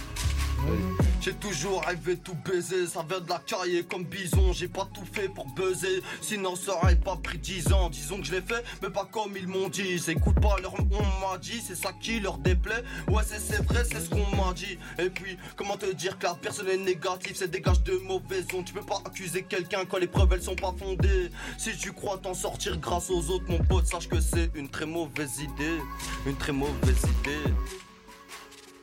J'ai 1.23 1.33
toujours 1.33 1.83
rêvé 1.83 2.19
tout 2.19 2.35
baiser, 2.35 2.87
ça 2.87 3.03
vient 3.09 3.21
de 3.21 3.29
la 3.31 3.39
caille 3.39 3.83
comme 3.89 4.05
bison. 4.05 4.53
J'ai 4.53 4.69
pas 4.69 4.87
tout 4.93 5.07
fait 5.11 5.29
pour 5.29 5.47
buzzer, 5.55 6.03
sinon 6.21 6.55
ça 6.55 6.77
aurait 6.77 6.97
pas 6.97 7.17
pris 7.17 7.39
10 7.39 7.73
ans. 7.73 7.89
Disons 7.89 8.19
que 8.21 8.27
je 8.27 8.33
l'ai 8.33 8.43
fait, 8.43 8.63
mais 8.83 8.91
pas 8.91 9.09
comme 9.11 9.35
ils 9.39 9.49
m'ont 9.49 9.71
dit. 9.71 9.85
Ils 9.89 10.11
écoutent 10.11 10.41
pas 10.41 10.57
leur 10.61 10.75
on 10.75 11.31
m'a 11.31 11.39
dit, 11.39 11.63
c'est 11.67 11.77
ça 11.77 11.93
qui 11.99 12.21
leur 12.21 12.37
déplaît. 12.37 12.85
Ouais, 13.09 13.23
c'est 13.27 13.41
c'est 13.41 13.63
vrai, 13.65 13.85
c'est 13.91 14.01
ce 14.01 14.11
qu'on 14.11 14.37
m'a 14.37 14.53
dit. 14.53 14.79
Et 14.99 15.09
puis, 15.09 15.39
comment 15.57 15.79
te 15.79 15.91
dire 15.95 16.19
que 16.19 16.27
la 16.27 16.35
personne 16.35 16.69
est 16.69 16.77
négative, 16.77 17.35
c'est 17.35 17.51
dégage 17.51 17.83
de 17.85 17.97
mauvaises 18.07 18.47
ondes. 18.55 18.67
Tu 18.67 18.75
peux 18.75 18.83
pas 18.83 19.01
accuser 19.07 19.45
quelqu'un 19.45 19.87
quand 19.87 19.99
les 19.99 20.09
preuves 20.09 20.29
elles 20.35 20.43
sont 20.43 20.57
pas 20.57 20.75
fondées. 20.79 21.31
Si 21.57 21.75
tu 21.75 21.93
crois 21.93 22.19
t'en 22.19 22.35
sortir 22.35 22.77
grâce 22.77 23.09
aux 23.09 23.31
autres, 23.31 23.47
mon 23.49 23.65
pote, 23.65 23.87
sache 23.87 24.09
que 24.09 24.21
c'est 24.21 24.51
une 24.55 24.69
très 24.69 24.87
mauvaise 24.87 25.41
idée. 25.41 25.79
Une 26.27 26.37
très 26.37 26.53
mauvaise 26.53 27.03
idée. 27.23 27.51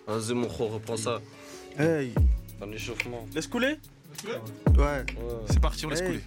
Vas-y, 0.08 0.34
mon 0.34 0.48
gros, 0.48 0.68
reprends 0.68 0.98
ça. 0.98 1.20
Hey, 1.78 2.14
Un 2.62 2.72
échauffement. 2.72 3.28
laisse 3.36 3.48
couler 3.48 3.76
Ouais. 4.26 4.78
Ouais. 4.78 5.06
C'est 5.50 5.60
parti, 5.60 5.86
on 5.86 5.90
laisse 5.90 6.02
Hey. 6.02 6.08
couler. 6.08 6.22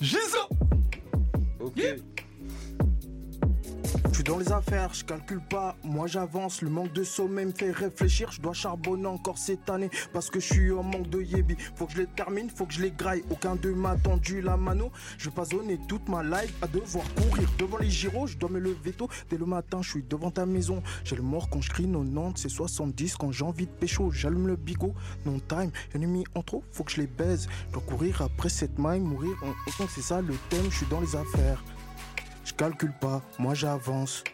J'ai 0.00 0.18
ça 0.18 0.48
Ok. 1.60 1.80
Je 4.10 4.14
suis 4.14 4.24
dans 4.24 4.38
les 4.38 4.50
affaires, 4.50 4.92
je 4.94 5.04
calcule 5.04 5.40
pas, 5.40 5.76
moi 5.84 6.06
j'avance. 6.08 6.60
Le 6.62 6.70
manque 6.70 6.92
de 6.92 7.04
sommeil 7.04 7.46
me 7.46 7.52
fait 7.52 7.70
réfléchir. 7.70 8.32
Je 8.32 8.40
dois 8.40 8.52
charbonner 8.52 9.06
encore 9.06 9.38
cette 9.38 9.68
année 9.70 9.90
parce 10.12 10.28
que 10.28 10.40
je 10.40 10.46
suis 10.52 10.72
en 10.72 10.82
manque 10.82 11.08
de 11.08 11.20
yébi. 11.22 11.56
Faut 11.76 11.86
que 11.86 11.92
je 11.92 11.98
les 11.98 12.06
termine, 12.06 12.50
faut 12.50 12.66
que 12.66 12.72
je 12.72 12.82
les 12.82 12.90
graille. 12.90 13.22
Aucun 13.30 13.54
d'eux 13.54 13.74
m'a 13.74 13.96
tendu 13.96 14.40
la 14.40 14.56
mano. 14.56 14.90
Je 15.18 15.26
vais 15.28 15.34
pas 15.34 15.44
zoner 15.44 15.78
toute 15.88 16.08
ma 16.08 16.24
life 16.24 16.52
à 16.62 16.66
devoir 16.66 17.04
courir 17.14 17.48
devant 17.58 17.78
les 17.78 17.90
gyros. 17.90 18.26
Je 18.26 18.36
dois 18.36 18.50
me 18.50 18.58
lever 18.58 18.92
tôt. 18.92 19.08
Dès 19.30 19.36
le 19.38 19.46
matin, 19.46 19.82
je 19.82 19.90
suis 19.90 20.02
devant 20.02 20.30
ta 20.32 20.46
maison. 20.46 20.82
J'ai 21.04 21.14
le 21.16 21.22
mort 21.22 21.48
quand 21.48 21.60
je 21.60 21.70
crie 21.70 21.86
90, 21.86 22.40
c'est 22.42 22.48
70 22.48 23.14
quand 23.16 23.30
j'ai 23.30 23.44
envie 23.44 23.66
de 23.66 23.70
pécho. 23.72 24.10
J'allume 24.10 24.48
le 24.48 24.56
bigot, 24.56 24.94
non 25.26 25.38
time. 25.38 25.70
Ennemi 25.94 26.24
en 26.34 26.42
trop, 26.42 26.64
faut 26.72 26.82
que 26.82 26.90
je 26.92 27.00
les 27.00 27.06
baise. 27.06 27.46
Je 27.68 27.74
dois 27.74 27.82
courir 27.82 28.20
après 28.22 28.48
cette 28.48 28.78
maille, 28.78 29.00
mourir. 29.00 29.36
en- 29.42 29.50
en- 29.50 29.86
C'est 29.88 30.02
ça 30.02 30.20
le 30.20 30.34
thème, 30.50 30.66
je 30.70 30.76
suis 30.78 30.86
dans 30.86 31.00
les 31.00 31.14
affaires. 31.14 31.62
Calcule 32.58 32.92
pas, 33.00 33.22
moi 33.38 33.54
j'avance. 33.54 34.24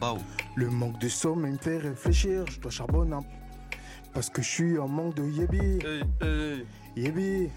Bao. 0.00 0.18
Le 0.56 0.68
manque 0.68 0.98
de 0.98 1.08
sommeil 1.08 1.52
me 1.52 1.58
fait 1.58 1.78
réfléchir, 1.78 2.44
je 2.50 2.58
dois 2.60 2.70
charbonner 2.70 3.14
un- 3.14 3.24
Parce 4.12 4.28
que 4.28 4.42
je 4.42 4.48
suis 4.48 4.78
en 4.78 4.88
manque 4.88 5.14
de 5.14 5.24
yébi, 5.24 5.58
Hey, 5.84 6.02
hey. 6.22 6.66
yébi, 6.96 7.22
Yébi. 7.22 7.50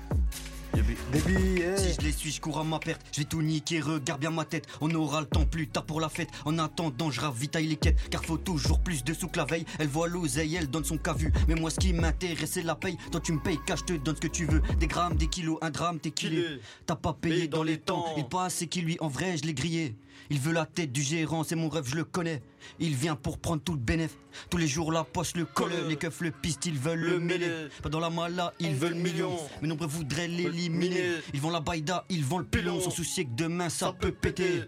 Hey. 0.74 1.78
Si 1.78 1.94
je 1.94 2.06
les 2.06 2.12
suis, 2.12 2.32
je 2.32 2.42
cours 2.42 2.60
à 2.60 2.64
ma 2.64 2.80
perte. 2.80 3.02
Je 3.12 3.22
vais 3.22 3.26
tout 3.26 3.42
niquer, 3.42 3.80
regarde 3.80 4.20
bien 4.20 4.32
ma 4.32 4.46
tête. 4.46 4.68
On 4.82 4.94
aura 4.94 5.22
le 5.22 5.28
temps 5.28 5.46
plus 5.46 5.68
tard 5.68 5.86
pour 5.86 6.00
la 6.02 6.10
fête. 6.10 6.30
En 6.46 6.58
attendant, 6.60 7.12
je 7.12 7.22
ravitaille 7.22 7.68
les 7.68 7.76
quêtes. 7.76 7.98
Car 8.10 8.24
faut 8.24 8.38
toujours 8.38 8.80
plus 8.80 9.04
de 9.04 9.14
sous 9.14 9.28
que 9.28 9.38
la 9.38 9.46
veille. 9.46 9.66
Elle 9.80 9.88
voit 9.88 10.08
l'oseille, 10.08 10.56
elle 10.56 10.70
donne 10.70 10.86
son 10.86 10.98
cas 10.98 11.14
vu. 11.14 11.32
Mais 11.48 11.56
moi, 11.56 11.70
ce 11.70 11.80
qui 11.80 11.94
m'intéresse, 11.94 12.52
c'est 12.52 12.64
la 12.64 12.76
paye. 12.76 12.98
Toi, 13.12 13.22
tu 13.22 13.34
me 13.34 13.40
payes, 13.40 13.60
cash, 13.66 13.80
je 13.80 13.94
te 13.94 13.94
donne 13.94 14.16
ce 14.16 14.22
que 14.22 14.28
tu 14.28 14.46
veux. 14.46 14.62
Des 14.80 14.88
grammes, 14.88 15.16
des 15.16 15.28
kilos, 15.28 15.58
un 15.62 15.70
drame, 15.70 16.00
t'es 16.00 16.12
killé. 16.12 16.60
T'as 16.86 16.96
pas 16.96 17.14
payé 17.14 17.48
dans, 17.48 17.60
dans 17.60 17.64
les 17.64 17.78
temps. 17.78 18.02
temps. 18.02 18.14
Il 18.18 18.26
passe, 18.26 18.56
c'est 18.56 18.68
qui 18.68 18.82
lui, 18.82 18.98
en 19.00 19.08
vrai, 19.08 19.38
je 19.38 19.44
l'ai 19.44 19.54
grillé. 19.54 19.96
Il 20.30 20.40
veut 20.40 20.54
la 20.54 20.66
tête 20.66 20.92
du 20.92 21.02
gérant, 21.02 21.44
c'est 21.44 21.56
mon 21.56 21.70
rêve, 21.70 21.88
je 21.88 21.96
le 21.96 22.04
connais. 22.04 22.42
Il 22.80 22.96
vient 22.96 23.16
pour 23.16 23.38
prendre 23.38 23.62
tout 23.62 23.74
le 23.74 23.80
bénéf. 23.80 24.12
Tous 24.50 24.58
les 24.58 24.68
jours, 24.68 24.92
la 24.92 25.04
poche 25.04 25.36
le 25.36 25.46
colle. 25.46 25.72
Les 25.88 25.96
keufs 25.96 26.22
le 26.22 26.32
pistent, 26.32 26.66
ils 26.66 26.78
veulent 26.78 27.00
le, 27.00 27.10
Le 27.12 27.20
mêler. 27.20 27.68
Pas 27.82 27.90
dans 27.90 28.00
la 28.00 28.10
mala, 28.10 28.54
ils 28.60 28.68
Ils 28.68 28.76
veulent 28.76 28.96
millions. 28.96 29.38
Mais 29.62 29.68
nombreux 29.68 29.88
voudraient 29.88 30.28
l'éliminer. 30.28 30.90
L'éliminer. 30.90 31.22
Ils 31.34 31.42
vont 31.42 31.52
la 31.52 31.60
baïda, 31.60 32.06
ils 32.10 32.24
vont 32.24 32.40
le 32.40 32.46
pilon. 32.46 32.80
Sans 32.80 32.92
soucier 32.92 33.26
que 33.26 33.32
demain 33.36 33.70
ça, 33.70 33.88
Ça 33.88 33.94
peut 33.94 34.12
péter. 34.12 34.64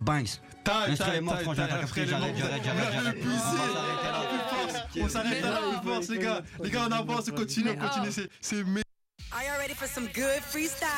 Banks. 0.00 0.40
Après, 0.64 1.20
compris, 1.20 1.56
j'arrête, 1.56 1.88
j'arrête, 1.94 2.36
j'arrête, 2.36 2.92
j'arrête. 2.92 3.16
On 5.00 5.08
s'arrête 5.08 5.44
à 5.44 5.50
la 5.50 5.60
plus 5.80 5.88
force, 5.88 6.08
les 6.08 6.18
gars. 6.18 6.42
Les 6.62 6.70
gars, 6.70 6.86
on 6.88 6.92
avance, 6.92 7.28
on 7.30 7.34
continue, 7.34 7.70
on 7.70 7.76
continue. 7.76 8.28
C'est- 8.40 8.56
Are 9.30 9.42
you 9.42 9.50
ready 9.58 9.74
for 9.74 9.86
some 9.86 10.06
good 10.14 10.42
freestyle? 10.42 10.88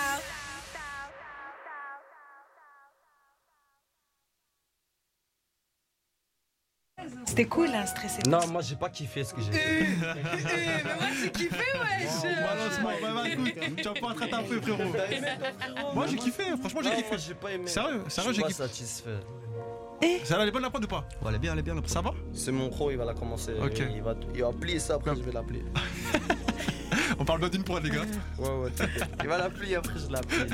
C'était 7.26 7.44
cool, 7.44 7.68
hein, 7.68 7.86
stressé. 7.86 8.22
Non, 8.28 8.46
moi 8.48 8.62
j'ai 8.62 8.76
pas 8.76 8.88
kiffé 8.88 9.24
ce 9.24 9.34
que 9.34 9.40
j'ai 9.40 9.52
fait. 9.52 9.86
mais 10.00 10.94
moi 10.94 11.08
j'ai 11.22 11.30
kiffé, 11.30 11.56
wesh. 11.56 12.22
Balancement, 12.22 12.90
bah, 13.00 13.08
bah, 13.14 13.28
écoute, 13.28 13.52
tu 13.76 13.82
vas 13.84 13.94
pas 13.94 14.14
te 14.14 14.20
rattraper, 14.20 14.60
frérot. 14.60 15.94
Moi, 15.94 16.06
j'ai 16.08 16.16
kiffé, 16.16 16.42
franchement, 16.58 16.80
j'ai 16.82 16.90
kiffé. 16.90 17.08
moi, 17.08 17.16
j'ai 17.18 17.34
pas 17.34 17.52
aimé. 17.52 17.66
Sérieux, 17.66 18.02
sérieux, 18.08 18.32
j'ai 18.32 18.42
kiffé. 18.42 18.54
satisfait. 18.54 19.18
Ça 20.24 20.36
va, 20.36 20.42
elle 20.42 20.48
est 20.48 20.52
bonne 20.52 20.62
la 20.62 20.70
prod 20.70 20.82
ou 20.82 20.88
pas? 20.88 21.04
Ouais, 21.22 21.28
elle 21.28 21.34
est 21.34 21.38
bien, 21.38 21.52
elle 21.52 21.58
est 21.58 21.62
bien. 21.62 21.74
la 21.74 21.82
Ça 21.86 22.00
va? 22.00 22.12
C'est 22.32 22.52
mon 22.52 22.70
pro, 22.70 22.90
il 22.90 22.96
va 22.96 23.04
la 23.04 23.14
commencer. 23.14 23.52
Ok. 23.62 23.82
Il 23.94 24.02
va, 24.02 24.14
il 24.34 24.42
va 24.42 24.52
plier 24.52 24.78
ça, 24.78 24.94
après 24.94 25.14
je 25.14 25.22
vais 25.22 25.32
l'appeler. 25.32 25.62
On 27.20 27.24
parle 27.26 27.40
bien 27.40 27.50
d'une 27.50 27.62
prod, 27.62 27.82
les 27.84 27.90
gars. 27.90 28.00
Ouais, 28.38 28.48
ouais, 28.48 28.70
t'inquiète. 28.70 29.04
Il 29.22 29.28
va 29.28 29.36
la 29.36 29.50
plier, 29.50 29.76
après 29.76 29.92
je 29.98 30.10
l'appelle. 30.10 30.48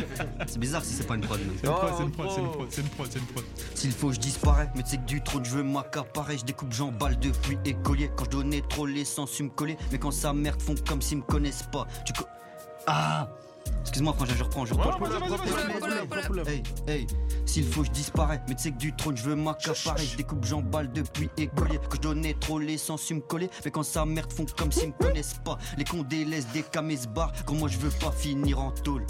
C'est 0.48 0.58
bizarre 0.58 0.84
si 0.84 0.94
c'est 0.94 1.06
pas 1.06 1.14
une 1.14 1.20
prod. 1.20 1.38
C'est 1.38 1.66
une 1.66 1.72
prod, 1.72 1.88
Oh, 1.90 1.94
c'est 1.96 2.02
une 2.02 2.10
prod, 2.10 2.28
c'est 2.28 2.40
une 2.40 2.48
prod, 2.48 2.68
c'est 2.70 2.80
une 2.80 2.88
prod, 2.88 3.08
c'est 3.12 3.18
une 3.20 3.26
prod. 3.26 3.44
S'il 3.74 3.92
faut, 3.92 4.12
je 4.12 4.18
disparais. 4.18 4.68
Mais 4.74 4.82
tu 4.82 4.90
sais 4.90 4.96
que 4.96 5.04
du 5.04 5.22
trône, 5.22 5.44
je 5.44 5.50
veux 5.52 5.62
m'accaparer. 5.62 6.36
Je 6.38 6.44
découpe, 6.44 6.72
j'emballe 6.72 7.18
depuis 7.20 7.56
écolier. 7.64 8.10
Quand 8.16 8.24
je 8.24 8.30
donnais 8.30 8.62
trop 8.68 8.84
l'essence, 8.84 9.30
su 9.30 9.44
me 9.44 9.48
coller. 9.50 9.76
Mais 9.92 9.98
quand 10.00 10.10
sa 10.10 10.32
merde 10.32 10.60
font 10.60 10.74
comme 10.88 11.00
s'ils 11.00 11.18
me 11.18 11.22
connaissent 11.22 11.68
pas. 11.70 11.86
Tu 12.04 12.12
co- 12.12 12.26
Ah 12.88 13.28
Excuse-moi, 13.82 14.12
frangin, 14.14 14.34
je 14.36 14.42
reprends, 14.44 14.66
je 14.66 14.74
reprends. 14.74 14.98
Hey, 16.46 16.62
hey, 16.88 17.06
s'il 17.44 17.64
faut, 17.64 17.84
je 17.84 17.90
disparais. 17.90 18.42
Mais 18.48 18.54
tu 18.54 18.62
sais 18.64 18.70
que 18.72 18.78
du 18.78 18.94
trône, 18.94 19.16
je 19.16 19.22
veux 19.22 19.36
m'accaparer. 19.36 20.04
Je 20.04 20.16
découpe, 20.16 20.44
j'emballe 20.44 20.92
depuis 20.92 21.30
écolier. 21.36 21.78
Quand 21.88 21.96
je 21.96 22.00
donnais 22.00 22.34
trop 22.34 22.58
l'essence, 22.58 23.02
su 23.02 23.14
me 23.14 23.20
coller. 23.20 23.48
Mais 23.64 23.70
quand 23.70 23.82
sa 23.82 24.04
merde 24.04 24.32
font 24.32 24.46
comme 24.56 24.72
s'ils 24.72 24.88
me 24.88 24.92
connaissent 24.92 25.40
pas. 25.44 25.58
Les 25.78 25.84
cons 25.84 26.02
délaissent 26.02 26.48
des 26.52 26.62
camés 26.62 26.96
se 26.96 27.08
barrent. 27.08 27.32
Quand 27.44 27.54
moi, 27.54 27.68
je 27.68 27.78
veux 27.78 27.90
pas 27.90 28.10
finir 28.10 28.60
en 28.60 28.72
tôle. 28.72 29.04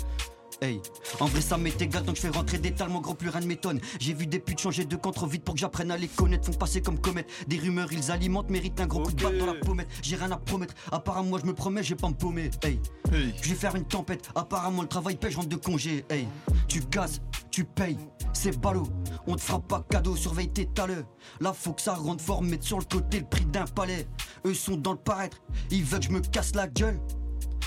Hey, 0.62 0.80
en 1.20 1.26
vrai 1.26 1.42
ça 1.42 1.58
m'est 1.58 1.80
égal 1.82 2.02
que 2.02 2.14
je 2.14 2.20
fais 2.20 2.28
rentrer 2.30 2.56
des 2.56 2.72
talents, 2.72 2.94
mon 2.94 3.00
gros 3.02 3.12
plus 3.12 3.28
rien 3.28 3.40
ne 3.40 3.46
m'étonne. 3.46 3.78
J'ai 4.00 4.14
vu 4.14 4.26
des 4.26 4.38
putes 4.38 4.58
changer 4.58 4.86
de 4.86 4.96
camp 4.96 5.10
trop 5.12 5.26
vite 5.26 5.44
pour 5.44 5.54
que 5.54 5.60
j'apprenne 5.60 5.90
à 5.90 5.98
les 5.98 6.08
connaître, 6.08 6.46
font 6.46 6.56
passer 6.56 6.80
comme 6.80 6.98
comètes. 6.98 7.28
Des 7.46 7.58
rumeurs 7.58 7.92
ils 7.92 8.10
alimentent, 8.10 8.48
méritent 8.48 8.80
un 8.80 8.86
gros 8.86 9.02
coup 9.02 9.12
de 9.12 9.22
balle 9.22 9.36
dans 9.36 9.44
la 9.46 9.54
pommette. 9.54 9.88
J'ai 10.00 10.16
rien 10.16 10.30
à 10.30 10.38
promettre, 10.38 10.72
apparemment 10.90 11.28
moi 11.28 11.40
je 11.42 11.46
me 11.46 11.52
promets, 11.52 11.82
je 11.82 11.90
vais 11.90 11.96
pas 11.96 12.08
me 12.08 12.14
paumer. 12.14 12.50
Hey, 12.62 12.80
Hey. 13.12 13.34
je 13.42 13.50
vais 13.50 13.54
faire 13.54 13.76
une 13.76 13.84
tempête, 13.84 14.28
apparemment 14.34 14.80
le 14.82 14.88
travail 14.88 15.16
paye, 15.16 15.30
je 15.30 15.36
rentre 15.36 15.50
de 15.50 15.56
congé. 15.56 16.06
Hey, 16.08 16.26
tu 16.68 16.80
casses, 16.80 17.20
tu 17.50 17.64
payes, 17.64 17.98
c'est 18.32 18.58
ballot. 18.58 18.88
On 19.26 19.36
te 19.36 19.42
fera 19.42 19.60
pas 19.60 19.84
cadeau, 19.90 20.16
surveille 20.16 20.48
tes 20.48 20.66
taleux. 20.66 21.04
Là 21.40 21.52
faut 21.52 21.74
que 21.74 21.82
ça 21.82 21.94
rentre 21.94 22.24
fort, 22.24 22.42
mettre 22.42 22.64
sur 22.64 22.78
le 22.78 22.84
côté 22.84 23.20
le 23.20 23.26
prix 23.26 23.44
d'un 23.44 23.66
palais. 23.66 24.08
Eux 24.46 24.54
sont 24.54 24.76
dans 24.76 24.92
le 24.92 24.98
paraître, 24.98 25.36
ils 25.70 25.84
veulent 25.84 26.00
que 26.00 26.06
je 26.06 26.12
me 26.12 26.20
casse 26.20 26.54
la 26.54 26.66
gueule. 26.66 26.98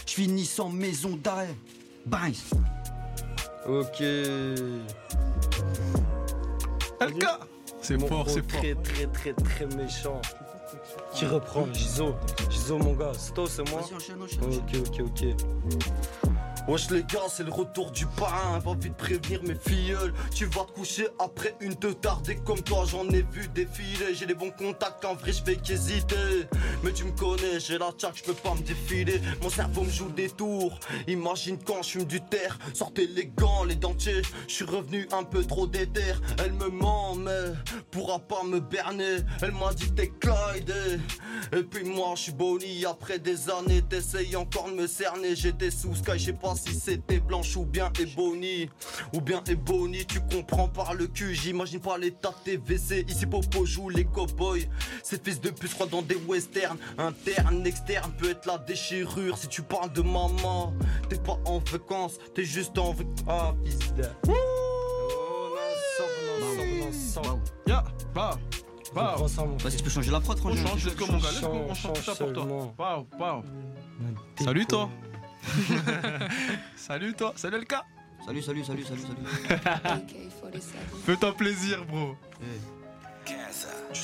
je 0.07 0.13
finis 0.15 0.45
sans 0.45 0.69
maison 0.69 1.15
d'arrêt. 1.15 1.55
Banks. 2.05 2.51
Ok. 3.67 4.01
LK 7.01 7.25
C'est 7.81 7.99
fort, 8.07 8.29
c'est 8.29 8.51
fort. 8.51 8.61
Très, 8.61 8.75
très, 8.75 9.07
très, 9.07 9.33
très 9.33 9.65
méchant. 9.77 10.21
Qui 11.13 11.25
reprend 11.25 11.65
Gizo. 11.73 12.15
Gizo, 12.49 12.77
mon 12.77 12.93
gars. 12.93 13.11
C'est 13.17 13.33
toi, 13.33 13.45
c'est 13.47 13.69
moi 13.69 13.81
Vas-y, 13.81 13.95
enchaîne, 13.95 14.21
enchaîne, 14.21 14.43
enchaîne. 14.45 14.81
Ok, 14.83 14.99
ok, 14.99 15.05
ok. 15.05 16.28
Wesh 16.69 16.91
les 16.91 17.01
gars, 17.01 17.27
c'est 17.27 17.41
le 17.41 17.51
retour 17.51 17.89
du 17.89 18.05
parrain. 18.05 18.59
Va 18.59 18.75
vite 18.75 18.93
prévenir 18.93 19.41
mes 19.41 19.55
filleuls. 19.55 20.13
Tu 20.35 20.45
vas 20.45 20.65
te 20.65 20.71
coucher 20.73 21.07
après 21.17 21.55
une 21.61 21.75
te 21.75 21.87
tardée 21.87 22.35
comme 22.45 22.61
toi. 22.61 22.83
J'en 22.85 23.09
ai 23.09 23.23
vu 23.23 23.47
défiler. 23.47 24.13
J'ai 24.13 24.27
les 24.27 24.35
bons 24.35 24.51
contacts, 24.51 25.03
en 25.03 25.15
vrai, 25.15 25.33
je 25.33 25.41
fais 25.41 25.55
qu'hésiter. 25.55 26.45
Mais 26.83 26.91
tu 26.91 27.05
me 27.05 27.11
connais, 27.11 27.59
j'ai 27.59 27.79
la 27.79 27.89
tchac, 27.97 28.17
je 28.17 28.23
peux 28.23 28.35
pas 28.35 28.53
me 28.53 28.61
défiler. 28.61 29.19
Mon 29.41 29.49
cerveau 29.49 29.81
me 29.81 29.89
joue 29.89 30.11
des 30.11 30.29
tours. 30.29 30.79
Imagine 31.07 31.57
quand 31.65 31.81
je 31.81 31.89
fume 31.89 32.05
du 32.05 32.21
terre. 32.21 32.59
Sortez 32.75 33.07
les 33.07 33.25
gants, 33.25 33.63
les 33.63 33.75
dentiers. 33.75 34.21
Je 34.47 34.53
suis 34.53 34.65
revenu 34.65 35.07
un 35.11 35.23
peu 35.23 35.43
trop 35.43 35.65
déter. 35.65 36.13
Elle 36.37 36.53
me 36.53 36.69
ment, 36.69 37.15
mais 37.15 37.53
pourra 37.89 38.19
pas 38.19 38.43
me 38.43 38.59
berner. 38.59 39.17
Elle 39.41 39.53
m'a 39.53 39.73
dit 39.73 39.91
t'es 39.93 40.09
Clyde. 40.19 41.01
Et 41.51 41.63
puis 41.63 41.83
moi, 41.83 42.13
je 42.15 42.21
suis 42.21 42.31
Bonnie. 42.31 42.85
Après 42.85 43.17
des 43.17 43.49
années, 43.49 43.81
t'essayes 43.81 44.35
encore 44.35 44.69
de 44.69 44.75
me 44.75 44.85
cerner. 44.85 45.35
J'étais 45.35 45.71
sous 45.71 45.95
Sky, 45.95 46.19
je 46.19 46.25
sais 46.25 46.33
pas 46.33 46.53
si 46.59 46.73
c'était 46.73 47.19
blanche 47.19 47.55
ou 47.57 47.65
bien 47.65 47.91
Ebony. 47.99 48.69
Ou 49.13 49.21
bien 49.21 49.43
Ebony, 49.47 50.05
tu 50.05 50.19
comprends 50.21 50.67
par 50.67 50.93
le 50.93 51.07
cul. 51.07 51.33
J'imagine 51.35 51.79
pas 51.79 51.97
l'état 51.97 52.29
de 52.45 52.51
tes 52.51 52.57
WC. 52.57 53.05
Ici, 53.07 53.25
Popo 53.25 53.65
joue 53.65 53.89
les 53.89 54.05
cowboys. 54.05 54.67
Ces 55.03 55.17
fils 55.23 55.39
de 55.41 55.49
pute 55.49 55.73
croient 55.73 55.87
dans 55.87 56.01
des 56.01 56.17
westerns. 56.27 56.77
Interne, 56.97 57.65
externe, 57.65 58.11
peut 58.17 58.31
être 58.31 58.45
la 58.45 58.57
déchirure. 58.57 59.37
Si 59.37 59.47
tu 59.47 59.61
parles 59.61 59.93
de 59.93 60.01
maman, 60.01 60.73
t'es 61.09 61.17
pas 61.17 61.37
en 61.45 61.59
vacances, 61.59 62.17
t'es 62.35 62.43
juste 62.43 62.77
en 62.77 62.91
vacances. 62.93 63.25
Ah, 63.27 63.53
fils 63.63 63.93
de. 63.93 64.03
Oh, 64.27 65.55
sors. 66.91 67.39
Ya, 67.67 67.83
bah, 68.13 68.37
bah. 68.95 69.15
Vas-y, 69.59 69.77
tu 69.77 69.83
peux 69.83 69.89
changer 69.89 70.11
la 70.11 70.19
prod, 70.19 70.39
On 70.43 70.55
change, 70.55 70.85
mon 70.85 71.17
gars, 71.17 71.27
on 71.43 71.73
Change, 71.75 72.01
ça 72.05 72.15
pour 72.15 72.33
toi. 72.33 72.43
seulement. 72.43 72.73
Waouh, 72.77 73.07
waouh. 73.19 73.43
Salut 74.43 74.65
toi. 74.65 74.89
Salut 76.75 77.13
toi, 77.13 77.33
salut 77.35 77.59
LK. 77.59 77.75
Salut, 78.25 78.41
salut, 78.41 78.63
salut, 78.63 78.83
salut, 78.83 79.01
salut. 79.01 79.59
Fais-toi 81.05 81.35
plaisir, 81.35 81.85
bro. 81.85 82.15
Je 83.93 84.01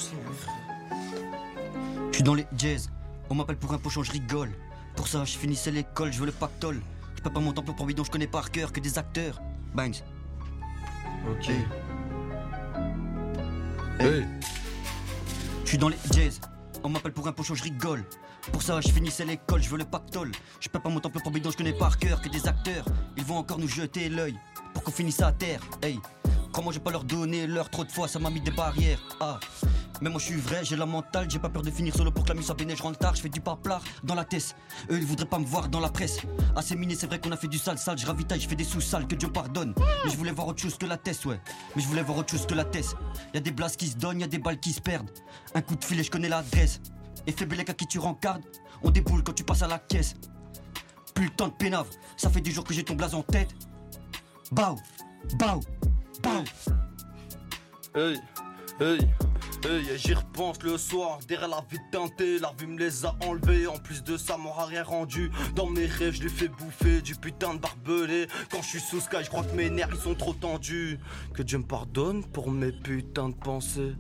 suis 2.12 2.24
dans 2.24 2.34
les 2.34 2.46
jazz. 2.58 2.90
On 3.30 3.36
m'appelle 3.36 3.58
pour 3.58 3.74
un 3.74 3.78
pochon, 3.78 4.04
je 4.04 4.12
rigole. 4.12 4.52
Pour 4.96 5.08
ça, 5.08 5.26
je 5.26 5.38
finissais 5.38 5.72
l'école, 5.72 6.14
je 6.14 6.20
veux 6.20 6.28
le 6.28 6.32
pactole. 6.32 6.82
Je 7.16 7.22
peux 7.22 7.30
pas 7.30 7.40
monter 7.40 7.60
en 7.60 7.64
pour 7.64 7.86
bidon, 7.86 8.04
je 8.04 8.12
connais 8.12 8.28
par 8.28 8.52
cœur 8.52 8.72
que 8.72 8.80
des 8.80 8.98
acteurs. 8.98 9.42
Banks. 9.74 10.04
Ok. 11.30 11.50
Hey. 14.00 14.26
Je 15.64 15.70
suis 15.70 15.78
dans 15.78 15.90
les 15.90 15.98
jazz. 16.12 16.40
On 16.84 16.90
m'appelle 16.90 17.14
pour 17.14 17.28
un 17.28 17.32
pochon, 17.32 17.56
je 17.56 17.64
rigole. 17.64 18.04
Pour 18.52 18.62
ça, 18.62 18.80
je 18.82 18.90
finissais 18.90 19.26
l'école, 19.26 19.62
je 19.62 19.70
veux 19.70 19.78
le 19.78 19.86
pactole. 19.86 20.32
Je 20.60 20.70
peux 20.70 20.80
pas 20.80 20.90
monter 20.90 21.08
en 21.08 21.10
pour 21.10 21.32
bidon, 21.32 21.52
je 21.52 21.58
connais 21.58 21.74
par 21.74 21.98
cœur 21.98 22.22
que 22.22 22.30
des 22.30 22.48
acteurs. 22.48 22.86
Ils 23.18 23.24
vont 23.24 23.38
encore 23.38 23.60
nous 23.60 23.68
jeter 23.68 24.10
l'œil 24.10 24.38
pour 24.74 24.84
qu'on 24.84 24.92
finisse 24.92 25.22
à 25.22 25.32
terre. 25.32 25.62
Hey. 25.82 26.00
Comment 26.56 26.72
je 26.72 26.78
vais 26.78 26.84
pas 26.84 26.92
leur 26.92 27.04
donner 27.04 27.48
l'heure 27.48 27.70
trop 27.70 27.84
de 27.84 27.92
fois, 27.92 28.08
ça 28.08 28.18
m'a 28.18 28.30
mis 28.30 28.40
des 28.40 28.52
barrières. 28.52 29.00
Ah. 29.20 29.40
Mais 30.02 30.10
moi 30.10 30.20
je 30.20 30.26
suis 30.26 30.36
vrai, 30.36 30.64
j'ai 30.64 30.78
la 30.78 30.86
mentale, 30.86 31.28
j'ai 31.30 31.40
pas 31.40 31.50
peur 31.50 31.62
de 31.62 31.70
finir 31.70 31.94
solo 31.94 32.12
pour 32.12 32.24
que 32.24 32.30
la 32.30 32.36
mise 32.36 32.50
à 32.50 32.56
je 32.58 32.82
rentre 32.82 32.98
tard, 32.98 33.14
je 33.16 33.22
fais 33.22 33.30
du 33.30 33.42
paplard 33.42 33.82
dans 34.04 34.16
la 34.16 34.24
tête. 34.24 34.56
Eux 34.90 34.98
ils 34.98 35.06
voudraient 35.06 35.26
pas 35.26 35.40
me 35.40 35.46
voir 35.46 35.68
dans 35.68 35.82
la 35.82 35.90
presse. 35.90 36.20
Assez 36.56 36.78
miné, 36.78 36.96
c'est 36.96 37.08
vrai 37.08 37.20
qu'on 37.20 37.32
a 37.32 37.38
fait 37.38 37.50
du 37.50 37.58
sale 37.58 37.78
sale, 37.78 37.98
je 37.98 38.06
ravitaille, 38.06 38.40
je 38.40 38.48
fais 38.48 38.56
des 38.56 38.64
sous-sales, 38.64 39.06
que 39.06 39.16
Dieu 39.16 39.30
pardonne. 39.30 39.74
Mais 40.06 40.12
je 40.12 40.16
voulais 40.16 40.32
voir 40.32 40.48
autre 40.48 40.62
chose 40.62 40.78
que 40.78 40.86
la 40.86 40.96
tête, 40.96 41.26
ouais. 41.26 41.42
Mais 41.76 41.82
je 41.82 41.88
voulais 41.88 42.04
voir 42.04 42.20
autre 42.20 42.32
chose 42.32 42.46
que 42.46 42.54
la 42.54 42.64
tête. 42.64 42.96
Y 43.34 43.38
a 43.38 43.42
des 43.42 43.52
blasts 43.52 43.78
qui 43.78 43.88
se 43.88 43.98
donnent, 43.98 44.22
y 44.22 44.28
des 44.28 44.40
balles 44.40 44.60
qui 44.60 44.72
se 44.72 44.80
perdent. 44.82 45.12
Un 45.56 45.62
coup 45.62 45.76
de 45.76 45.84
filet, 45.84 46.04
je 46.04 46.12
connais 46.12 46.30
l'adresse. 46.30 46.80
Et 47.28 47.32
fais 47.32 47.48
à 47.60 47.74
qui 47.74 47.88
tu 47.88 48.00
rencardes, 48.00 48.44
on 48.84 48.92
déboule 48.92 49.24
quand 49.24 49.34
tu 49.34 49.44
passes 49.44 49.64
à 49.64 49.68
la 49.68 49.80
caisse. 49.80 50.16
Plus 51.14 51.26
le 51.26 51.32
temps 51.32 51.48
de 51.48 51.54
pénave, 51.54 51.88
ça 52.18 52.30
fait 52.30 52.42
des 52.42 52.52
jours 52.52 52.64
que 52.64 52.74
j'ai 52.74 52.84
ton 52.84 52.96
blaze 52.96 53.16
en 53.16 53.22
tête. 53.22 53.50
Bao, 54.52 54.76
bao, 55.40 55.60
bao. 56.22 56.44
Hey, 57.96 58.20
hey, 58.80 59.00
hey, 59.64 59.98
j'y 59.98 60.14
repense 60.14 60.62
le 60.62 60.78
soir, 60.78 61.20
derrière 61.28 61.48
la 61.48 61.64
vie 61.72 61.80
teintée, 61.92 62.40
la 62.40 62.54
vie 62.60 62.68
me 62.68 62.78
les 62.78 63.06
a 63.06 63.16
enlevés. 63.22 63.66
En 63.66 63.78
plus 63.78 64.04
de 64.04 64.18
ça, 64.18 64.38
m'aura 64.38 64.66
rien 64.66 64.84
rendu. 64.84 65.32
Dans 65.56 65.70
mes 65.70 65.86
rêves, 65.86 66.14
je 66.14 66.24
les 66.24 66.30
fais 66.30 66.50
bouffer 66.50 67.02
du 67.02 67.16
putain 67.16 67.54
de 67.54 67.60
barbelé. 67.60 68.28
Quand 68.52 68.62
je 68.62 68.68
suis 68.68 68.82
sous 68.82 69.00
Sky, 69.00 69.18
je 69.24 69.30
crois 69.30 69.44
que 69.44 69.56
mes 69.56 69.70
nerfs 69.70 69.90
ils 69.94 70.02
sont 70.02 70.16
trop 70.16 70.34
tendus. 70.34 71.00
Que 71.34 71.42
Dieu 71.42 71.60
me 71.60 71.64
pardonne 71.64 72.26
pour 72.26 72.52
mes 72.52 72.74
putains 72.74 73.30
de 73.30 73.36
pensées. 73.36 73.96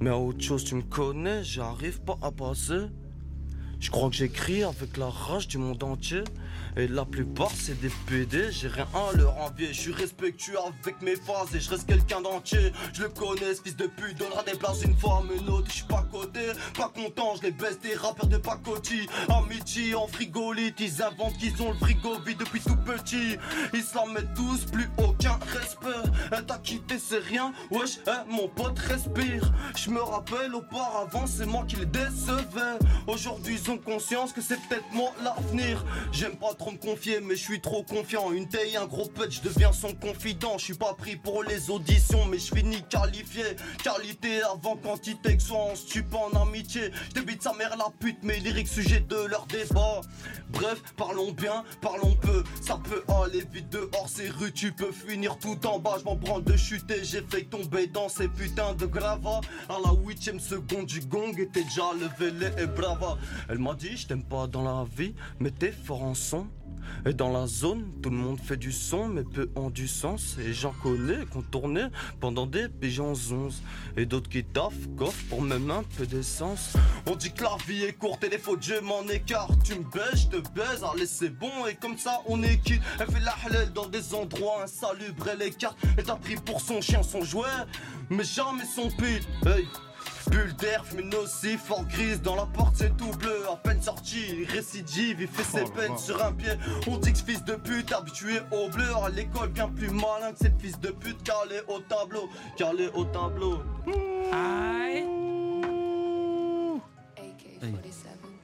Mais 0.00 0.10
autre 0.10 0.40
chose, 0.40 0.64
tu 0.64 0.76
me 0.76 0.82
connais, 0.82 1.42
j'arrive 1.42 2.00
pas 2.02 2.18
à 2.22 2.30
passer. 2.30 2.86
Je 3.80 3.90
crois 3.90 4.08
que 4.10 4.16
j'écris 4.16 4.62
avec 4.62 4.96
la 4.96 5.08
rage 5.08 5.48
du 5.48 5.58
monde 5.58 5.82
entier. 5.82 6.22
Et 6.78 6.86
la 6.86 7.04
plupart 7.04 7.50
c'est 7.52 7.80
des 7.80 7.90
PD, 8.06 8.52
j'ai 8.52 8.68
rien 8.68 8.86
à 8.94 9.16
leur 9.16 9.36
envier. 9.38 9.72
Je 9.72 9.80
suis 9.80 9.92
respectueux 9.92 10.58
avec 10.60 11.02
mes 11.02 11.16
phases 11.16 11.52
et 11.52 11.58
je 11.58 11.70
reste 11.70 11.88
quelqu'un 11.88 12.20
d'entier. 12.20 12.72
Je 12.92 13.02
le 13.02 13.08
connais, 13.08 13.56
ce 13.56 13.62
fils 13.62 13.76
de 13.76 13.88
pute 13.88 14.16
donnera 14.16 14.44
des 14.44 14.56
places 14.56 14.82
une 14.84 14.96
fois 14.96 15.24
à 15.28 15.34
une 15.34 15.48
autre. 15.48 15.66
Je 15.66 15.74
suis 15.74 15.86
pas 15.86 16.06
coté, 16.12 16.52
pas 16.76 16.88
content, 16.94 17.34
je 17.36 17.42
les 17.42 17.50
baisse 17.50 17.80
des 17.80 17.96
rappeurs 17.96 18.28
de 18.28 18.36
pacotille. 18.36 19.08
Amitié 19.28 19.96
en 19.96 20.06
frigolite, 20.06 20.78
ils 20.78 21.02
inventent 21.02 21.36
qu'ils 21.36 21.60
ont 21.60 21.72
le 21.72 21.78
frigo 21.78 22.20
vide 22.24 22.38
depuis 22.38 22.60
tout 22.60 22.76
petit. 22.76 23.36
Ils 23.74 23.82
s'en 23.82 24.06
mettent 24.06 24.34
tous, 24.34 24.64
plus 24.66 24.88
aucun 24.98 25.36
respect. 25.46 26.08
Elle 26.30 26.46
t'a 26.46 26.58
quitté, 26.58 27.00
c'est 27.00 27.18
rien, 27.18 27.52
wesh, 27.72 27.98
hein, 28.06 28.22
mon 28.28 28.46
pote 28.46 28.78
respire. 28.78 29.50
Je 29.76 29.90
me 29.90 30.00
rappelle 30.00 30.54
auparavant, 30.54 31.26
c'est 31.26 31.46
moi 31.46 31.64
qui 31.66 31.74
les 31.74 31.86
décevais. 31.86 32.78
Aujourd'hui, 33.08 33.58
ils 33.60 33.68
ont 33.68 33.78
conscience 33.78 34.32
que 34.32 34.40
c'est 34.40 34.60
peut-être 34.68 34.92
moi 34.92 35.10
l'avenir. 35.24 35.84
J'aime 36.12 36.36
pas 36.36 36.54
trop 36.54 36.67
me 36.70 36.78
confier, 36.78 37.20
mais 37.20 37.36
je 37.36 37.42
suis 37.42 37.60
trop 37.60 37.82
confiant. 37.82 38.32
Une 38.32 38.48
taille, 38.48 38.76
un 38.76 38.86
gros 38.86 39.08
je 39.28 39.40
deviens 39.40 39.72
son 39.72 39.94
confident. 39.94 40.58
Je 40.58 40.64
suis 40.64 40.74
pas 40.74 40.94
pris 40.94 41.16
pour 41.16 41.42
les 41.42 41.70
auditions, 41.70 42.24
mais 42.26 42.38
je 42.38 42.54
finis 42.54 42.82
qualifié. 42.88 43.44
Qualité 43.82 44.42
avant 44.42 44.76
quantité, 44.76 45.36
que 45.36 45.42
soit 45.42 45.58
en 45.58 45.74
stupant 45.74 46.28
en 46.32 46.42
amitié. 46.42 46.90
Je 47.08 47.20
débite 47.20 47.42
sa 47.42 47.52
mère 47.54 47.76
la 47.76 47.90
pute, 47.98 48.22
mes 48.22 48.38
lyriques 48.38 48.68
sujet 48.68 49.00
de 49.00 49.16
leur 49.26 49.46
débat. 49.46 50.00
Bref, 50.50 50.82
parlons 50.96 51.32
bien, 51.32 51.64
parlons 51.80 52.14
peu. 52.14 52.44
Ça 52.60 52.80
peut 52.82 53.02
aller 53.22 53.44
vite 53.52 53.70
dehors, 53.70 54.08
c'est 54.08 54.28
rue, 54.28 54.52
tu 54.52 54.72
peux 54.72 54.92
finir 54.92 55.38
tout 55.38 55.66
en 55.66 55.78
bas. 55.78 55.96
Je 55.98 56.04
m'en 56.04 56.16
branle 56.16 56.44
de 56.44 56.56
chuter, 56.56 57.04
j'ai 57.04 57.22
fait 57.22 57.44
tomber 57.44 57.86
dans 57.86 58.08
ces 58.08 58.28
putains 58.28 58.74
de 58.74 58.86
gravats. 58.86 59.40
À 59.68 59.78
la 59.84 59.92
huitième 60.04 60.40
seconde 60.40 60.86
du 60.86 61.00
gong, 61.00 61.32
était 61.38 61.64
déjà 61.64 61.92
levé 61.94 62.30
les 62.32 62.62
et 62.62 62.66
brava. 62.66 63.18
Elle 63.48 63.58
m'a 63.58 63.74
dit, 63.74 63.96
je 63.96 64.06
t'aime 64.06 64.24
pas 64.24 64.46
dans 64.46 64.62
la 64.62 64.84
vie, 64.96 65.14
mais 65.38 65.50
t'es 65.50 65.72
fort 65.72 66.02
en 66.02 66.14
son. 66.14 66.46
Et 67.06 67.12
dans 67.14 67.30
la 67.30 67.46
zone, 67.46 67.92
tout 68.02 68.10
le 68.10 68.16
monde 68.16 68.38
fait 68.40 68.56
du 68.56 68.72
son, 68.72 69.08
mais 69.08 69.22
peu 69.22 69.50
ont 69.54 69.70
du 69.70 69.88
sens. 69.88 70.36
Et 70.38 70.52
j'en 70.52 70.72
connais 70.72 71.24
qu'on 71.26 71.42
tournait 71.42 71.88
pendant 72.20 72.46
des 72.46 72.68
pigeons 72.68 73.12
11. 73.12 73.62
Et 73.96 74.06
d'autres 74.06 74.28
qui 74.28 74.44
taffent, 74.44 74.74
coffrent 74.96 75.24
pour 75.28 75.42
même 75.42 75.70
un 75.70 75.84
peu 75.96 76.06
d'essence. 76.06 76.76
On 77.06 77.14
dit 77.14 77.32
que 77.32 77.44
la 77.44 77.56
vie 77.66 77.84
est 77.84 77.92
courte 77.92 78.24
et 78.24 78.28
les 78.28 78.38
fautes, 78.38 78.62
je 78.62 78.80
m'en 78.80 79.02
écarte. 79.08 79.62
Tu 79.64 79.74
me 79.78 79.84
baises, 79.84 80.28
je 80.32 80.38
te 80.38 80.48
baise, 80.50 80.84
allez 80.92 81.06
c'est 81.06 81.30
bon. 81.30 81.66
Et 81.68 81.74
comme 81.74 81.96
ça, 81.96 82.20
on 82.26 82.42
est. 82.42 82.58
Elle 82.98 83.06
fait 83.06 83.20
la 83.20 83.34
halal 83.46 83.72
dans 83.72 83.86
des 83.86 84.14
endroits 84.14 84.64
insalubres. 84.64 85.28
Elle 85.28 85.42
écarte, 85.42 85.78
elle 85.96 86.04
t'a 86.04 86.16
pris 86.16 86.36
pour 86.36 86.60
son 86.60 86.80
chien, 86.80 87.02
son 87.02 87.22
jouet. 87.22 87.46
Mais 88.10 88.24
jamais 88.24 88.64
son 88.64 88.88
pit. 88.90 89.26
Hey. 89.46 89.66
Bulle 90.30 90.54
d'air, 90.56 90.84
fumée 90.84 91.04
nocif, 91.04 91.60
fort 91.64 91.84
grise, 91.86 92.20
dans 92.22 92.34
la 92.36 92.46
porte 92.46 92.74
c'est 92.76 92.96
tout 92.96 93.10
bleu, 93.12 93.48
à 93.50 93.56
peine 93.56 93.80
sorti, 93.82 94.44
récidive, 94.46 95.18
il 95.20 95.28
fait 95.28 95.42
ses 95.44 95.64
Oh 95.64 95.68
là 95.76 95.82
peines 95.82 95.98
sur 95.98 96.22
un 96.24 96.32
pied. 96.32 96.52
On 96.86 96.98
dit 96.98 97.12
que 97.12 97.18
ce 97.18 97.24
fils 97.24 97.44
de 97.44 97.54
pute 97.54 97.92
habitué 97.92 98.40
au 98.50 98.68
bleu, 98.68 98.86
à 99.02 99.08
l'école 99.08 99.48
bien 99.48 99.68
plus 99.68 99.88
malin 99.90 100.32
que 100.32 100.38
ces 100.38 100.52
fils 100.58 100.78
de 100.80 100.88
pute 100.88 101.22
calé 101.22 101.60
au 101.68 101.78
tableau, 101.80 102.28
calé 102.56 102.88
au 102.94 103.04
tableau. 103.06 103.62
Aïe. 104.32 105.04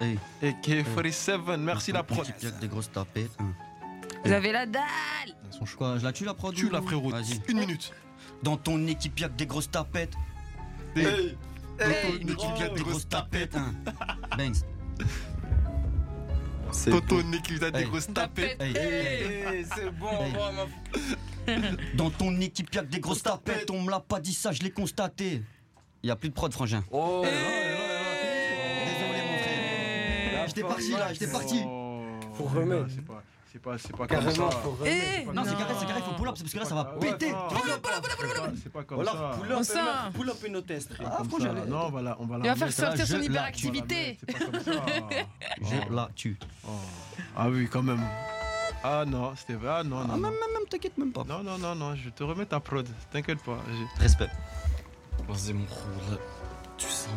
Hey. 0.01 0.19
AK-47, 0.43 1.57
merci 1.59 1.93
la 1.93 2.03
prod. 2.03 2.27
Des 2.61 2.69
grosses 2.69 2.91
tapettes. 2.91 3.31
hein. 3.39 3.53
Vous 4.25 4.33
avez 4.33 4.53
la 4.53 4.67
dalle 4.67 4.83
Quoi, 5.79 5.99
je 5.99 6.05
la 6.05 6.13
tue 6.13 6.25
la 6.25 6.35
prod 6.35 6.55
Tu 6.55 6.67
ou- 6.67 6.71
la 6.71 6.83
frérot, 6.83 7.11
Vas-y. 7.11 7.41
une 7.49 7.61
minute. 7.61 7.93
Dans 8.43 8.57
ton 8.57 8.85
équipe, 8.87 9.19
y'a 9.21 9.29
que 9.29 9.35
des 9.35 9.47
grosses 9.47 9.71
tapettes. 9.71 10.15
Hey, 10.97 11.37
hey, 11.81 12.21
ton 12.21 12.29
équipe, 12.33 12.59
y'a 12.59 12.69
que 12.69 12.75
des 12.75 12.81
gros. 12.81 12.91
grosses 12.91 13.09
tapettes. 13.09 13.57
hein. 13.57 13.75
Banks. 14.37 14.57
Toto 16.91 17.23
Nick, 17.23 17.59
t'as 17.61 17.71
des 17.71 17.81
Hey. 17.81 17.85
grosses 17.87 18.13
tapettes. 18.13 18.61
Hey. 18.61 18.77
Hey, 18.77 19.65
c'est 19.77 19.91
bon, 19.91 20.09
Hey. 20.11 20.33
on 20.37 20.67
Dans 21.97 22.11
ton 22.11 22.41
équipe, 22.41 22.75
y'a 22.75 22.83
que 22.83 22.87
des 22.87 23.01
grosses 23.01 23.23
tapettes. 23.23 23.71
On 23.71 23.83
me 23.83 23.91
l'a 23.91 24.01
pas 24.01 24.19
dit 24.21 24.35
ça, 24.35 24.51
je 24.53 24.61
l'ai 24.63 24.71
constaté. 24.71 25.43
Y 26.03 26.11
a 26.11 26.17
plus 26.17 26.29
de 26.31 26.35
prod, 26.35 26.53
frangin. 26.53 26.83
Oh, 26.91 27.23
Désolé, 27.25 27.39
mon 29.23 29.39
frère. 29.39 30.47
J'étais 30.49 30.63
parti 30.63 30.91
là, 30.93 31.13
j'étais 31.13 31.31
parti. 31.31 31.61
Faut 32.35 32.45
remettre. 32.45 32.87
C'est 33.55 33.61
pas, 33.63 33.79
c'est 33.79 33.93
pas, 33.93 33.97
c'est 33.97 33.97
pas 33.97 34.07
Carrément, 34.09 34.33
comme 34.33 34.51
ça. 34.51 34.57
faut 34.59 34.77
Eh. 34.85 35.25
Non, 35.33 35.43
c'est 35.45 35.55
carré, 35.57 35.75
c'est 35.79 35.87
carré, 35.87 36.01
faut 36.01 36.15
pull 36.17 36.27
up, 36.29 36.35
parce 36.37 36.53
que 36.53 36.59
là, 36.59 36.65
ça 36.65 36.75
va 36.75 36.95
Ouais, 36.97 37.13
péter. 37.13 37.31
non, 37.31 37.39
Tu 37.49 37.55
vois 37.55 37.63
c'est 37.67 37.81
pas- 37.81 37.89
C'est 38.65 38.73
pas 38.73 38.83
comme 38.83 38.97
Voilà, 38.97 39.13
ça. 39.13 39.39
pull 39.39 39.53
up, 39.53 39.59
et 40.11 40.13
pull 40.13 40.29
up 40.31 40.37
une 40.49 40.57
autre. 40.57 40.75
Ah, 41.07 41.23
ça. 41.39 41.53
Non, 41.69 41.87
on 41.87 41.91
va 41.91 42.03
la, 42.03 42.17
on 42.21 42.27
va 42.27 42.39
la 42.39 42.45
Il 42.47 42.49
va 42.51 42.57
faire 42.57 42.73
sortir 42.73 43.07
son 43.07 43.23
hyperactivité. 43.23 44.19
C'est 44.19 44.33
pas 44.39 44.45
comme 44.45 44.61
ça. 44.61 44.73
Je 45.63 45.95
la 45.95 46.09
tue. 46.17 46.37
Oh. 46.67 46.71
Ah 47.37 47.49
oui, 47.49 47.69
quand 47.71 47.85
même. 47.85 48.03
Ah 48.83 49.05
non, 49.07 49.33
c'était 49.37 49.57
Ah 49.79 49.85
non, 49.85 49.99
Ah, 50.03 50.07
non. 50.09 50.13
même, 50.15 50.23
non. 50.23 50.31
même, 50.31 50.53
même, 50.53 50.67
t'inquiète 50.69 50.99
même 50.99 51.13
pas. 51.13 51.23
Non, 51.23 51.45
non, 51.45 51.57
non, 51.57 51.77
non, 51.77 51.95
je 51.95 52.07
vais 52.07 52.11
te 52.11 52.25
remettre 52.25 52.51
ta 52.51 52.59
prod. 52.59 52.89
T'inquiète 53.13 53.41
pas. 53.45 53.59
Respect. 54.01 54.31
Vas-y, 55.29 55.53
mon 55.53 55.65
roule. 55.67 56.19
Tu 56.77 56.87
sens. 56.89 57.09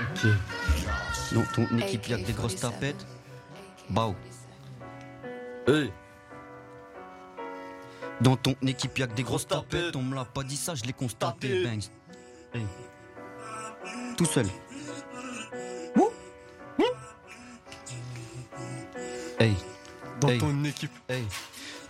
Ok. 0.00 0.26
Dans 1.32 1.66
ton 1.66 1.78
équipe, 1.78 2.06
y'a 2.08 2.18
que 2.18 2.26
des 2.26 2.34
grosses 2.34 2.56
tapettes. 2.56 3.06
Bao. 3.90 4.14
Hey, 5.66 5.92
Dans 8.20 8.36
ton 8.36 8.54
équipe, 8.66 8.98
y'a 8.98 9.06
que 9.06 9.14
des 9.14 9.22
grosses 9.22 9.46
tapettes. 9.46 9.96
On 9.96 10.02
me 10.02 10.14
l'a 10.14 10.24
pas 10.24 10.42
dit 10.42 10.56
ça, 10.56 10.74
je 10.74 10.84
l'ai 10.84 10.92
constaté. 10.92 11.64
Bangs. 11.64 11.88
Hey. 12.54 12.66
Tout 14.16 14.26
seul. 14.26 14.46
Wouh. 15.96 16.10
Wouh. 16.78 16.84
Hey. 19.38 19.54
Dans 20.20 20.28
Hey. 20.28 20.38
ton 20.38 20.64
équipe. 20.64 20.92
Hey. 21.08 21.24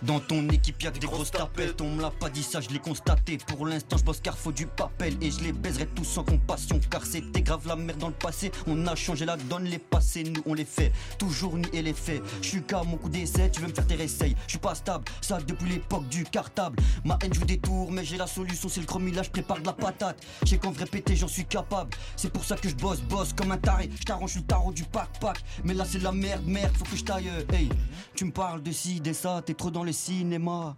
Dans 0.03 0.19
ton 0.19 0.49
équipe, 0.49 0.81
y'a 0.81 0.89
que 0.89 0.97
des 0.97 1.05
grosses 1.05 1.29
tapettes. 1.29 1.79
On 1.79 1.91
me 1.91 2.01
l'a 2.01 2.09
pas 2.09 2.29
dit 2.29 2.41
ça, 2.41 2.59
je 2.59 2.69
l'ai 2.69 2.79
constaté. 2.79 3.37
Pour 3.37 3.67
l'instant, 3.67 3.97
je 3.97 4.03
bosse 4.03 4.19
car 4.19 4.35
faut 4.35 4.51
du 4.51 4.65
papel. 4.65 5.15
Et 5.21 5.29
je 5.29 5.41
les 5.41 5.51
baiserai 5.51 5.85
tous 5.85 6.03
sans 6.03 6.23
compassion. 6.23 6.79
Car 6.89 7.05
c'était 7.05 7.41
grave 7.41 7.67
la 7.67 7.75
merde 7.75 7.99
dans 7.99 8.07
le 8.07 8.13
passé. 8.13 8.51
On 8.65 8.87
a 8.87 8.95
changé 8.95 9.25
la 9.25 9.37
donne, 9.37 9.65
les 9.65 9.77
passés, 9.77 10.23
nous 10.23 10.41
on 10.47 10.55
les 10.55 10.65
fait. 10.65 10.91
Toujours 11.19 11.55
nier 11.55 11.83
les 11.83 11.93
faits. 11.93 12.23
Je 12.41 12.47
suis 12.47 12.63
qu'à 12.63 12.81
mon 12.81 12.97
coup 12.97 13.09
d'essai, 13.09 13.51
tu 13.51 13.61
veux 13.61 13.67
me 13.67 13.73
faire 13.73 13.85
tes 13.85 13.93
réessays. 13.93 14.35
Je 14.47 14.51
suis 14.51 14.59
pas 14.59 14.73
stable, 14.73 15.05
ça 15.21 15.37
depuis 15.39 15.69
l'époque 15.69 16.07
du 16.09 16.23
cartable. 16.23 16.81
Ma 17.05 17.19
haine 17.21 17.33
joue 17.33 17.45
des 17.45 17.59
tours, 17.59 17.91
mais 17.91 18.03
j'ai 18.03 18.17
la 18.17 18.27
solution, 18.27 18.69
c'est 18.69 18.81
le 18.81 18.87
chromie. 18.87 19.13
je 19.13 19.29
prépare 19.29 19.59
de 19.59 19.65
la 19.67 19.73
patate. 19.73 20.19
J'ai 20.45 20.57
qu'en 20.57 20.71
vrai 20.71 20.85
péter, 20.85 21.15
j'en 21.15 21.27
suis 21.27 21.45
capable. 21.45 21.91
C'est 22.15 22.33
pour 22.33 22.43
ça 22.43 22.55
que 22.55 22.67
je 22.67 22.75
bosse, 22.75 23.01
bosse 23.01 23.33
comme 23.33 23.51
un 23.51 23.57
taré. 23.57 23.89
Je 23.99 24.03
t'arrange 24.03 24.35
le 24.35 24.41
tarot 24.41 24.71
du 24.71 24.83
pack-pack. 24.83 25.37
Mais 25.63 25.75
là, 25.75 25.85
c'est 25.85 26.01
la 26.01 26.11
merde, 26.11 26.43
merde, 26.47 26.75
faut 26.75 26.85
que 26.85 26.97
je 26.97 27.03
taille. 27.03 27.29
Hey, 27.53 27.69
tu 28.15 28.25
me 28.25 28.31
parles 28.31 28.63
de 28.63 28.71
ci, 28.71 28.99
de 28.99 29.13
ça, 29.13 29.43
t'es 29.45 29.53
trop 29.53 29.69
dans 29.69 29.83
le 29.91 29.95
cinéma. 29.95 30.77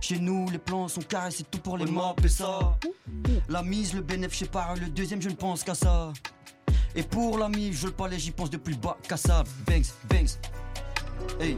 Chez 0.00 0.20
nous, 0.20 0.48
les 0.50 0.58
plans 0.58 0.86
sont 0.86 1.02
carrés, 1.02 1.32
c'est 1.32 1.50
tout 1.50 1.58
pour 1.58 1.76
les 1.76 1.86
mobs 1.86 2.24
et 2.24 2.28
ça. 2.28 2.78
La 3.48 3.64
mise, 3.64 3.94
le 3.94 4.00
bénéf, 4.00 4.32
je 4.32 4.38
sais 4.38 4.46
pas, 4.46 4.74
le 4.80 4.86
deuxième, 4.86 5.20
je 5.20 5.28
ne 5.28 5.34
pense 5.34 5.64
qu'à 5.64 5.74
ça. 5.74 6.12
Et 6.94 7.02
pour 7.02 7.36
la 7.36 7.48
mise, 7.48 7.80
je 7.80 7.86
le 7.86 7.92
palais, 7.92 8.16
j'y 8.16 8.30
pense 8.30 8.48
depuis 8.48 8.74
le 8.74 8.80
bas, 8.80 8.96
ça. 9.16 9.42
Bangs, 9.66 9.90
bangs. 10.08 10.38
Hey, 11.40 11.56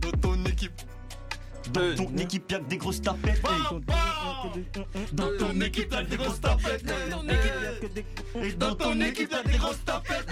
Dans 0.00 0.18
ton 0.20 0.44
équipe. 0.46 0.82
dans 1.72 1.94
ton 1.94 2.16
équipe, 2.16 2.50
y'a 2.50 2.58
que 2.58 2.64
des 2.64 2.76
grosses 2.78 3.00
tapettes. 3.00 3.42
Hey. 3.44 4.64
Dans 5.12 5.30
ton 5.38 5.60
équipe, 5.60 5.92
y'a 5.92 6.02
que 6.02 6.10
des 6.10 6.16
grosses 6.16 6.40
tapettes. 6.40 6.84
Hey. 8.34 8.48
Et 8.48 8.52
dans 8.54 8.74
ton 8.74 9.00
équipe, 9.00 9.30
y'a 9.30 9.42
que 9.44 9.48
des 9.48 9.58
grosses 9.58 9.84
tapettes. 9.84 10.26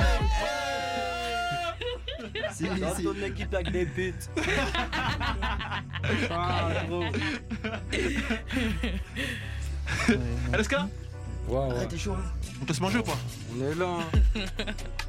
C'est- 2.59 2.81
dans 2.81 2.95
c'est- 2.97 3.03
ton 3.03 3.15
équipe 3.25 3.55
avec 3.55 3.71
des 3.71 3.87
putes. 3.87 4.29
ah, 6.31 6.69
gros. 6.89 7.05
LSK 10.53 10.73
Ouais, 11.49 11.57
ouais. 11.57 11.75
Ah, 11.81 11.87
t'es 11.87 11.97
chaud, 11.99 12.13
hein. 12.15 12.25
On 12.61 12.65
peut 12.65 12.75
se 12.75 12.81
manger 12.81 12.99
ou 12.99 13.03
pas 13.05 13.17
On 13.57 13.65
est 13.65 13.75
là. 13.75 13.99
hein. 14.01 14.05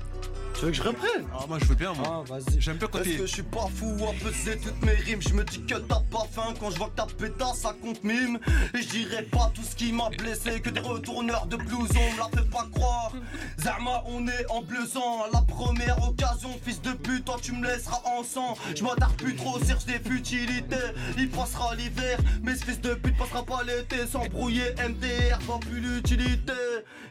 tu 0.60 0.66
veux 0.66 0.72
que 0.72 0.78
je 0.78 0.84
reprenne? 0.84 1.26
Ah, 1.34 1.46
moi 1.48 1.58
je 1.60 1.66
veux 1.66 1.76
bien, 1.76 1.94
moi. 1.94 2.24
Ah, 2.28 2.34
vas-y. 2.34 2.60
J'aime 2.60 2.78
bien 2.78 2.88
quand 2.92 3.00
Est-ce 3.00 3.18
que 3.18 3.26
je 3.26 3.34
suis 3.34 3.44
pas 3.44 3.68
fou 3.74 3.96
à 4.04 4.14
peser 4.24 4.58
toutes 4.58 4.84
mes 4.84 4.92
rimes. 4.94 5.22
Je 5.22 5.34
me 5.34 5.44
dis 5.44 5.62
que 5.62 5.76
t'as 5.76 6.02
pas 6.12 6.26
faim 6.32 6.54
quand 6.60 6.70
je 6.72 6.78
vois 6.78 6.90
que 6.90 6.96
ta 6.96 7.06
pétasse 7.06 7.60
ça 7.60 7.76
compte 7.82 8.04
mime. 8.04 8.40
Et 8.74 8.82
je 8.82 8.90
dirais 8.90 9.24
pas 9.24 9.52
tout 9.54 9.64
ce 9.64 9.76
qui 9.76 9.94
m'a 9.94 10.10
blessé 10.10 10.60
Que 10.62 10.70
des 10.70 10.80
retourneurs 10.82 11.46
de 11.46 11.56
blouson 11.56 12.00
me 12.14 12.18
la 12.18 12.30
fait 12.36 12.50
pas 12.50 12.68
croire. 12.74 13.14
Zama 13.60 14.04
on 14.08 14.28
est 14.28 14.46
en 14.50 14.62
bleusant. 14.62 15.26
La 15.32 15.42
première 15.42 15.98
occasion 16.08 16.50
fils 16.64 16.82
de 16.82 16.92
pute 16.92 17.26
Toi 17.26 17.38
tu 17.42 17.54
me 17.54 17.66
laisseras 17.66 18.02
en 18.06 18.24
sang. 18.24 18.58
Je 18.76 18.84
m'attarde 18.84 19.16
plus 19.16 19.36
trop 19.36 19.60
cherche 19.64 19.86
des 19.86 20.00
futilités. 20.00 20.76
Il 21.18 21.30
passera 21.30 21.74
l'hiver 21.76 22.18
Mais 22.44 22.56
ce 22.56 22.66
fils 22.66 22.82
de 22.82 22.94
pute 22.96 23.18
passera 23.18 23.44
pas 23.44 23.64
l'été. 23.64 24.06
Sans 24.08 24.26
brouiller 24.28 24.74
MDR 24.88 25.40
pas 25.48 25.60
plus 25.60 25.80
l'utilité 25.80 26.54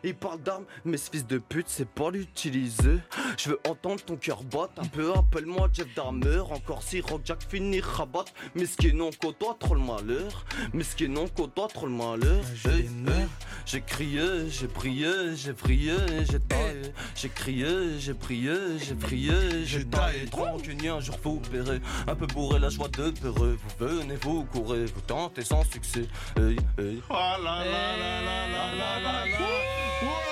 Il 0.05 0.15
parle 0.15 0.43
d'armes 0.43 0.65
mais 0.85 0.97
ce 0.97 1.11
fils 1.11 1.27
de 1.27 1.39
pute 1.39 1.67
c'est 1.69 1.89
pas 1.89 2.11
l'utiliser 2.11 2.99
je 3.39 3.51
veux 3.51 3.61
entendre 3.69 4.03
ton 4.05 4.17
cœur 4.17 4.43
battre 4.43 4.73
un 4.79 4.87
peu, 4.87 5.13
appelle-moi 5.13 5.69
Jeff 5.73 5.87
Dahmer. 5.95 6.41
Encore 6.51 6.83
si 6.83 7.01
Rock 7.01 7.21
Jack 7.25 7.39
finit 7.49 7.81
rabat 7.81 8.25
Mais 8.57 8.67
ce 8.67 8.77
qui 8.77 8.89
est 8.89 8.93
non 8.93 9.11
côtoie 9.11 9.57
trop 9.59 9.75
le 9.75 9.81
malheur. 9.81 10.45
Mais 10.73 10.83
ce 10.83 10.97
qui 10.97 11.05
est 11.05 11.09
non 11.09 11.29
côtoie 11.29 11.69
trop 11.69 11.87
le 11.87 11.93
malheur. 11.93 12.45
Hey, 12.65 12.81
hey, 12.81 13.27
J'ai 13.65 13.81
crié, 13.81 14.51
j'ai 14.51 14.67
prié, 14.67 15.37
j'ai 15.37 15.53
prié, 15.53 15.95
j'ai 16.29 16.41
taillé. 16.41 16.93
J'ai 17.15 17.29
crié, 17.29 17.99
j'ai 17.99 18.15
prié, 18.15 18.55
j'ai 18.79 18.95
prié, 18.95 19.65
j'ai 19.65 19.85
taillé. 19.85 20.27
Tranquille, 20.27 20.89
un 20.89 21.01
jour 21.01 21.17
vous 21.23 21.41
verrez. 21.53 21.81
Un 22.09 22.15
peu 22.17 22.27
bourré 22.27 22.59
la 22.59 22.71
joie 22.71 22.89
de 22.89 23.11
peureux 23.11 23.57
Vous 23.79 23.87
venez, 23.87 24.17
vous 24.17 24.45
courez, 24.47 24.87
vous 24.87 25.01
tentez 25.03 25.45
sans 25.45 25.63
succès. 25.65 26.09
Hey, 26.37 26.57
hey. 26.79 27.03
Oh 27.09 27.15
là 27.15 27.39
là 27.39 27.65
là 27.65 28.21
là 28.21 28.49
là 28.49 29.01
là 29.01 29.27
là 29.27 30.28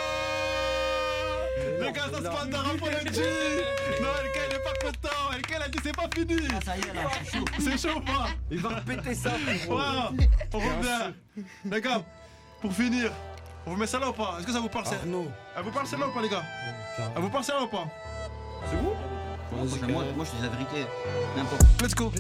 Les 1.81 1.93
gars, 1.93 2.03
ça 2.13 2.19
se 2.19 2.23
passe 2.23 2.49
dans 2.49 2.59
Rapology 2.59 3.21
Non, 4.01 4.09
LK 4.25 4.37
il 4.49 4.55
est 4.55 4.65
pas 4.65 4.73
content 4.83 5.37
LK 5.37 5.51
il 5.51 5.63
a 5.63 5.69
dit 5.69 5.79
c'est 5.83 5.97
pas 5.97 6.09
fini. 6.15 6.37
Ah, 6.51 6.61
ça 6.65 6.77
y 6.77 6.81
est, 6.81 6.95
là, 6.95 7.11
suis 7.25 7.39
chaud. 7.39 7.45
C'est 7.59 7.79
chaud 7.89 7.99
ou 7.99 8.01
pas? 8.01 8.27
Il 8.51 8.61
va 8.61 8.81
péter 8.81 9.15
ça 9.15 9.31
frérot. 9.31 9.81
On 10.53 10.59
revient. 10.59 11.45
Les 11.65 11.81
gars, 11.81 12.03
pour 12.61 12.73
finir, 12.73 13.11
on 13.67 13.71
vous 13.73 13.77
met 13.77 13.87
ça 13.87 13.99
là 13.99 14.11
ou 14.11 14.13
pas? 14.13 14.37
Est-ce 14.39 14.47
que 14.47 14.53
ça 14.53 14.61
vous 14.61 14.69
parle 14.69 14.87
ça 14.87 14.97
Arnaud. 14.97 15.31
Elle 15.57 15.65
vous 15.65 15.71
parle 15.71 15.87
celle-là 15.87 16.09
ou 16.09 16.13
pas 16.13 16.23
les 16.23 16.29
gars? 16.29 16.45
Elle 17.15 17.23
vous 17.23 17.31
parle 17.31 17.45
celle-là 17.45 17.63
ou 17.63 17.69
pas? 17.69 17.87
Moi, 19.53 19.65
moi, 19.89 20.05
moi, 20.17 20.25
je 20.25 20.37
dis 20.37 20.43
la 20.43 20.49
vérité. 20.49 20.87
N'importe. 21.37 21.63
Let's 21.83 21.95
go. 21.95 22.13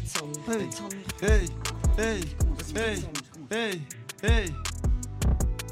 Hey, 0.48 0.68
hey, 1.22 2.20
hey, 2.76 3.02
hey, 3.50 3.82
hey, 4.22 4.54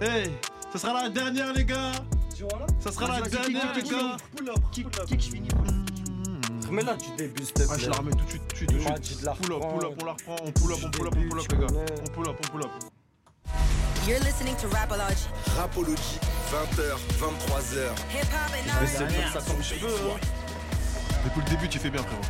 hey. 0.00 0.30
Ça 0.72 0.78
sera 0.78 1.04
la 1.04 1.08
dernière 1.08 1.52
les 1.52 1.64
gars 1.64 1.92
Ça 2.80 2.92
sera 2.92 3.20
la 3.20 3.28
dernière 3.28 3.72
gars 3.74 4.16
Pull 4.36 4.50
up, 4.50 4.58
Kick, 4.72 4.90
pull 4.90 5.02
up. 5.02 5.08
kick, 5.08 5.20
je 5.20 5.30
finis. 5.30 5.48
Remets-la 6.66 6.94
du 6.94 7.10
début 7.16 7.44
s'il 7.44 7.52
te 7.54 7.62
Ah 7.70 7.76
je 7.78 7.90
la 7.90 7.96
remets 7.96 8.10
tout 8.12 8.24
de 8.24 8.30
suite, 8.30 8.42
tout 8.48 8.66
de 8.66 8.72
Pull 8.72 8.86
up, 9.26 9.36
pull 9.40 9.52
up, 9.54 9.62
on 10.00 10.04
la 10.04 10.12
reprend, 10.12 10.36
on 10.44 10.52
pull 10.52 10.72
up, 10.72 10.78
on 10.84 10.90
pull 10.90 11.06
up, 11.06 11.14
on 11.16 11.28
pull 11.28 11.40
up 11.40 11.52
les 11.52 11.58
gars 11.58 11.66
On 12.02 12.10
pull 12.10 12.28
up, 12.28 12.36
on 12.38 12.48
pull 12.50 12.64
up 12.64 12.70
You're 14.06 14.20
listening 14.20 14.54
to 14.56 14.68
Rapology. 14.68 15.28
Rapology, 15.56 16.18
20h, 16.50 16.98
23h. 17.18 17.88
Hip 18.12 18.28
hop 18.34 18.52
and 18.52 18.68
Je 18.68 18.78
vais 18.78 18.84
essayer 18.84 19.06
de 19.06 19.12
faire 19.12 19.32
ça 19.32 19.50
comme 19.50 19.62
je 19.62 19.74
peux 19.76 19.86
hein. 19.86 20.20
Depuis 21.24 21.40
le 21.40 21.50
début 21.56 21.68
tu 21.68 21.78
fais 21.78 21.90
bien 21.90 22.02
frérot 22.02 22.22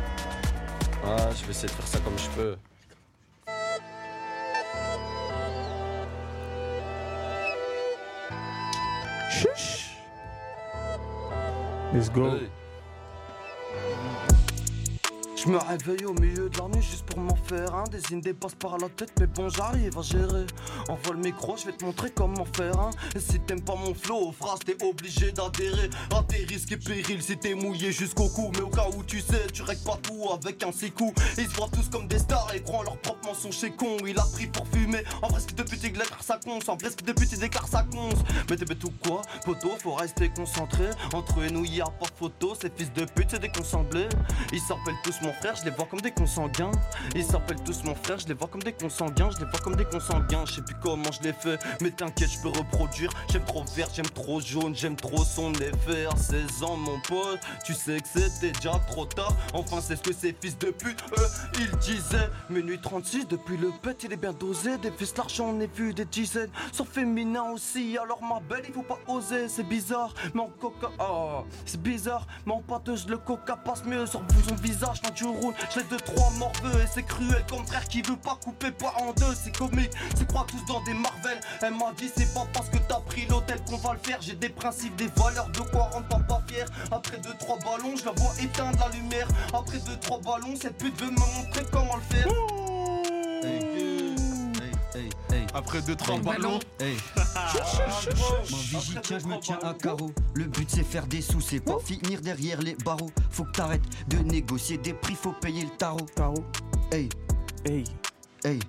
Ah, 1.05 1.29
je 1.37 1.43
vais 1.45 1.51
essayer 1.51 1.67
de 1.67 1.73
faire 1.73 1.87
ça 1.87 1.99
comme 1.99 2.17
je 2.17 2.29
peux. 2.29 2.55
Let's 11.95 12.09
go. 12.09 12.64
Je 15.45 15.51
me 15.51 15.59
réveille 15.59 16.05
au 16.05 16.13
milieu 16.13 16.49
de 16.49 16.57
la 16.57 16.67
nuit 16.69 16.81
juste 16.81 17.05
pour 17.05 17.19
m'en 17.19 17.35
faire 17.35 17.75
un. 17.75 17.83
Des 17.83 18.01
idées 18.11 18.33
passent 18.33 18.55
par 18.55 18.79
la 18.79 18.89
tête 18.89 19.11
mais 19.19 19.27
bon 19.27 19.47
j'arrive 19.47 19.95
à 19.95 20.01
gérer. 20.01 20.47
Envoie 20.89 21.13
le 21.13 21.19
micro 21.19 21.55
je 21.55 21.67
vais 21.67 21.71
te 21.71 21.85
montrer 21.85 22.09
comment 22.09 22.45
faire 22.45 22.79
un 22.79 22.89
Et 23.15 23.19
si 23.19 23.39
t'aimes 23.41 23.61
pas 23.61 23.75
mon 23.75 23.93
flow 23.93 24.31
phrase 24.31 24.59
t'es 24.65 24.75
obligé 24.83 25.31
d'adhérer. 25.31 25.91
À 26.15 26.23
tes 26.23 26.45
risques 26.45 26.71
et 26.71 26.77
périls 26.77 27.21
si 27.21 27.37
t'es 27.37 27.53
mouillé 27.53 27.91
jusqu'au 27.91 28.27
cou. 28.29 28.51
Mais 28.55 28.61
au 28.61 28.69
cas 28.69 28.87
où 28.97 29.03
tu 29.03 29.21
sais 29.21 29.45
tu 29.53 29.61
règles 29.61 29.83
pas 29.83 29.99
tout 30.01 30.29
avec 30.33 30.63
un 30.63 30.71
six 30.71 30.89
coups. 30.89 31.13
Ils 31.37 31.47
se 31.47 31.55
voient 31.55 31.69
tous 31.71 31.89
comme 31.89 32.07
des 32.07 32.17
stars 32.17 32.51
et 32.55 32.63
croient 32.63 32.83
leur 32.83 32.97
propre 32.97 33.27
mensonge 33.27 33.55
c'est 33.55 33.69
con. 33.69 33.97
Il 34.07 34.17
a 34.17 34.25
pris 34.33 34.47
pour 34.47 34.67
fumer. 34.69 35.03
En 35.21 35.27
vrai 35.27 35.41
qui 35.47 35.53
depuis 35.53 35.77
il 35.77 35.91
déclare 35.91 36.23
sa 36.23 36.37
conce. 36.37 36.67
En 36.69 36.75
vrai 36.75 36.89
qui 36.89 37.05
depuis 37.05 37.27
il 37.31 37.37
déclare 37.37 37.67
sa 37.67 37.83
conce. 37.83 38.23
Mais 38.49 38.55
t'es 38.55 38.65
bête 38.65 38.83
ou 38.83 38.91
quoi? 39.03 39.21
Poto 39.45 39.69
faut 39.77 39.93
rester 39.93 40.29
concentré. 40.29 40.89
Entre 41.13 41.39
nous 41.51 41.65
y 41.65 41.81
a 41.81 41.85
pas 41.85 42.07
photo. 42.17 42.55
Ces 42.59 42.71
fils 42.75 42.91
de 42.93 43.05
pute 43.05 43.29
c'est 43.29 43.39
des 43.39 43.49
consemblés 43.49 44.09
Ils 44.51 44.59
s'appellent 44.59 44.95
tous 45.03 45.21
mon 45.21 45.34
frère, 45.39 45.55
je 45.55 45.65
les 45.65 45.71
vois 45.71 45.85
comme 45.85 46.01
des 46.01 46.11
consanguins. 46.11 46.71
Ils 47.15 47.23
s'appellent 47.23 47.61
tous 47.63 47.83
mon 47.83 47.95
frère, 47.95 48.19
je 48.19 48.27
les 48.27 48.33
vois 48.33 48.47
comme 48.47 48.63
des 48.63 48.73
consanguins, 48.73 49.29
je 49.31 49.39
les 49.39 49.45
vois 49.45 49.59
comme 49.59 49.75
des 49.75 49.85
consanguins. 49.85 50.45
Je 50.45 50.53
sais 50.53 50.61
plus 50.61 50.75
comment 50.81 51.11
je 51.11 51.21
les 51.21 51.33
fais, 51.33 51.57
mais 51.81 51.91
t'inquiète, 51.91 52.29
je 52.31 52.39
peux 52.39 52.49
reproduire. 52.49 53.11
J'aime 53.31 53.45
trop 53.45 53.63
vert, 53.75 53.87
j'aime 53.93 54.09
trop 54.09 54.39
jaune, 54.41 54.75
j'aime 54.75 54.95
trop 54.95 55.23
son 55.23 55.53
effet. 55.53 56.05
À 56.05 56.15
16 56.15 56.63
ans, 56.63 56.77
mon 56.77 56.99
pote, 57.01 57.39
tu 57.65 57.73
sais 57.73 57.99
que 57.99 58.07
c'était 58.07 58.51
déjà 58.51 58.79
trop 58.87 59.05
tard. 59.05 59.33
Enfin, 59.53 59.77
c'est 59.81 59.95
ce 59.95 60.01
que 60.01 60.13
ces 60.13 60.35
fils 60.39 60.57
de 60.57 60.71
pute, 60.71 61.03
eux, 61.17 61.27
ils 61.59 61.77
disaient. 61.77 62.29
Minuit 62.49 62.79
36, 62.79 63.27
depuis 63.27 63.57
le 63.57 63.71
pet, 63.81 64.03
il 64.03 64.13
est 64.13 64.17
bien 64.17 64.33
dosé. 64.33 64.77
Des 64.77 64.91
fils 64.91 65.13
d'argent, 65.13 65.47
on 65.55 65.59
est 65.59 65.73
vu 65.75 65.93
des 65.93 66.05
dizaines. 66.05 66.51
Sont 66.71 66.85
féminins 66.85 67.51
aussi, 67.51 67.97
alors 67.97 68.21
ma 68.21 68.39
belle, 68.39 68.63
il 68.67 68.73
faut 68.73 68.83
pas 68.83 68.99
oser. 69.07 69.47
C'est 69.49 69.67
bizarre, 69.67 70.13
en 70.37 70.47
coca. 70.47 70.89
Oh, 70.99 71.43
c'est 71.65 71.81
bizarre, 71.81 72.25
en 72.47 72.61
pâteuse, 72.61 73.07
le 73.07 73.17
coca 73.17 73.55
passe 73.57 73.83
mieux 73.85 74.05
sur 74.05 74.21
son 74.47 74.55
visage 74.55 75.01
quand 75.01 75.11
tu 75.11 75.24
roules. 75.31 75.53
J'ai 75.73 75.83
deux, 75.83 75.97
trois 75.97 76.29
morveux 76.31 76.81
et 76.81 76.87
c'est 76.93 77.03
cruel 77.03 77.43
comme 77.49 77.65
frère 77.65 77.85
qui 77.87 78.01
veut 78.01 78.17
pas 78.17 78.37
couper 78.43 78.71
pas 78.71 78.93
en 78.99 79.13
deux. 79.13 79.35
C'est 79.35 79.55
comique, 79.55 79.91
c'est 80.17 80.27
croire 80.27 80.45
tous 80.45 80.63
dans 80.65 80.81
des 80.83 80.93
Marvel. 80.93 81.39
Elle 81.61 81.75
m'a 81.75 81.91
dit, 81.97 82.09
c'est 82.15 82.33
pas 82.33 82.45
parce 82.53 82.69
que 82.69 82.77
t'as 82.77 82.99
pris 83.01 83.25
l'hôtel 83.27 83.59
qu'on 83.63 83.77
va 83.77 83.93
le 83.93 83.99
faire. 83.99 84.17
J'ai 84.21 84.35
des 84.35 84.49
principes, 84.49 84.95
des 84.95 85.09
valeurs, 85.15 85.49
de 85.49 85.59
quoi 85.59 85.89
rendre 85.91 86.07
papa 86.07 86.41
fier. 86.47 86.65
Après 86.91 87.17
deux, 87.17 87.33
trois 87.39 87.57
ballons, 87.59 87.95
je 87.95 88.05
la 88.05 88.11
vois 88.11 88.33
éteindre 88.41 88.77
la 88.79 88.95
lumière. 88.95 89.27
Après 89.53 89.79
deux, 89.79 89.97
trois 89.97 90.19
ballons, 90.19 90.55
cette 90.59 90.77
pute 90.77 90.99
veut 91.01 91.11
me 91.11 91.19
montrer 91.19 91.65
comment 91.71 91.95
le 91.95 92.15
faire. 92.15 92.27
Après 95.55 95.79
2-3 95.79 96.21
ballons. 96.21 96.59
Hey. 96.81 96.97
Mon 98.51 98.57
vigie, 98.57 98.97
tiens, 99.01 99.19
je 99.19 99.25
me 99.25 99.39
tiens 99.39 99.57
à 99.63 99.73
carreau. 99.73 100.11
Le 100.33 100.43
but 100.43 100.69
c'est 100.69 100.83
faire 100.83 101.07
des 101.07 101.21
sous, 101.21 101.39
c'est 101.39 101.61
pas 101.61 101.79
finir 101.79 102.19
derrière 102.19 102.61
les 102.61 102.75
barreaux. 102.83 103.09
Faut 103.31 103.45
que 103.45 103.51
t'arrêtes 103.51 103.85
de 104.09 104.17
négocier 104.17 104.77
des 104.77 104.93
prix, 104.93 105.15
faut 105.15 105.31
payer 105.31 105.61
le 105.63 105.69
tarot. 105.77 106.05
Tarot. 106.13 106.43
Hey, 106.91 107.07
Hey. 107.63 107.85
hey. 108.43 108.59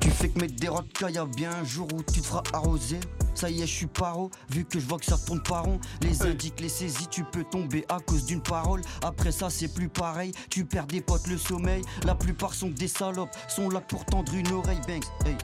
Tu 0.00 0.10
fais 0.10 0.30
que 0.30 0.40
mettre 0.40 0.56
des 0.56 0.68
rocs, 0.68 0.88
y 1.08 1.16
a 1.16 1.24
bien 1.24 1.52
un 1.52 1.64
jour 1.64 1.86
où 1.94 2.02
tu 2.02 2.20
te 2.20 2.26
feras 2.26 2.42
arroser. 2.52 2.98
Ça 3.36 3.50
y 3.50 3.62
est, 3.62 3.66
je 3.66 3.74
suis 3.74 3.86
paro, 3.86 4.30
vu 4.50 4.64
que 4.64 4.80
je 4.80 4.86
vois 4.86 4.98
que 4.98 5.04
ça 5.04 5.18
tourne 5.18 5.42
pas 5.42 5.60
rond. 5.60 5.78
Les 6.00 6.22
indiques, 6.22 6.58
les 6.58 6.70
saisies, 6.70 7.06
tu 7.08 7.22
peux 7.22 7.44
tomber 7.44 7.84
à 7.88 8.00
cause 8.00 8.24
d'une 8.24 8.42
parole. 8.42 8.80
Après 9.04 9.30
ça, 9.30 9.50
c'est 9.50 9.68
plus 9.68 9.88
pareil, 9.88 10.32
tu 10.50 10.64
perds 10.64 10.86
des 10.86 11.02
potes, 11.02 11.26
le 11.26 11.36
sommeil. 11.36 11.82
La 12.04 12.14
plupart 12.14 12.54
sont 12.54 12.70
des 12.70 12.88
salopes, 12.88 13.36
sont 13.48 13.68
là 13.68 13.80
pour 13.80 14.04
tendre 14.06 14.34
une 14.34 14.50
oreille, 14.52 14.80
Banks. 14.88 15.04
Hey. 15.26 15.36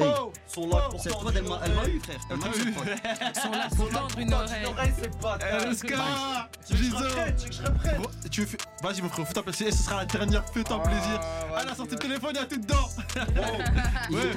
Hey. 0.00 0.14
Sont 0.46 0.68
là 0.68 0.88
pour 0.90 1.00
Cette 1.00 1.12
fois, 1.14 1.32
elle 1.34 1.42
m'a 1.44 1.86
eu, 1.86 2.00
frère. 2.00 2.18
Elle 2.30 2.36
m'a 2.38 2.46
eu. 2.46 2.74
Ils 3.34 3.40
sont 3.40 3.50
là 3.52 3.68
pour 3.76 3.88
tendre 3.90 4.18
une 4.18 4.32
oreille. 4.34 4.62
L'oreille, 4.64 4.92
c'est 5.00 5.18
pas 5.20 5.38
Eh, 5.40 5.66
LSK 5.66 5.94
Tu 8.30 8.46
Vas-y 8.82 9.02
mon 9.02 9.08
frère, 9.08 9.26
fais-toi 9.26 9.42
plaisir. 9.42 9.66
Et 9.68 9.72
ce 9.72 9.82
sera 9.84 9.96
la 9.98 10.04
dernière, 10.06 10.44
fais-toi 10.52 10.82
plaisir. 10.82 11.20
ouais, 11.52 11.58
Elle 11.62 11.68
a 11.68 11.74
sorti 11.74 11.94
le 11.94 11.96
vas-y. 11.96 12.08
téléphone, 12.08 12.30
il 12.34 12.36
y 12.36 12.40
a 12.40 12.46
tout 12.46 12.56
dedans. 12.60 12.88
Ouais. 14.10 14.32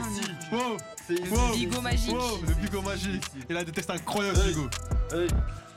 Wow. 0.51 0.77
C'est. 1.07 1.53
Bigot 1.53 1.81
magique. 1.81 2.13
Wow, 2.13 2.39
le 2.47 2.53
bigot 2.55 2.81
magique. 2.81 3.23
Il 3.49 3.57
a 3.57 3.63
des 3.63 3.71
tests 3.71 3.89
incroyables. 3.89 4.39
Hey, 5.11 5.27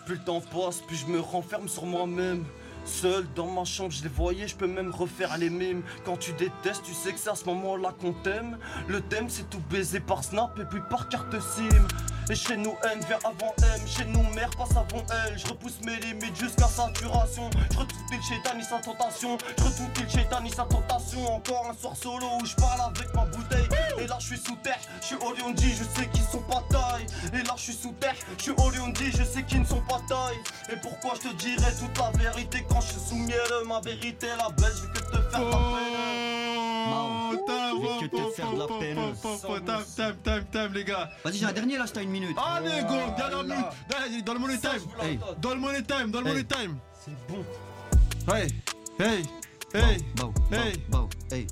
plus 0.04 0.14
le 0.16 0.20
temps 0.22 0.40
passe, 0.40 0.80
plus 0.86 0.96
je 0.96 1.06
me 1.06 1.20
renferme 1.20 1.68
sur 1.68 1.84
moi-même. 1.86 2.44
Seul 2.86 3.26
dans 3.34 3.48
ma 3.48 3.64
chambre, 3.64 3.90
je 3.90 4.04
les 4.04 4.08
voyais, 4.08 4.46
je 4.46 4.56
peux 4.56 4.68
même 4.68 4.90
refaire 4.90 5.36
les 5.38 5.50
mimes. 5.50 5.82
Quand 6.04 6.16
tu 6.16 6.32
détestes, 6.32 6.84
tu 6.84 6.94
sais 6.94 7.12
que 7.12 7.18
c'est 7.18 7.30
à 7.30 7.34
ce 7.34 7.44
moment-là 7.46 7.92
qu'on 8.00 8.12
t'aime. 8.12 8.58
Le 8.86 9.00
thème, 9.00 9.28
c'est 9.28 9.50
tout 9.50 9.60
baiser 9.68 10.00
par 10.00 10.22
Snap 10.22 10.58
et 10.60 10.64
puis 10.64 10.80
par 10.88 11.08
carte 11.08 11.38
SIM. 11.40 11.86
Et 12.28 12.34
chez 12.34 12.56
nous, 12.56 12.74
N 12.92 13.00
vient 13.06 13.18
avant 13.24 13.54
M. 13.62 13.80
Chez 13.86 14.04
nous, 14.06 14.22
mère 14.34 14.50
passe 14.50 14.72
avant 14.72 15.04
elle. 15.10 15.38
Je 15.38 15.46
repousse 15.46 15.78
mes 15.84 15.96
limites 15.96 16.36
jusqu'à 16.36 16.66
saturation. 16.66 17.48
Je 17.70 17.78
retrouve 17.78 18.02
le 18.10 18.20
chétan 18.20 18.58
et 18.58 18.62
sa 18.62 18.78
tentation. 18.78 19.38
Je 19.58 19.64
retrouve 19.64 19.88
le 20.02 20.08
chétan 20.08 20.44
et 20.44 20.50
sa 20.50 20.64
tentation. 20.64 21.34
Encore 21.36 21.68
un 21.70 21.74
soir 21.74 21.94
solo 21.96 22.26
où 22.40 22.44
je 22.44 22.54
parle 22.56 22.80
avec 22.80 23.14
ma 23.14 23.24
bouteille. 23.26 23.68
Et 23.98 24.06
là, 24.08 24.16
je 24.18 24.26
suis 24.26 24.38
sous 24.38 24.56
terre. 24.56 24.80
Je 25.00 25.06
suis 25.06 25.16
Oleondi, 25.16 25.70
je 25.70 25.84
sais 25.84 26.08
qu'ils 26.08 26.24
sont 26.24 26.42
pas 26.42 26.64
taille. 26.68 27.06
Et 27.32 27.44
là, 27.44 27.54
je 27.56 27.62
suis 27.62 27.74
sous 27.74 27.92
terre. 27.92 28.16
Je 28.38 28.42
suis 28.42 28.52
Oleondi, 28.58 29.12
je 29.12 29.22
sais 29.22 29.44
qu'ils 29.44 29.60
ne 29.60 29.66
sont 29.66 29.82
pas 29.82 30.00
taille. 30.08 30.38
Et 30.72 30.76
pourquoi 30.76 31.12
je 31.14 31.28
te 31.28 31.34
dirai 31.36 31.72
toute 31.78 31.96
la 31.96 32.10
vérité 32.10 32.66
quand 32.68 32.80
je 32.80 32.88
suis 32.88 33.08
sous 33.08 33.16
miel 33.16 33.38
Ma 33.66 33.80
vérité, 33.80 34.26
la 34.36 34.48
belle, 34.50 34.72
je 34.74 34.86
que 34.88 34.98
te 34.98 35.30
faire 35.30 35.30
ta 35.30 35.38
vais 35.38 37.15
que 37.46 38.06
te 38.06 38.30
faire 38.34 38.52
de 38.52 38.58
la 38.58 38.66
peine. 38.66 38.98
time, 39.64 39.84
time, 39.96 40.16
time, 40.22 40.44
time, 40.50 40.72
les 40.74 40.84
gars. 40.84 41.10
Vas-y, 41.24 41.38
j'ai 41.38 41.46
un 41.46 41.52
dernier 41.52 41.78
là, 41.78 41.84
à 41.94 42.02
une 42.02 42.10
minute. 42.10 42.36
Allez, 42.36 42.82
go, 42.82 42.94
dernière 43.16 43.44
minute. 43.44 43.66
Allez, 43.96 44.22
Dans 44.22 44.34
le 44.34 44.38
money 44.40 44.58
time. 44.58 44.82
Hey. 45.00 45.18
Dans 45.40 45.54
le 45.54 45.60
money 45.60 45.82
time, 45.82 46.10
dans 46.10 46.20
le 46.20 46.26
Hey. 46.26 46.32
money 46.32 46.44
time. 46.44 46.76
C'est 47.04 47.12
bon. 47.28 47.44
Hey, 48.32 48.48
hey, 48.98 49.22
hey. 49.74 49.96
Hey. 50.50 50.72
hey. 51.32 51.46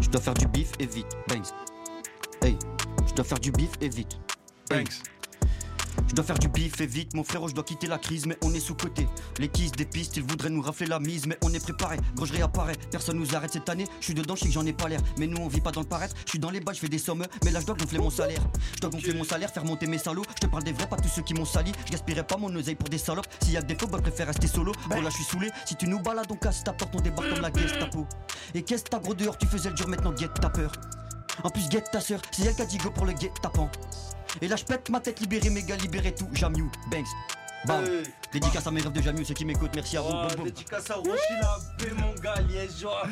Je 0.00 0.08
dois 0.08 0.20
faire 0.20 0.34
du 0.34 0.46
bif 0.48 0.72
et 0.78 0.86
vite, 0.86 1.06
bangs. 1.28 1.42
Hey, 2.42 2.56
je 3.06 3.14
dois 3.14 3.24
faire 3.24 3.38
du 3.40 3.52
bif 3.52 3.70
et 3.80 3.88
vite. 3.88 4.18
Hey. 4.70 4.84
Thanks. 4.84 5.02
Je 6.08 6.14
dois 6.14 6.24
faire 6.24 6.38
du 6.38 6.48
bif 6.48 6.80
et 6.80 6.86
vite, 6.86 7.14
mon 7.14 7.22
frérot, 7.22 7.48
je 7.48 7.54
dois 7.54 7.64
quitter 7.64 7.86
la 7.86 7.98
crise, 7.98 8.26
mais 8.26 8.38
on 8.42 8.52
est 8.54 8.60
sous-côté. 8.60 9.06
Les 9.38 9.48
kisses 9.48 9.72
des 9.72 9.84
pistes, 9.84 10.16
ils 10.16 10.22
voudraient 10.22 10.48
nous 10.48 10.62
rafler 10.62 10.86
la 10.86 10.98
mise, 10.98 11.26
mais 11.26 11.36
on 11.42 11.52
est 11.52 11.62
préparé. 11.62 11.98
Gros, 12.16 12.24
je 12.24 12.32
réapparais, 12.32 12.74
personne 12.90 13.18
nous 13.18 13.34
arrête 13.36 13.52
cette 13.52 13.68
année. 13.68 13.84
Je 14.00 14.06
suis 14.06 14.14
dedans, 14.14 14.34
je 14.34 14.40
sais 14.40 14.46
que 14.46 14.52
j'en 14.52 14.64
ai 14.64 14.72
pas 14.72 14.88
l'air. 14.88 15.00
Mais 15.18 15.26
nous, 15.26 15.36
on 15.36 15.48
vit 15.48 15.60
pas 15.60 15.70
dans 15.70 15.82
le 15.82 15.86
paraître. 15.86 16.14
Je 16.24 16.30
suis 16.30 16.38
dans 16.38 16.50
les 16.50 16.60
bas, 16.60 16.72
je 16.72 16.80
fais 16.80 16.88
des 16.88 16.98
sommes, 16.98 17.26
mais 17.44 17.50
là, 17.50 17.60
je 17.60 17.66
dois 17.66 17.76
gonfler 17.76 17.98
mon 17.98 18.10
salaire. 18.10 18.40
Je 18.74 18.80
dois 18.80 18.90
gonfler 18.90 19.12
mon 19.12 19.24
salaire, 19.24 19.50
faire 19.50 19.64
monter 19.64 19.86
mes 19.86 19.98
salauds. 19.98 20.24
Je 20.36 20.40
te 20.40 20.46
parle 20.46 20.64
des 20.64 20.72
vrais, 20.72 20.88
pas 20.88 20.96
tous 20.96 21.08
ceux 21.08 21.22
qui 21.22 21.34
m'ont 21.34 21.44
sali. 21.44 21.72
Je 21.86 21.92
gaspillerai 21.92 22.24
pas 22.24 22.38
mon 22.38 22.54
oseille 22.56 22.74
pour 22.74 22.88
des 22.88 22.98
salopes. 22.98 23.28
S'il 23.42 23.52
y 23.52 23.56
a 23.58 23.62
que 23.62 23.66
des 23.66 23.74
faux, 23.74 23.86
bah, 23.86 23.98
je 23.98 24.02
préfère 24.02 24.28
rester 24.28 24.46
solo. 24.46 24.72
Bon, 24.88 25.00
là, 25.02 25.10
je 25.10 25.16
suis 25.16 25.24
saoulé. 25.24 25.50
Si 25.66 25.76
tu 25.76 25.86
nous 25.86 26.00
balades, 26.00 26.26
on 26.30 26.36
casse 26.36 26.64
ta 26.64 26.72
porte, 26.72 26.94
on 26.96 27.00
débarque 27.00 27.28
comme 27.28 27.42
la 27.42 27.52
Gestapo. 27.52 28.06
Et 28.54 28.62
qu'est-ce 28.62 28.84
que 28.84 28.88
t'as 28.90 28.98
gros 28.98 29.14
dehors, 29.14 29.36
tu 29.36 29.46
faisais 29.46 29.68
le 29.68 29.74
dur, 29.74 29.88
maintenant, 29.88 30.12
guette, 30.12 30.32
t'as 30.40 30.48
peur. 30.48 30.72
En 31.44 31.50
plus, 31.50 31.68
guette 31.68 31.90
ta 31.92 32.00
sœur, 32.00 32.20
c'est 32.32 32.44
elle 32.44 32.54
qui 32.54 32.62
a 32.62 32.66
dit 32.66 32.78
go 32.78 32.90
pour 32.90 33.04
le 33.04 33.12
guet 33.12 33.30
tapant. 33.42 33.70
Et 34.40 34.48
là, 34.48 34.56
je 34.56 34.64
pète 34.64 34.88
ma 34.90 35.00
tête, 35.00 35.20
libéré, 35.20 35.50
méga, 35.50 35.76
libéré 35.76 36.14
tout. 36.14 36.28
Jamiou, 36.32 36.70
Banks. 36.90 37.06
Bam. 37.66 37.84
Hey. 37.84 38.02
Dédicace 38.32 38.66
à 38.66 38.70
mes 38.70 38.80
rêves 38.80 38.92
de 38.92 39.02
Jamiou, 39.02 39.24
ceux 39.24 39.34
qui 39.34 39.44
m'écoutent, 39.44 39.74
merci 39.74 39.96
à 39.96 40.00
vous. 40.02 40.10
Oh, 40.12 40.26
Boum, 40.28 40.36
boum. 40.36 40.44
dédicace 40.44 40.90
à 40.90 40.94
Rochi 40.94 41.10
la 41.40 41.58
paix, 41.76 41.90
mon 41.98 42.14
gars, 42.20 42.40
liégeois. 42.42 43.02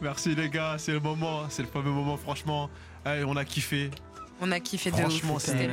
Merci 0.00 0.34
les 0.34 0.48
gars, 0.48 0.76
c'est 0.78 0.92
le 0.92 1.00
moment, 1.00 1.42
c'est 1.48 1.62
le 1.62 1.68
fameux 1.68 1.90
moment 1.90 2.16
franchement. 2.16 2.70
Hey, 3.04 3.24
on 3.24 3.34
a 3.36 3.44
kiffé. 3.44 3.90
On 4.40 4.52
a 4.52 4.60
kiffé 4.60 4.90
de 4.90 4.96
Franchement, 4.96 5.38
C'était. 5.38 5.70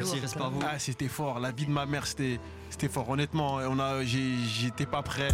Ah, 0.66 0.80
c'était 0.80 1.10
fort. 1.10 1.40
La 1.40 1.52
vie 1.52 1.66
de 1.66 1.72
ma 1.72 1.86
mère, 1.86 2.08
c'était, 2.08 2.40
c'était 2.70 2.88
fort. 2.88 3.10
Honnêtement, 3.10 3.56
on 3.56 3.78
a, 3.78 4.04
j'ai- 4.04 4.38
j'étais 4.48 4.86
pas 4.86 5.04
prêt. 5.04 5.28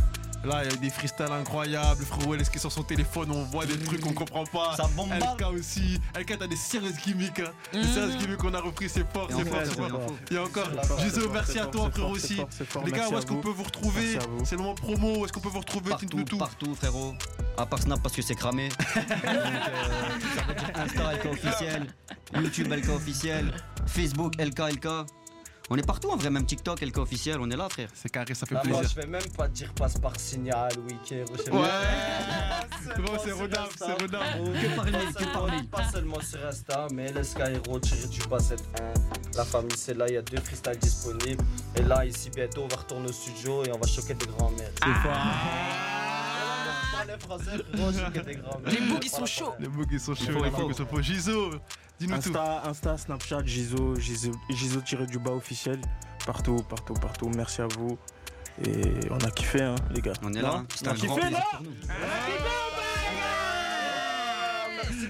Là, 0.43 0.63
il 0.63 0.71
y 0.71 0.73
a 0.73 0.77
des 0.77 0.89
freestyles 0.89 1.31
incroyables. 1.31 2.03
Frérot, 2.05 2.35
LSK 2.35 2.59
sur 2.59 2.71
son 2.71 2.83
téléphone, 2.83 3.31
on 3.31 3.43
voit 3.43 3.65
des 3.65 3.77
trucs 3.77 3.99
qu'on 3.99 4.13
comprend 4.13 4.45
pas. 4.45 4.75
Ça 4.77 4.87
bombarde. 4.95 5.39
LK 5.39 5.47
aussi. 5.53 5.99
LK, 6.17 6.37
t'as 6.39 6.47
des 6.47 6.55
serious 6.55 6.93
gimmicks. 7.03 7.39
Hein. 7.39 7.51
Des 7.73 7.83
serious 7.83 8.17
gimmicks 8.17 8.37
qu'on 8.37 8.53
a 8.53 8.61
repris, 8.61 8.87
c'est 8.87 9.05
fort, 9.11 9.27
c'est 9.29 9.45
fort, 9.45 9.59
c'est 9.65 9.75
fort, 9.75 10.01
il 10.29 10.35
y 10.35 10.39
a 10.39 10.43
encore. 10.43 10.69
Fort, 10.83 10.99
merci 11.33 11.59
à 11.59 11.65
toi, 11.65 11.89
frérot 11.91 12.11
aussi. 12.11 12.41
c'est 12.49 12.65
fort. 12.67 12.83
Les 12.85 12.91
gars, 12.91 13.09
où 13.09 13.17
est-ce 13.17 13.25
qu'on 13.25 13.41
peut 13.41 13.49
vous 13.49 13.63
retrouver? 13.63 14.17
C'est 14.45 14.55
le 14.55 14.61
moment 14.61 14.75
promo, 14.75 15.17
où 15.19 15.25
est-ce 15.25 15.33
qu'on 15.33 15.41
peut 15.41 15.49
vous 15.49 15.59
retrouver 15.59 15.89
Partout, 15.89 16.23
tout. 16.23 16.37
partout, 16.37 16.75
frérot. 16.75 17.13
À 17.57 17.65
part 17.65 17.79
Snap 17.79 18.01
parce 18.01 18.15
que 18.15 18.21
c'est 18.21 18.35
cramé. 18.35 18.69
Donc, 18.95 19.05
euh, 19.25 20.81
Insta 20.81 21.13
LK 21.13 21.25
officiel, 21.25 21.87
YouTube 22.41 22.71
LK 22.71 22.89
officiel, 22.89 23.53
Facebook 23.85 24.35
LK 24.39 24.59
LK. 24.75 24.87
On 25.71 25.77
est 25.77 25.85
partout 25.85 26.09
en 26.09 26.17
vrai, 26.17 26.31
même 26.31 26.45
TikTok 26.45 26.81
LK 26.81 26.97
officiel, 26.97 27.37
on 27.39 27.49
est 27.51 27.55
là, 27.55 27.69
frère. 27.69 27.89
C'est 27.93 28.09
carré, 28.09 28.33
ça 28.33 28.47
fait 28.47 28.55
Ah, 28.57 28.63
moi, 28.65 28.79
plaisir. 28.79 28.95
je 28.95 29.01
vais 29.01 29.07
même 29.07 29.29
pas 29.37 29.47
dire 29.47 29.71
passe 29.73 29.99
par 29.99 30.19
signal, 30.19 30.71
week-end. 30.87 31.25
Ouais 31.55 31.67
C'est 32.95 33.01
bon, 33.01 33.11
c'est 33.23 33.31
redable, 33.31 33.69
c'est 33.77 33.93
redable. 33.93 34.59
Que 34.59 34.75
par 34.75 34.85
mail, 34.85 35.13
que 35.13 35.33
par 35.33 35.45
mail. 35.47 35.67
Pas 35.67 35.91
seulement 35.91 36.21
sur 36.21 36.43
Insta, 36.45 36.87
mais 36.91 37.11
les 37.11 37.23
Skyro, 37.23 37.79
du 37.79 38.19
bas 38.29 38.39
7 38.39 38.63
1. 38.79 39.37
La 39.37 39.45
famille, 39.45 39.77
c'est 39.77 39.93
là, 39.93 40.05
il 40.07 40.15
y 40.15 40.17
a 40.17 40.21
deux 40.23 40.37
freestyles 40.41 40.77
disponibles. 40.79 41.43
Et 41.75 41.83
là, 41.83 42.03
ici, 42.03 42.31
bientôt, 42.35 42.63
on 42.63 42.67
va 42.67 42.77
retourner 42.77 43.09
au 43.09 43.13
studio 43.13 43.63
et 43.65 43.71
on 43.71 43.77
va 43.77 43.87
choquer 43.87 44.15
des 44.15 44.25
grands-mères. 44.25 44.71
Ah, 44.81 44.87
les 44.87 44.93
Français, 47.19 47.51
frérot. 47.73 47.91
Les 48.65 48.81
books, 48.81 49.05
ils 49.05 49.09
sont 49.09 49.25
chauds. 49.25 49.53
Les 49.59 49.67
bugs 49.67 49.85
ils 49.91 49.99
sont 49.99 50.15
chauds, 50.15 50.45
il 50.45 50.85
faut. 50.85 51.01
Gizo, 51.01 51.51
dis-nous 51.99 52.17
tout. 52.21 52.29
Insta, 52.29 52.63
Insta, 52.67 52.97
Snapchat, 52.97 53.45
Gizo, 53.45 53.95
Gizo, 53.95 54.31
Gizo 54.49 54.81
tiré 54.81 55.05
du 55.05 55.19
bas 55.19 55.31
officiel. 55.31 55.79
Partout, 56.25 56.57
partout, 56.69 56.93
partout. 56.93 57.29
Merci 57.35 57.61
à 57.61 57.67
vous. 57.67 57.97
Et 58.65 58.81
on 59.09 59.17
a 59.17 59.31
kiffé, 59.31 59.61
hein, 59.61 59.75
les 59.91 60.01
gars. 60.01 60.13
On 60.23 60.33
est 60.33 60.41
là, 60.41 60.55
hein. 60.55 60.65
On 60.83 60.87
a 60.89 60.93
kiffé, 60.93 61.29
là 61.29 61.43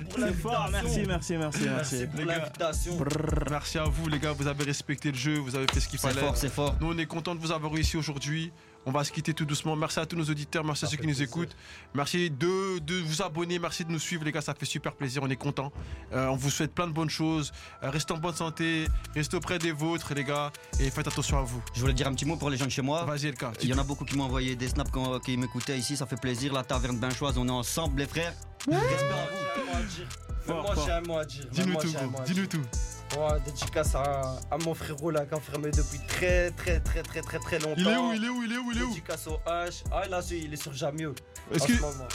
pour 0.10 0.19
C'est 0.19 0.34
fort, 0.34 0.69
merci, 0.71 1.04
merci, 1.08 1.38
merci, 1.38 1.60
Merci 1.63 1.95
merci. 1.95 2.08
pour 2.08 2.25
l'invitation. 2.25 2.99
Merci 3.49 3.78
à 3.78 3.84
vous, 3.86 4.08
les 4.10 4.19
gars. 4.19 4.32
Vous 4.34 4.47
avez 4.47 4.63
respecté 4.63 5.12
le 5.12 5.17
jeu, 5.17 5.38
vous 5.38 5.56
avez 5.56 5.65
fait 5.71 5.80
ce 5.80 5.88
qu'il 5.88 5.99
C'est 5.99 6.08
fallait. 6.10 6.21
fort, 6.21 6.38
c'est 6.38 6.49
fort. 6.54 6.75
Nous, 6.82 6.88
on 6.93 6.97
est 6.97 7.06
content 7.06 7.36
de 7.36 7.39
vous 7.39 7.52
avoir 7.52 7.75
eu 7.75 7.80
ici 7.82 7.97
aujourd'hui. 7.97 8.52
On 8.86 8.91
va 8.91 9.04
se 9.04 9.12
quitter 9.12 9.34
tout 9.34 9.43
doucement. 9.45 9.75
Merci 9.75 9.99
à 9.99 10.06
tous 10.06 10.15
nos 10.15 10.23
auditeurs, 10.23 10.63
merci 10.63 10.86
à 10.86 10.88
ceux 10.88 10.95
qui 10.97 11.06
nous 11.06 11.21
écoutent. 11.21 11.56
Merci 11.94 12.29
de, 12.29 12.79
de 12.79 12.96
vous 13.02 13.21
abonner, 13.21 13.60
merci 13.60 13.83
de 13.83 13.92
nous 13.92 14.00
suivre, 14.00 14.23
les 14.23 14.31
gars. 14.31 14.40
Ça 14.42 14.56
fait 14.56 14.65
super 14.65 14.94
plaisir, 14.94 15.21
on 15.21 15.29
est 15.29 15.35
content. 15.35 15.71
on 16.13 16.35
vous 16.37 16.50
souhaite 16.50 16.73
plein 16.73 16.87
de 16.87 16.94
bonnes 16.94 17.10
choses. 17.10 17.52
Euh, 17.83 17.90
restez 17.90 18.13
en 18.13 18.17
bonne 18.17 18.33
santé, 18.35 18.87
restez 19.13 19.35
auprès 19.35 19.60
des 19.60 19.73
vôtres, 19.73 20.13
les 20.13 20.23
gars, 20.23 20.52
et 20.79 20.90
faites 20.90 21.08
attention 21.08 21.37
à 21.37 21.42
vous. 21.42 21.62
Je 21.75 21.81
voulais 21.81 21.94
dire 21.94 22.08
un 22.08 22.13
petit 22.13 22.25
mot 22.25 22.37
pour 22.37 22.50
les 22.50 22.58
gens 22.58 22.65
de 22.65 22.71
chez 22.71 22.81
moi. 22.81 23.04
Vas-y, 23.04 23.27
Elka. 23.27 23.52
Il 23.62 23.67
y 23.69 23.73
en 23.73 23.77
a 23.79 23.83
beaucoup 23.83 24.06
qui 24.06 24.15
m'ont 24.15 24.23
envoyé 24.23 24.56
des 24.56 24.69
snaps 24.69 24.92
quand, 24.92 25.19
qui 25.19 25.35
m'écoutaient 25.35 25.77
ici, 25.77 25.98
ça 25.98 26.06
fait 26.06 26.19
plaisir. 26.19 26.54
La 26.54 26.63
taverne 26.63 26.98
Binchoise, 26.98 27.37
on 27.37 27.48
est 27.48 27.52
ensemble, 27.52 28.00
les 28.00 28.08
frères. 28.08 28.33
Respect 28.68 28.76
à 28.76 29.28
vous. 29.32 29.40
J'ai 29.56 29.62
un 29.62 29.66
mot 29.66 29.74
à 29.78 29.84
dire. 29.84 30.08
Même 30.48 30.58
Fort, 30.58 30.64
moi, 30.76 30.84
j'ai 30.86 30.92
un 30.92 31.02
mot 31.02 31.18
à 31.18 31.26
dire. 31.26 31.44
Même 31.46 31.52
Dis-nous 31.54 31.74
moi, 31.74 31.82
tout, 31.82 32.24
Dis-nous 32.26 32.46
tout. 32.48 32.62
Ouais, 33.18 33.40
dédicace 33.44 33.96
à, 33.96 34.36
à 34.52 34.58
mon 34.64 34.76
frérot 34.76 35.10
là, 35.10 35.26
qui 35.26 35.34
est 35.34 35.38
enfermé 35.38 35.72
depuis 35.72 36.00
très, 36.08 36.52
très, 36.52 36.80
très, 36.80 37.02
très, 37.02 37.22
très, 37.22 37.40
très 37.40 37.58
longtemps. 37.60 37.74
Il 37.78 37.88
est 37.88 37.98
où 37.98 38.14
Il 38.14 38.24
est 38.24 38.30
où 38.30 38.44
Il 38.44 38.54
est 38.54 38.58
où 38.58 38.72
Il 38.72 38.78
est 38.78 38.84
où? 38.84 38.90
Dédicace 38.90 39.28
au 39.28 39.40
H. 39.50 39.84
Ah, 39.92 40.08
là, 40.08 40.22
il 40.32 40.54
est 40.54 40.62
sur 40.62 40.74
Jamio. 40.74 41.16
Est-ce 41.52 41.66
que-. 41.68 41.74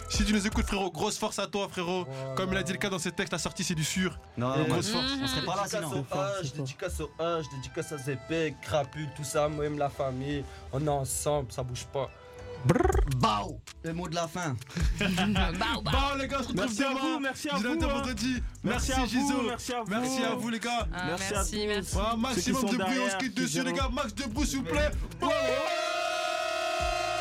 Si 0.08 0.24
tu 0.24 0.32
nous 0.32 0.46
écoutes, 0.46 0.66
frérot, 0.66 0.90
grosse 0.92 1.18
force 1.18 1.38
à 1.40 1.48
toi, 1.48 1.68
frérot. 1.68 2.04
Voilà. 2.08 2.34
Comme 2.36 2.52
il 2.52 2.58
a 2.58 2.62
dit 2.62 2.72
le 2.72 2.78
cas 2.78 2.90
dans 2.90 3.00
ses 3.00 3.10
textes, 3.10 3.32
la 3.32 3.38
sortie, 3.40 3.64
c'est 3.64 3.74
du 3.74 3.82
sûr. 3.84 4.16
Non, 4.36 4.54
Et 4.54 4.58
moi, 4.58 4.66
grosse 4.68 4.90
force. 4.90 5.04
on 5.20 5.26
serait 5.26 5.44
pas 5.44 5.56
là 5.56 5.62
Dédicace 5.64 5.82
sinon. 5.90 6.00
au 6.00 6.14
H, 6.14 6.56
dédicace 6.56 7.00
au 7.00 7.10
H, 7.18 7.42
dédicace 7.56 7.92
à 7.92 7.98
Zepek, 7.98 8.60
Crapule, 8.62 9.08
tout 9.16 9.24
ça, 9.24 9.48
moi-même 9.48 9.78
la 9.78 9.88
famille. 9.90 10.44
On 10.72 10.84
est 10.84 10.88
ensemble, 10.88 11.50
ça 11.50 11.62
bouge 11.64 11.86
pas. 11.92 12.08
Bao 13.20 13.60
Le 13.82 13.92
mot 13.92 14.08
de 14.08 14.14
la 14.14 14.26
fin. 14.26 14.56
Bao, 14.98 15.82
bao. 15.82 16.16
Les 16.18 16.28
gars, 16.28 16.38
on 16.40 16.42
se 16.42 16.48
retrouve 16.48 16.56
Merci 16.56 16.82
à 16.84 16.94
vous, 16.94 17.18
merci 17.20 17.48
à 17.50 17.56
vous, 17.56 17.66
au 17.66 17.84
hein. 17.84 17.86
vendredi. 17.88 18.42
Merci 18.62 18.92
à 18.92 19.04
vous, 19.04 19.42
merci 19.46 19.72
à 19.72 19.82
vous. 19.82 19.90
Merci 19.90 20.22
à 20.22 20.34
vous, 20.34 20.48
les 20.48 20.60
gars. 20.60 20.86
Ah, 20.92 21.04
Merci 21.08 21.32
à 21.32 21.36
merci, 21.36 21.52
tous. 21.52 21.66
merci. 21.66 21.96
Ouais, 21.96 22.16
maximum 22.18 22.64
de 22.70 22.76
bruit, 22.76 22.98
on 23.06 23.10
se 23.10 23.16
quitte 23.16 23.34
qui 23.34 23.42
dessus, 23.42 23.62
les 23.62 23.72
gars. 23.72 23.88
Max 23.92 24.14
de 24.14 24.24
bruit, 24.24 24.46
s'il 24.46 24.58
vous 24.58 24.64
plaît. 24.64 24.90
Ouais. 25.22 25.28